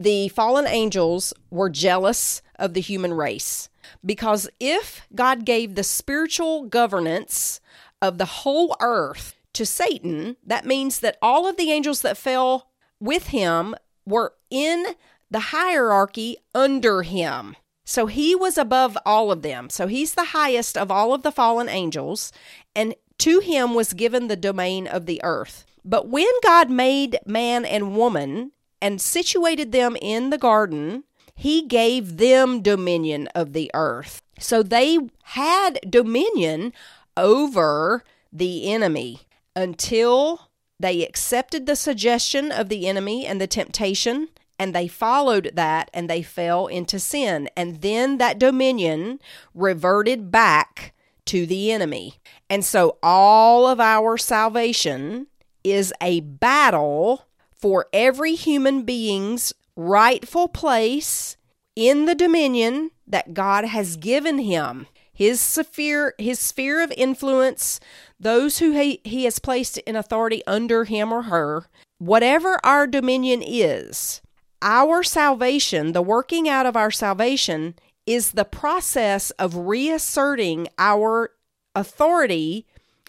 the 0.00 0.28
fallen 0.28 0.66
angels 0.66 1.32
were 1.50 1.70
jealous 1.70 2.42
of 2.56 2.74
the 2.74 2.80
human 2.80 3.14
race. 3.14 3.68
Because 4.04 4.48
if 4.58 5.06
God 5.14 5.44
gave 5.44 5.74
the 5.74 5.84
spiritual 5.84 6.64
governance 6.64 7.60
of 8.00 8.18
the 8.18 8.24
whole 8.24 8.74
earth 8.80 9.34
to 9.52 9.66
Satan, 9.66 10.36
that 10.44 10.64
means 10.64 11.00
that 11.00 11.18
all 11.20 11.46
of 11.46 11.56
the 11.56 11.70
angels 11.70 12.02
that 12.02 12.16
fell 12.16 12.70
with 12.98 13.28
him 13.28 13.74
were 14.06 14.34
in 14.50 14.86
the 15.30 15.40
hierarchy 15.40 16.36
under 16.54 17.02
him. 17.02 17.56
So 17.84 18.06
he 18.06 18.34
was 18.34 18.56
above 18.56 18.96
all 19.04 19.32
of 19.32 19.42
them. 19.42 19.68
So 19.70 19.86
he's 19.86 20.14
the 20.14 20.26
highest 20.26 20.76
of 20.78 20.90
all 20.90 21.14
of 21.14 21.22
the 21.22 21.32
fallen 21.32 21.68
angels, 21.68 22.32
and 22.74 22.94
to 23.18 23.40
him 23.40 23.74
was 23.74 23.92
given 23.92 24.28
the 24.28 24.36
domain 24.36 24.86
of 24.86 25.06
the 25.06 25.20
earth. 25.24 25.64
But 25.84 26.08
when 26.08 26.30
God 26.42 26.70
made 26.70 27.18
man 27.26 27.64
and 27.64 27.96
woman 27.96 28.52
and 28.80 29.00
situated 29.00 29.72
them 29.72 29.96
in 30.00 30.30
the 30.30 30.38
garden, 30.38 31.04
He 31.34 31.62
gave 31.66 32.18
them 32.18 32.62
dominion 32.62 33.28
of 33.28 33.52
the 33.52 33.70
earth. 33.74 34.20
So 34.38 34.62
they 34.62 34.98
had 35.22 35.80
dominion 35.88 36.72
over 37.16 38.04
the 38.32 38.70
enemy 38.70 39.20
until 39.54 40.48
they 40.80 41.06
accepted 41.06 41.66
the 41.66 41.76
suggestion 41.76 42.50
of 42.50 42.68
the 42.68 42.88
enemy 42.88 43.24
and 43.26 43.40
the 43.40 43.46
temptation 43.46 44.28
and 44.62 44.72
they 44.72 44.86
followed 44.86 45.50
that 45.54 45.90
and 45.92 46.08
they 46.08 46.22
fell 46.22 46.68
into 46.68 47.00
sin. 47.00 47.50
And 47.56 47.80
then 47.80 48.18
that 48.18 48.38
dominion 48.38 49.18
reverted 49.54 50.30
back 50.30 50.94
to 51.24 51.46
the 51.46 51.72
enemy. 51.72 52.20
And 52.48 52.64
so 52.64 52.96
all 53.02 53.66
of 53.66 53.80
our 53.80 54.16
salvation 54.16 55.26
is 55.64 55.92
a 56.00 56.20
battle 56.20 57.26
for 57.50 57.88
every 57.92 58.36
human 58.36 58.82
being's 58.82 59.52
rightful 59.74 60.46
place 60.46 61.36
in 61.74 62.04
the 62.04 62.14
dominion 62.14 62.92
that 63.04 63.34
God 63.34 63.64
has 63.64 63.96
given 63.96 64.38
him. 64.38 64.86
His 65.12 65.40
sphere, 65.40 66.14
his 66.18 66.38
sphere 66.38 66.80
of 66.84 66.92
influence, 66.96 67.80
those 68.20 68.58
who 68.58 68.70
he, 68.70 69.00
he 69.02 69.24
has 69.24 69.40
placed 69.40 69.78
in 69.78 69.96
authority 69.96 70.44
under 70.46 70.84
him 70.84 71.12
or 71.12 71.22
her, 71.22 71.66
whatever 71.98 72.60
our 72.64 72.86
dominion 72.86 73.42
is, 73.44 74.21
our 74.62 75.02
salvation, 75.02 75.92
the 75.92 76.00
working 76.00 76.48
out 76.48 76.64
of 76.64 76.76
our 76.76 76.90
salvation, 76.90 77.74
is 78.06 78.32
the 78.32 78.44
process 78.44 79.30
of 79.32 79.54
reasserting 79.56 80.68
our 80.78 81.32
authority 81.74 82.66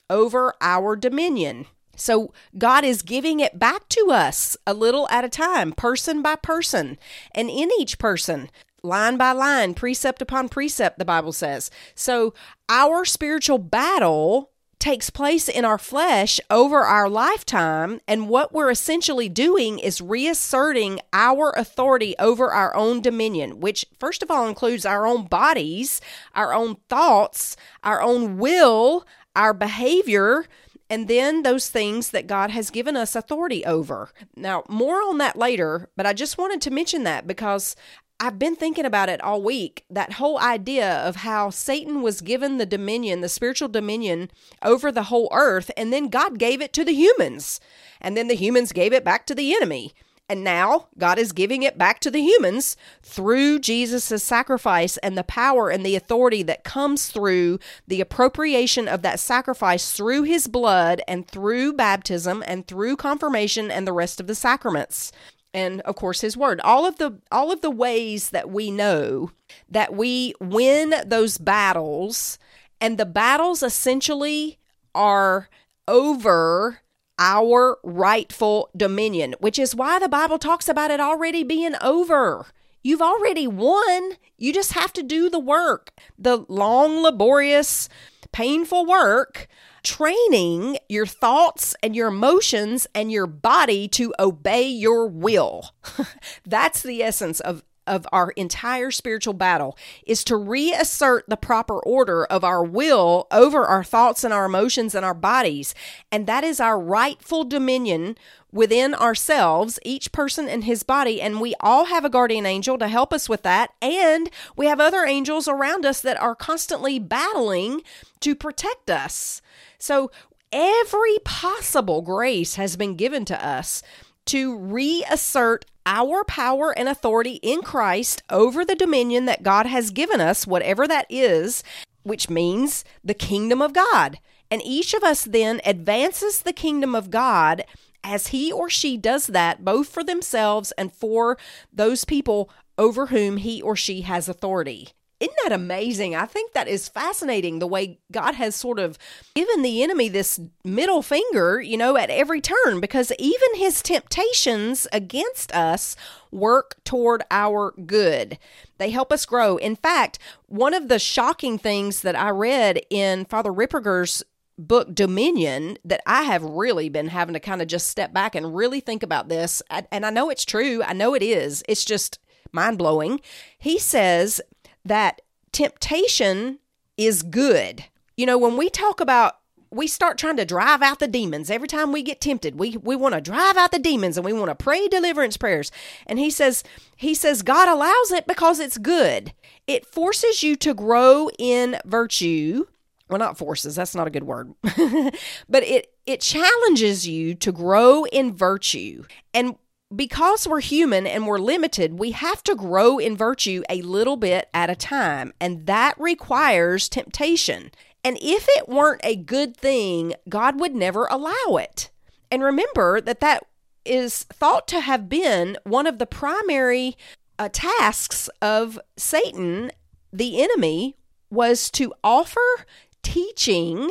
over 0.10 0.54
our 0.62 0.96
dominion. 0.96 1.66
So 1.96 2.34
God 2.58 2.84
is 2.84 3.02
giving 3.02 3.40
it 3.40 3.60
back 3.60 3.88
to 3.90 4.10
us 4.12 4.58
a 4.66 4.74
little 4.74 5.08
at 5.10 5.24
a 5.24 5.30
time, 5.30 5.72
person 5.74 6.22
by 6.22 6.36
person, 6.36 6.98
and 7.34 7.50
in 7.50 7.70
each 7.80 8.00
person, 8.00 8.50
line 8.82 9.18
by 9.18 9.32
line, 9.32 9.74
precept 9.74 10.22
upon 10.22 10.50
precept, 10.50 10.98
the 10.98 11.06
Bible 11.06 11.34
says. 11.34 11.70
So 11.96 12.34
our 12.68 13.06
spiritual 13.06 13.60
battle 13.60 14.50
takes 14.84 15.10
place 15.10 15.48
in 15.48 15.64
our 15.64 15.78
flesh 15.78 16.42
over 16.50 16.82
our 16.82 17.08
lifetime. 17.08 18.02
And 18.06 18.28
what 18.28 18.52
we're 18.52 18.70
essentially 18.70 19.30
doing 19.30 19.80
is 19.80 20.02
reasserting 20.02 21.00
our 21.14 21.52
authority 21.56 22.16
over 22.20 22.52
our 22.52 22.76
own 22.76 23.02
dominion, 23.02 23.62
which, 23.62 23.86
first 23.98 24.22
of 24.22 24.30
all, 24.30 24.46
includes 24.46 24.86
our 24.86 25.08
own 25.08 25.26
bodies, 25.26 26.02
our 26.36 26.54
own 26.54 26.76
thoughts, 26.90 27.56
our 27.82 28.02
own 28.02 28.38
will, 28.38 29.08
our 29.38 29.54
behavior. 29.54 30.48
And 30.90 31.08
then 31.08 31.44
those 31.44 31.70
things 31.70 32.12
that 32.12 32.28
God 32.28 32.52
has 32.52 32.70
given 32.70 32.98
us 32.98 33.16
authority 33.16 33.66
over. 33.66 34.12
Now, 34.36 34.64
more 34.68 35.02
on 35.02 35.18
that 35.20 35.38
later, 35.38 35.90
but 35.96 36.06
I 36.06 36.12
just 36.12 36.38
wanted 36.38 36.60
to 36.62 36.72
mention 36.72 37.04
that 37.04 37.26
because 37.26 37.78
I've 38.24 38.40
been 38.40 38.56
thinking 38.56 38.86
about 38.86 39.10
it 39.10 39.22
all 39.22 39.42
week. 39.42 39.84
That 39.90 40.14
whole 40.14 40.40
idea 40.40 40.90
of 40.90 41.18
how 41.18 41.50
Satan 41.50 42.02
was 42.02 42.22
given 42.22 42.58
the 42.58 42.66
dominion, 42.66 43.20
the 43.20 43.28
spiritual 43.28 43.68
dominion 43.68 44.32
over 44.62 44.94
the 44.94 45.04
whole 45.04 45.28
earth, 45.34 45.70
and 45.76 45.92
then 45.92 46.08
God 46.08 46.40
gave 46.40 46.62
it 46.62 46.72
to 46.72 46.86
the 46.86 46.94
humans. 46.94 47.60
And 48.00 48.16
then 48.16 48.30
the 48.30 48.36
humans 48.36 48.72
gave 48.72 48.94
it 48.94 49.04
back 49.04 49.26
to 49.26 49.36
the 49.36 49.54
enemy. 49.54 49.94
And 50.30 50.42
now 50.42 50.88
God 50.98 51.20
is 51.20 51.34
giving 51.34 51.64
it 51.64 51.78
back 51.78 52.00
to 52.00 52.10
the 52.10 52.22
humans 52.22 52.78
through 53.02 53.60
Jesus' 53.60 54.24
sacrifice 54.24 54.96
and 55.00 55.18
the 55.18 55.26
power 55.26 55.70
and 55.70 55.86
the 55.86 55.98
authority 55.98 56.44
that 56.44 56.64
comes 56.64 57.10
through 57.10 57.60
the 57.90 58.00
appropriation 58.00 58.88
of 58.88 59.02
that 59.02 59.20
sacrifice 59.20 59.92
through 59.92 60.24
his 60.24 60.48
blood 60.48 61.02
and 61.10 61.28
through 61.28 61.74
baptism 61.74 62.42
and 62.48 62.70
through 62.70 62.96
confirmation 62.96 63.70
and 63.70 63.86
the 63.86 63.92
rest 63.92 64.22
of 64.22 64.28
the 64.28 64.36
sacraments 64.36 65.12
and 65.54 65.82
of 65.82 65.96
course 65.96 66.22
his 66.22 66.36
word. 66.36 66.60
All 66.62 66.86
of 66.86 66.98
the 66.98 67.20
all 67.32 67.52
of 67.52 67.62
the 67.62 67.72
ways 67.72 68.30
that 68.32 68.50
we 68.50 68.72
know 68.72 69.32
that 69.70 69.94
we 69.94 70.34
win 70.40 70.94
those 71.06 71.38
battles 71.38 72.40
and 72.82 72.98
the 72.98 73.06
battles 73.06 73.64
essentially 73.64 74.58
are 74.96 75.50
over 75.88 76.80
our 77.20 77.78
rightful 77.84 78.70
dominion 78.76 79.36
which 79.40 79.60
is 79.60 79.76
why 79.76 80.00
the 80.00 80.10
bible 80.10 80.40
talks 80.40 80.68
about 80.68 80.92
it 80.92 81.00
already 81.00 81.44
being 81.44 81.76
over. 81.82 82.48
You've 82.86 83.02
already 83.02 83.48
won. 83.48 84.18
You 84.38 84.52
just 84.52 84.74
have 84.74 84.92
to 84.94 85.04
do 85.04 85.30
the 85.30 85.40
work 85.40 85.92
the 86.18 86.46
long 86.50 87.02
laborious 87.02 87.88
painful 88.32 88.86
work 88.86 89.48
training 89.84 90.78
your 90.90 91.06
thoughts 91.06 91.76
and 91.84 91.96
your 91.96 92.08
emotions 92.08 92.88
and 92.96 93.12
your 93.12 93.28
body 93.28 93.88
to 93.90 94.14
obey 94.20 94.68
your 94.68 95.08
will. 95.08 95.72
That's 96.46 96.82
the 96.82 97.04
essence 97.04 97.40
of 97.40 97.64
of 97.86 98.08
our 98.12 98.32
entire 98.32 98.92
spiritual 98.92 99.34
battle 99.34 99.78
is 100.06 100.24
to 100.26 100.36
reassert 100.36 101.26
the 101.28 101.38
proper 101.38 101.80
order 101.80 102.26
of 102.26 102.44
our 102.44 102.64
will 102.64 103.28
over 103.32 103.66
our 103.66 103.84
thoughts 103.84 104.24
and 104.24 104.34
our 104.34 104.46
emotions 104.46 104.96
and 104.96 105.06
our 105.06 105.14
bodies. 105.14 105.76
And 106.12 106.28
that 106.28 106.44
is 106.44 106.60
our 106.60 106.80
rightful 106.80 107.44
dominion 107.44 108.18
within 108.52 108.94
ourselves, 108.94 109.80
each 109.84 110.12
person 110.12 110.48
in 110.48 110.62
his 110.62 110.84
body. 110.84 111.22
And 111.22 111.42
we 111.42 111.56
all 111.60 111.86
have 111.86 112.06
a 112.06 112.10
guardian 112.10 112.46
angel 112.46 112.78
to 112.78 112.88
help 112.88 113.12
us 113.12 113.28
with 113.28 113.42
that. 113.44 113.72
And 113.82 114.30
we 114.56 114.68
have 114.68 114.80
other 114.80 115.06
angels 115.06 115.48
around 115.48 115.86
us 115.86 116.02
that 116.02 116.22
are 116.22 116.36
constantly 116.36 117.00
battling 117.00 117.82
to 118.20 118.36
protect 118.36 118.90
us. 118.90 119.42
So 119.80 120.12
every 120.52 121.18
possible 121.26 122.02
grace 122.02 122.56
has 122.56 122.78
been 122.78 122.96
given 122.96 123.26
to 123.26 123.46
us 123.46 123.82
to 124.26 124.58
reassert 124.58 125.66
our 125.86 126.24
power 126.24 126.78
and 126.78 126.88
authority 126.88 127.40
in 127.42 127.62
Christ 127.62 128.24
over 128.30 128.64
the 128.64 128.76
dominion 128.76 129.26
that 129.26 129.44
God 129.44 129.66
has 129.66 129.92
given 129.92 130.22
us, 130.22 130.48
whatever 130.48 130.88
that 130.88 131.06
is, 131.10 131.64
which 132.04 132.30
means 132.30 132.84
the 133.04 133.14
kingdom 133.14 133.62
of 133.62 133.74
God. 133.74 134.20
And 134.50 134.62
each 134.64 134.94
of 134.94 135.04
us 135.04 135.24
then 135.24 135.62
advances 135.66 136.42
the 136.42 136.54
kingdom 136.54 136.96
of 136.96 137.10
God 137.10 137.64
as 138.04 138.28
he 138.28 138.52
or 138.52 138.70
she 138.70 138.98
does 138.98 139.28
that, 139.28 139.64
both 139.64 139.88
for 139.90 140.04
themselves 140.04 140.72
and 140.78 140.92
for 140.94 141.38
those 141.72 142.06
people 142.06 142.50
over 142.78 143.08
whom 143.08 143.38
he 143.38 143.62
or 143.62 143.76
she 143.76 144.02
has 144.02 144.28
authority. 144.28 144.90
Isn't 145.24 145.38
that 145.44 145.54
amazing? 145.54 146.16
I 146.16 146.26
think 146.26 146.52
that 146.52 146.68
is 146.68 146.90
fascinating 146.90 147.60
the 147.60 147.68
way 147.68 148.00
God 148.12 148.36
has 148.36 148.58
sort 148.58 148.78
of 148.78 148.98
given 149.36 149.62
the 149.62 149.82
enemy 149.82 150.10
this 150.10 150.38
middle 150.66 151.02
finger, 151.02 151.62
you 151.62 151.78
know, 151.78 151.96
at 151.96 152.10
every 152.10 152.42
turn, 152.42 152.82
because 152.82 153.14
even 153.18 153.56
his 153.56 153.82
temptations 153.82 154.86
against 154.92 155.56
us 155.56 155.96
work 156.30 156.76
toward 156.84 157.24
our 157.32 157.72
good. 157.86 158.38
They 158.80 158.90
help 158.90 159.14
us 159.14 159.26
grow. 159.26 159.56
In 159.56 159.78
fact, 159.78 160.20
one 160.48 160.74
of 160.74 160.90
the 160.90 161.00
shocking 161.00 161.58
things 161.58 162.02
that 162.02 162.20
I 162.20 162.30
read 162.30 162.82
in 162.90 163.24
Father 163.24 163.52
Ripperger's 163.52 164.24
book 164.58 164.94
Dominion 164.94 165.78
that 165.86 166.02
I 166.06 166.24
have 166.24 166.44
really 166.44 166.90
been 166.90 167.08
having 167.08 167.34
to 167.34 167.40
kind 167.40 167.62
of 167.62 167.70
just 167.70 167.88
step 167.88 168.12
back 168.12 168.36
and 168.36 168.54
really 168.54 168.82
think 168.82 169.04
about 169.04 169.30
this. 169.30 169.62
And 169.70 170.06
I 170.06 170.10
know 170.10 170.30
it's 170.30 170.44
true. 170.44 170.84
I 170.84 170.92
know 170.92 171.14
it 171.14 171.24
is. 171.24 171.64
It's 171.70 171.86
just 171.86 172.20
mind 172.52 172.78
blowing. 172.78 173.22
He 173.58 173.80
says 173.80 174.42
that 174.86 175.22
temptation 175.52 176.60
is 176.98 177.24
good. 177.24 177.86
You 178.18 178.26
know, 178.26 178.38
when 178.38 178.58
we 178.58 178.70
talk 178.70 179.00
about 179.00 179.38
we 179.74 179.88
start 179.88 180.20
trying 180.20 180.38
to 180.38 180.46
drive 180.46 180.84
out 180.84 181.00
the 181.00 181.08
demons. 181.08 181.50
Every 181.50 181.68
time 181.68 181.92
we 181.92 182.04
get 182.04 182.22
tempted 182.22 182.60
we 182.60 182.78
we 182.78 182.96
want 182.96 183.16
to 183.16 183.22
drive 183.22 183.58
out 183.58 183.72
the 183.72 183.80
demons 183.80 184.18
and 184.18 184.26
we 184.26 184.34
want 184.34 184.50
to 184.50 184.56
pray 184.56 184.88
deliverance 184.88 185.36
prayers. 185.36 185.72
And 186.06 186.20
he 186.20 186.30
says 186.30 186.64
he 186.96 187.14
says 187.16 187.42
god 187.42 187.68
allows 187.68 188.12
it 188.12 188.28
because 188.28 188.60
it's 188.60 188.78
good. 188.78 189.34
It 189.66 189.86
forces 189.86 190.44
you 190.44 190.56
to 190.58 190.74
grow 190.74 191.30
in 191.40 191.78
virtue. 191.86 192.66
Well 193.10 193.20
not 193.20 193.38
forces 193.38 193.76
that's 193.76 193.96
not 193.96 194.08
a 194.08 194.12
good 194.12 194.24
word. 194.24 194.54
But 195.50 195.64
it 195.64 195.94
it 196.06 196.22
challenges 196.22 197.08
you 197.08 197.34
to 197.36 197.52
grow 197.52 198.06
in 198.06 198.34
virtue. 198.34 199.06
And 199.34 199.56
because 199.96 200.48
we're 200.48 200.62
human 200.62 201.06
and 201.06 201.28
we're 201.28 201.40
limited, 201.40 202.00
we 202.00 202.12
have 202.12 202.44
to 202.44 202.56
grow 202.56 202.98
in 202.98 203.18
virtue 203.18 203.64
a 203.70 203.82
little 203.82 204.18
bit 204.18 204.50
at 204.54 204.70
a 204.70 204.76
time, 204.76 205.34
and 205.40 205.66
that 205.66 206.00
requires 206.00 206.90
temptation. 206.90 207.72
And 208.04 208.18
if 208.22 208.48
it 208.50 208.68
weren't 208.68 209.02
a 209.04 209.16
good 209.16 209.56
thing, 209.56 210.14
God 210.28 210.60
would 210.60 210.76
never 210.76 211.06
allow 211.06 211.58
it. 211.58 211.90
And 212.30 212.44
remember 212.44 213.00
that 213.02 213.20
that 213.22 213.46
is 213.86 214.24
thought 214.24 214.68
to 214.70 214.80
have 214.80 215.10
been 215.10 215.58
one 215.64 215.88
of 215.88 216.00
the 216.00 216.06
primary 216.06 216.98
uh, 217.38 217.50
tasks 217.52 218.30
of 218.42 218.80
Satan, 218.98 219.72
the 220.12 220.42
enemy, 220.42 220.96
was 221.30 221.70
to 221.72 221.94
offer 222.04 222.66
teaching 223.02 223.90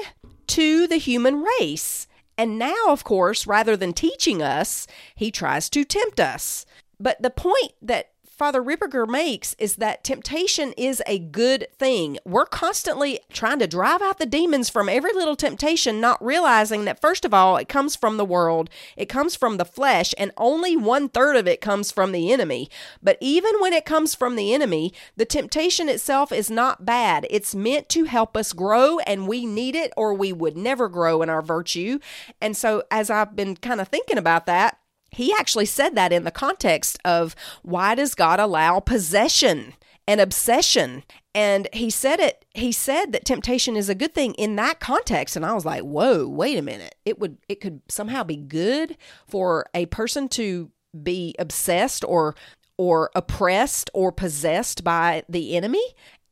to 0.48 0.86
the 0.86 0.96
human 0.96 1.44
race. 1.60 2.06
And 2.42 2.58
now, 2.58 2.86
of 2.88 3.04
course, 3.04 3.46
rather 3.46 3.76
than 3.76 3.92
teaching 3.92 4.42
us, 4.42 4.88
he 5.14 5.30
tries 5.30 5.70
to 5.70 5.84
tempt 5.84 6.18
us. 6.18 6.66
But 6.98 7.22
the 7.22 7.30
point 7.30 7.70
that 7.80 8.11
Father 8.42 8.60
Ripperger 8.60 9.08
makes 9.08 9.54
is 9.54 9.76
that 9.76 10.02
temptation 10.02 10.72
is 10.72 11.00
a 11.06 11.20
good 11.20 11.68
thing. 11.78 12.18
We're 12.24 12.44
constantly 12.44 13.20
trying 13.32 13.60
to 13.60 13.68
drive 13.68 14.02
out 14.02 14.18
the 14.18 14.26
demons 14.26 14.68
from 14.68 14.88
every 14.88 15.12
little 15.12 15.36
temptation, 15.36 16.00
not 16.00 16.20
realizing 16.20 16.84
that, 16.86 17.00
first 17.00 17.24
of 17.24 17.32
all, 17.32 17.56
it 17.56 17.68
comes 17.68 17.94
from 17.94 18.16
the 18.16 18.24
world, 18.24 18.68
it 18.96 19.08
comes 19.08 19.36
from 19.36 19.58
the 19.58 19.64
flesh, 19.64 20.12
and 20.18 20.32
only 20.36 20.76
one 20.76 21.08
third 21.08 21.36
of 21.36 21.46
it 21.46 21.60
comes 21.60 21.92
from 21.92 22.10
the 22.10 22.32
enemy. 22.32 22.68
But 23.00 23.16
even 23.20 23.60
when 23.60 23.72
it 23.72 23.84
comes 23.84 24.16
from 24.16 24.34
the 24.34 24.52
enemy, 24.52 24.92
the 25.16 25.24
temptation 25.24 25.88
itself 25.88 26.32
is 26.32 26.50
not 26.50 26.84
bad. 26.84 27.28
It's 27.30 27.54
meant 27.54 27.88
to 27.90 28.06
help 28.06 28.36
us 28.36 28.52
grow, 28.52 28.98
and 29.06 29.28
we 29.28 29.46
need 29.46 29.76
it, 29.76 29.92
or 29.96 30.14
we 30.14 30.32
would 30.32 30.56
never 30.56 30.88
grow 30.88 31.22
in 31.22 31.30
our 31.30 31.42
virtue. 31.42 32.00
And 32.40 32.56
so, 32.56 32.82
as 32.90 33.08
I've 33.08 33.36
been 33.36 33.54
kind 33.54 33.80
of 33.80 33.86
thinking 33.86 34.18
about 34.18 34.46
that, 34.46 34.78
he 35.12 35.32
actually 35.38 35.66
said 35.66 35.94
that 35.94 36.12
in 36.12 36.24
the 36.24 36.30
context 36.30 36.98
of 37.04 37.36
why 37.62 37.94
does 37.94 38.14
God 38.14 38.40
allow 38.40 38.80
possession 38.80 39.74
and 40.08 40.20
obsession? 40.20 41.04
And 41.34 41.68
he 41.72 41.90
said 41.90 42.18
it, 42.18 42.44
he 42.54 42.72
said 42.72 43.12
that 43.12 43.24
temptation 43.24 43.76
is 43.76 43.88
a 43.88 43.94
good 43.94 44.14
thing 44.14 44.34
in 44.34 44.56
that 44.56 44.80
context. 44.80 45.36
And 45.36 45.46
I 45.46 45.54
was 45.54 45.64
like, 45.64 45.82
whoa, 45.82 46.26
wait 46.26 46.58
a 46.58 46.62
minute. 46.62 46.94
It 47.04 47.18
would, 47.18 47.38
it 47.48 47.60
could 47.60 47.80
somehow 47.88 48.24
be 48.24 48.36
good 48.36 48.96
for 49.26 49.66
a 49.74 49.86
person 49.86 50.28
to 50.30 50.70
be 51.02 51.34
obsessed 51.38 52.04
or 52.04 52.34
or 52.78 53.10
oppressed 53.14 53.90
or 53.94 54.10
possessed 54.10 54.82
by 54.82 55.22
the 55.28 55.56
enemy. 55.56 55.84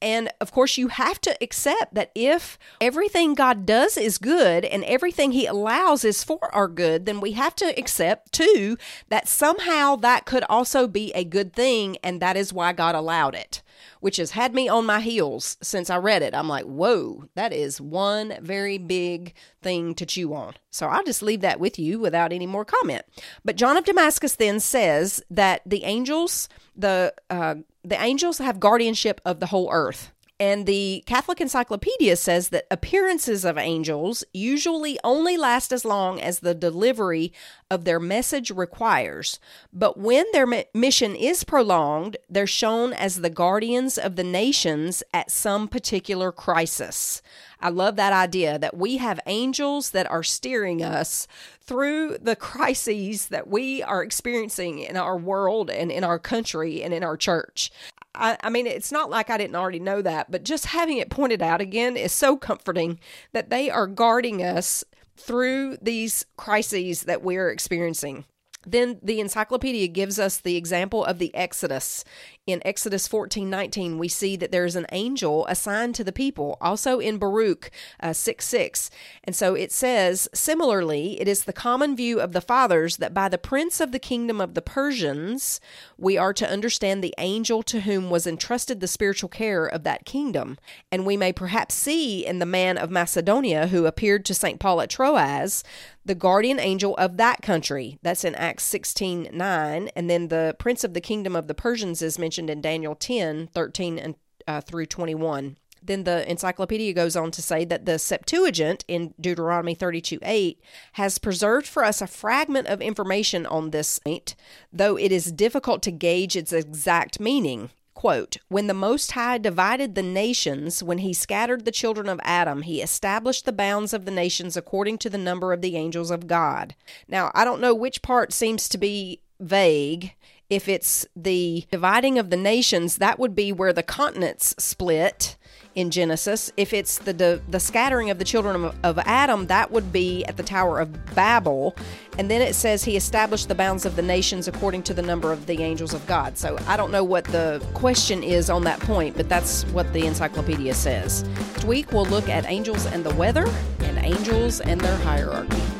And 0.03 0.31
of 0.41 0.53
course, 0.53 0.79
you 0.79 0.89
have 0.89 1.21
to 1.23 1.37
accept 1.43 1.95
that 1.95 2.11
if 2.15 2.59
everything 2.81 3.35
God 3.35 3.67
does 3.67 3.97
is 3.97 4.19
good 4.19 4.65
and 4.65 4.85
everything 4.85 5.33
He 5.33 5.47
allows 5.47 6.05
is 6.05 6.25
for 6.25 6.55
our 6.55 6.69
good, 6.69 7.07
then 7.07 7.21
we 7.21 7.33
have 7.33 7.55
to 7.57 7.79
accept 7.79 8.33
too 8.33 8.77
that 9.09 9.29
somehow 9.29 9.97
that 9.97 10.25
could 10.25 10.45
also 10.49 10.87
be 10.87 11.13
a 11.13 11.25
good 11.25 11.53
thing, 11.53 11.97
and 12.03 12.21
that 12.21 12.37
is 12.37 12.53
why 12.53 12.73
God 12.73 12.95
allowed 12.95 13.35
it 13.35 13.63
which 14.01 14.17
has 14.17 14.33
had 14.33 14.55
me 14.55 14.69
on 14.69 14.87
my 14.87 15.01
heels 15.01 15.57
since 15.63 15.91
I 15.91 15.97
read 15.97 16.23
it. 16.23 16.35
I'm 16.35 16.49
like, 16.49 16.65
whoa, 16.65 17.25
that 17.35 17.53
is 17.53 17.81
one 17.81 18.35
very 18.41 18.79
big 18.79 19.35
thing 19.63 19.95
to 19.97 20.07
chew 20.07 20.35
on. 20.35 20.55
So 20.71 20.87
I'll 20.87 21.05
just 21.05 21.23
leave 21.23 21.41
that 21.43 21.61
with 21.61 21.79
you 21.79 21.99
without 21.99 22.33
any 22.33 22.47
more 22.47 22.65
comment. 22.65 23.03
But 23.45 23.57
John 23.57 23.77
of 23.77 23.85
Damascus 23.85 24.35
then 24.35 24.61
says 24.61 25.23
that 25.31 25.63
the 25.67 25.85
angels, 25.85 26.49
the 26.81 27.15
uh, 27.29 27.57
the 27.85 28.01
angels 28.03 28.39
have 28.39 28.61
guardianship 28.61 29.21
of 29.25 29.41
the 29.41 29.47
whole 29.47 29.71
earth. 29.73 30.13
And 30.41 30.65
the 30.65 31.05
Catholic 31.05 31.39
Encyclopedia 31.39 32.17
says 32.17 32.49
that 32.49 32.67
appearances 32.71 33.45
of 33.45 33.59
angels 33.59 34.25
usually 34.33 34.99
only 35.05 35.37
last 35.37 35.71
as 35.71 35.85
long 35.85 36.19
as 36.19 36.39
the 36.39 36.55
delivery 36.55 37.31
of 37.71 37.85
their 37.85 38.01
message 38.01 38.51
requires. 38.51 39.39
But 39.71 39.99
when 39.99 40.25
their 40.33 40.47
mission 40.73 41.15
is 41.15 41.45
prolonged, 41.45 42.17
they're 42.31 42.47
shown 42.47 42.95
as 42.95 43.17
the 43.17 43.29
guardians 43.29 43.99
of 43.99 44.17
the 44.17 44.25
nations 44.25 45.03
at 45.13 45.31
some 45.31 45.69
particular 45.69 46.33
crisis. 46.33 47.21
I 47.61 47.69
love 47.69 47.97
that 47.97 48.15
idea 48.15 48.59
that 48.59 48.75
we 48.75 48.97
have 48.97 49.21
angels 49.27 49.91
that 49.91 50.11
are 50.11 50.23
steering 50.23 50.83
us 50.83 51.29
through 51.61 52.17
the 52.17 52.35
crises 52.35 53.29
that 53.29 53.47
we 53.47 53.83
are 53.83 54.03
experiencing 54.03 54.79
in 54.79 54.97
our 54.97 55.19
world 55.19 55.69
and 55.69 55.93
in 55.93 56.03
our 56.03 56.19
country 56.19 56.83
and 56.83 56.95
in 56.95 57.05
our 57.05 57.19
church. 57.19 57.71
I, 58.15 58.37
I, 58.43 58.51
mean, 58.51 58.67
it's 58.67 58.93
not 58.93 59.11
like 59.11 59.31
I 59.31 59.39
didn't 59.39 59.57
already 59.57 59.79
know 59.79 60.03
that, 60.03 60.31
but 60.31 60.45
just 60.45 60.67
having 60.67 60.99
it 60.99 61.11
pointed 61.11 61.43
out 61.43 61.61
again 61.61 61.97
is 61.97 62.13
so 62.13 62.37
comforting 62.37 62.99
that 63.33 63.51
they 63.51 63.71
are 63.71 63.87
guarding 63.87 64.43
us 64.43 64.85
through 65.17 65.77
these 65.81 66.27
crises 66.37 67.03
that 67.03 67.23
we're 67.23 67.51
experiencing. 67.51 68.25
Then 68.67 68.99
the 69.03 69.21
encyclopedia 69.21 69.89
gives 69.89 70.19
us 70.19 70.39
the 70.39 70.57
example 70.57 71.05
of 71.05 71.19
the 71.19 71.35
Exodus. 71.35 72.05
In 72.53 72.67
Exodus 72.67 73.07
14 73.07 73.49
19, 73.49 73.99
we 73.99 74.09
see 74.09 74.37
that 74.37 74.51
there's 74.51 74.77
an 74.77 74.87
angel 74.93 75.47
assigned 75.47 75.95
to 75.97 76.05
the 76.05 76.13
people, 76.13 76.57
also 76.61 76.99
in 76.99 77.19
Baruch 77.19 77.71
uh, 78.01 78.13
6 78.13 78.45
6. 78.45 78.91
And 79.25 79.37
so 79.37 79.55
it 79.55 79.73
says, 79.73 80.29
similarly, 80.35 81.21
it 81.21 81.29
is 81.29 81.45
the 81.45 81.53
common 81.53 81.97
view 81.97 82.21
of 82.21 82.33
the 82.33 82.41
fathers 82.41 82.97
that 82.99 83.15
by 83.15 83.29
the 83.29 83.39
prince 83.39 83.81
of 83.81 83.93
the 83.93 83.99
kingdom 83.99 84.41
of 84.41 84.55
the 84.55 84.63
Persians, 84.63 85.61
we 85.99 86.17
are 86.17 86.33
to 86.33 86.49
understand 86.49 87.03
the 87.03 87.15
angel 87.19 87.63
to 87.65 87.81
whom 87.81 88.11
was 88.11 88.27
entrusted 88.27 88.81
the 88.81 88.89
spiritual 88.89 89.29
care 89.29 89.67
of 89.67 89.85
that 89.85 90.05
kingdom. 90.05 90.59
And 90.91 91.07
we 91.07 91.17
may 91.17 91.33
perhaps 91.33 91.75
see 91.75 92.27
in 92.27 92.39
the 92.39 92.47
man 92.47 92.79
of 92.79 92.91
Macedonia 92.91 93.69
who 93.69 93.87
appeared 93.87 94.25
to 94.27 94.35
St. 94.35 94.59
Paul 94.59 94.81
at 94.81 94.91
Troas 94.91 95.63
the 96.05 96.15
guardian 96.15 96.59
angel 96.59 96.97
of 96.97 97.19
that 97.19 97.43
country. 97.43 97.99
That's 98.03 98.25
in 98.25 98.35
Acts 98.35 98.65
16 98.65 99.29
9. 99.33 99.89
And 99.95 100.09
then 100.09 100.29
the 100.29 100.57
prince 100.59 100.83
of 100.83 100.95
the 100.95 101.01
kingdom 101.01 101.37
of 101.37 101.47
the 101.47 101.55
Persians 101.55 102.03
is 102.03 102.19
mentioned 102.41 102.51
in 102.51 102.61
Daniel 102.61 102.95
10 102.95 103.49
13 103.53 103.99
and 103.99 104.15
uh, 104.47 104.61
through 104.61 104.87
21. 104.87 105.57
Then 105.83 106.05
the 106.05 106.31
encyclopedia 106.31 106.93
goes 106.93 107.17
on 107.17 107.31
to 107.31 107.41
say 107.41 107.65
that 107.65 107.87
the 107.87 107.99
Septuagint 107.99 108.85
in 108.87 109.15
Deuteronomy 109.19 109.75
32 109.75 110.19
8 110.23 110.61
has 110.93 111.19
preserved 111.19 111.67
for 111.67 111.85
us 111.85 112.03
a 112.03 112.07
fragment 112.07 112.69
of 112.69 112.83
information 112.83 113.47
on 113.47 113.71
this 113.71 114.01
saint, 114.05 114.35
though 114.73 114.97
it 114.99 115.11
is 115.11 115.33
difficult 115.33 115.83
to 115.83 115.91
gauge 115.91 116.37
its 116.37 116.53
exact 116.53 117.19
meaning. 117.19 117.71
Quote, 117.95 118.39
when 118.49 118.67
the 118.67 118.75
Most 118.75 119.13
High 119.13 119.39
divided 119.39 119.95
the 119.95 120.03
nations, 120.03 120.83
when 120.83 120.99
he 120.99 121.13
scattered 121.13 121.65
the 121.65 121.73
children 121.73 122.09
of 122.09 122.21
Adam, 122.25 122.63
he 122.63 122.81
established 122.81 123.45
the 123.45 123.53
bounds 123.53 123.93
of 123.93 124.05
the 124.05 124.11
nations 124.11 124.57
according 124.57 124.99
to 124.99 125.11
the 125.11 125.19
number 125.19 125.53
of 125.53 125.61
the 125.61 125.77
angels 125.77 126.11
of 126.11 126.27
God. 126.27 126.75
Now, 127.09 127.31
I 127.35 127.45
don't 127.45 127.61
know 127.61 127.75
which 127.75 128.01
part 128.01 128.33
seems 128.33 128.71
to 128.71 128.79
be 128.79 129.21
vague. 129.41 130.15
If 130.51 130.69
it's 130.69 131.07
the 131.15 131.65
dividing 131.71 132.19
of 132.19 132.31
the 132.31 132.37
nations, 132.37 132.97
that 132.97 133.19
would 133.19 133.35
be 133.35 133.53
where 133.53 133.73
the 133.73 133.85
continents 133.85 134.55
split 134.59 135.37
in 135.75 135.91
Genesis. 135.91 136.53
If 136.57 136.73
it's 136.73 136.99
the 136.99 137.13
the, 137.13 137.41
the 137.49 137.61
scattering 137.61 138.11
of 138.11 138.19
the 138.19 138.25
children 138.25 138.65
of, 138.65 138.77
of, 138.83 138.99
Adam, 139.01 139.47
that 139.47 139.71
would 139.71 139.93
be 139.93 140.25
at 140.25 140.37
the 140.37 140.43
Tower 140.43 140.81
of 140.81 141.15
Babel. 141.15 141.77
And 142.19 142.31
then 142.31 142.43
it 142.43 142.55
says 142.55 142.83
he 142.83 142.97
established 142.97 143.49
the 143.49 143.55
bounds 143.55 143.87
of 143.87 143.97
the 143.97 144.03
nations 144.03 144.49
according 144.49 144.83
to 144.85 144.95
the 144.95 145.03
number 145.03 145.33
of 145.33 145.47
the 145.47 145.63
angels 145.63 145.95
of 145.95 146.05
God. 146.07 146.37
So 146.37 146.59
I 146.67 146.77
don't 146.77 146.91
know 146.91 147.05
what 147.05 147.25
the 147.27 147.65
question 147.75 148.23
is 148.23 148.51
on 148.51 148.65
that 148.65 148.81
point, 148.81 149.17
but 149.17 149.29
that's 149.29 149.65
what 149.67 149.93
the 149.93 150.07
encyclopedia 150.07 150.75
says. 150.75 151.23
Next 151.23 151.65
week 151.65 151.93
we'll 151.93 152.07
look 152.07 152.29
at 152.29 152.47
angels 152.47 152.87
and 152.87 153.05
the 153.05 153.15
weather 153.15 153.47
and 153.81 153.99
angels 153.99 154.61
and 154.61 154.81
their 154.81 154.97
hierarchy. 154.99 155.80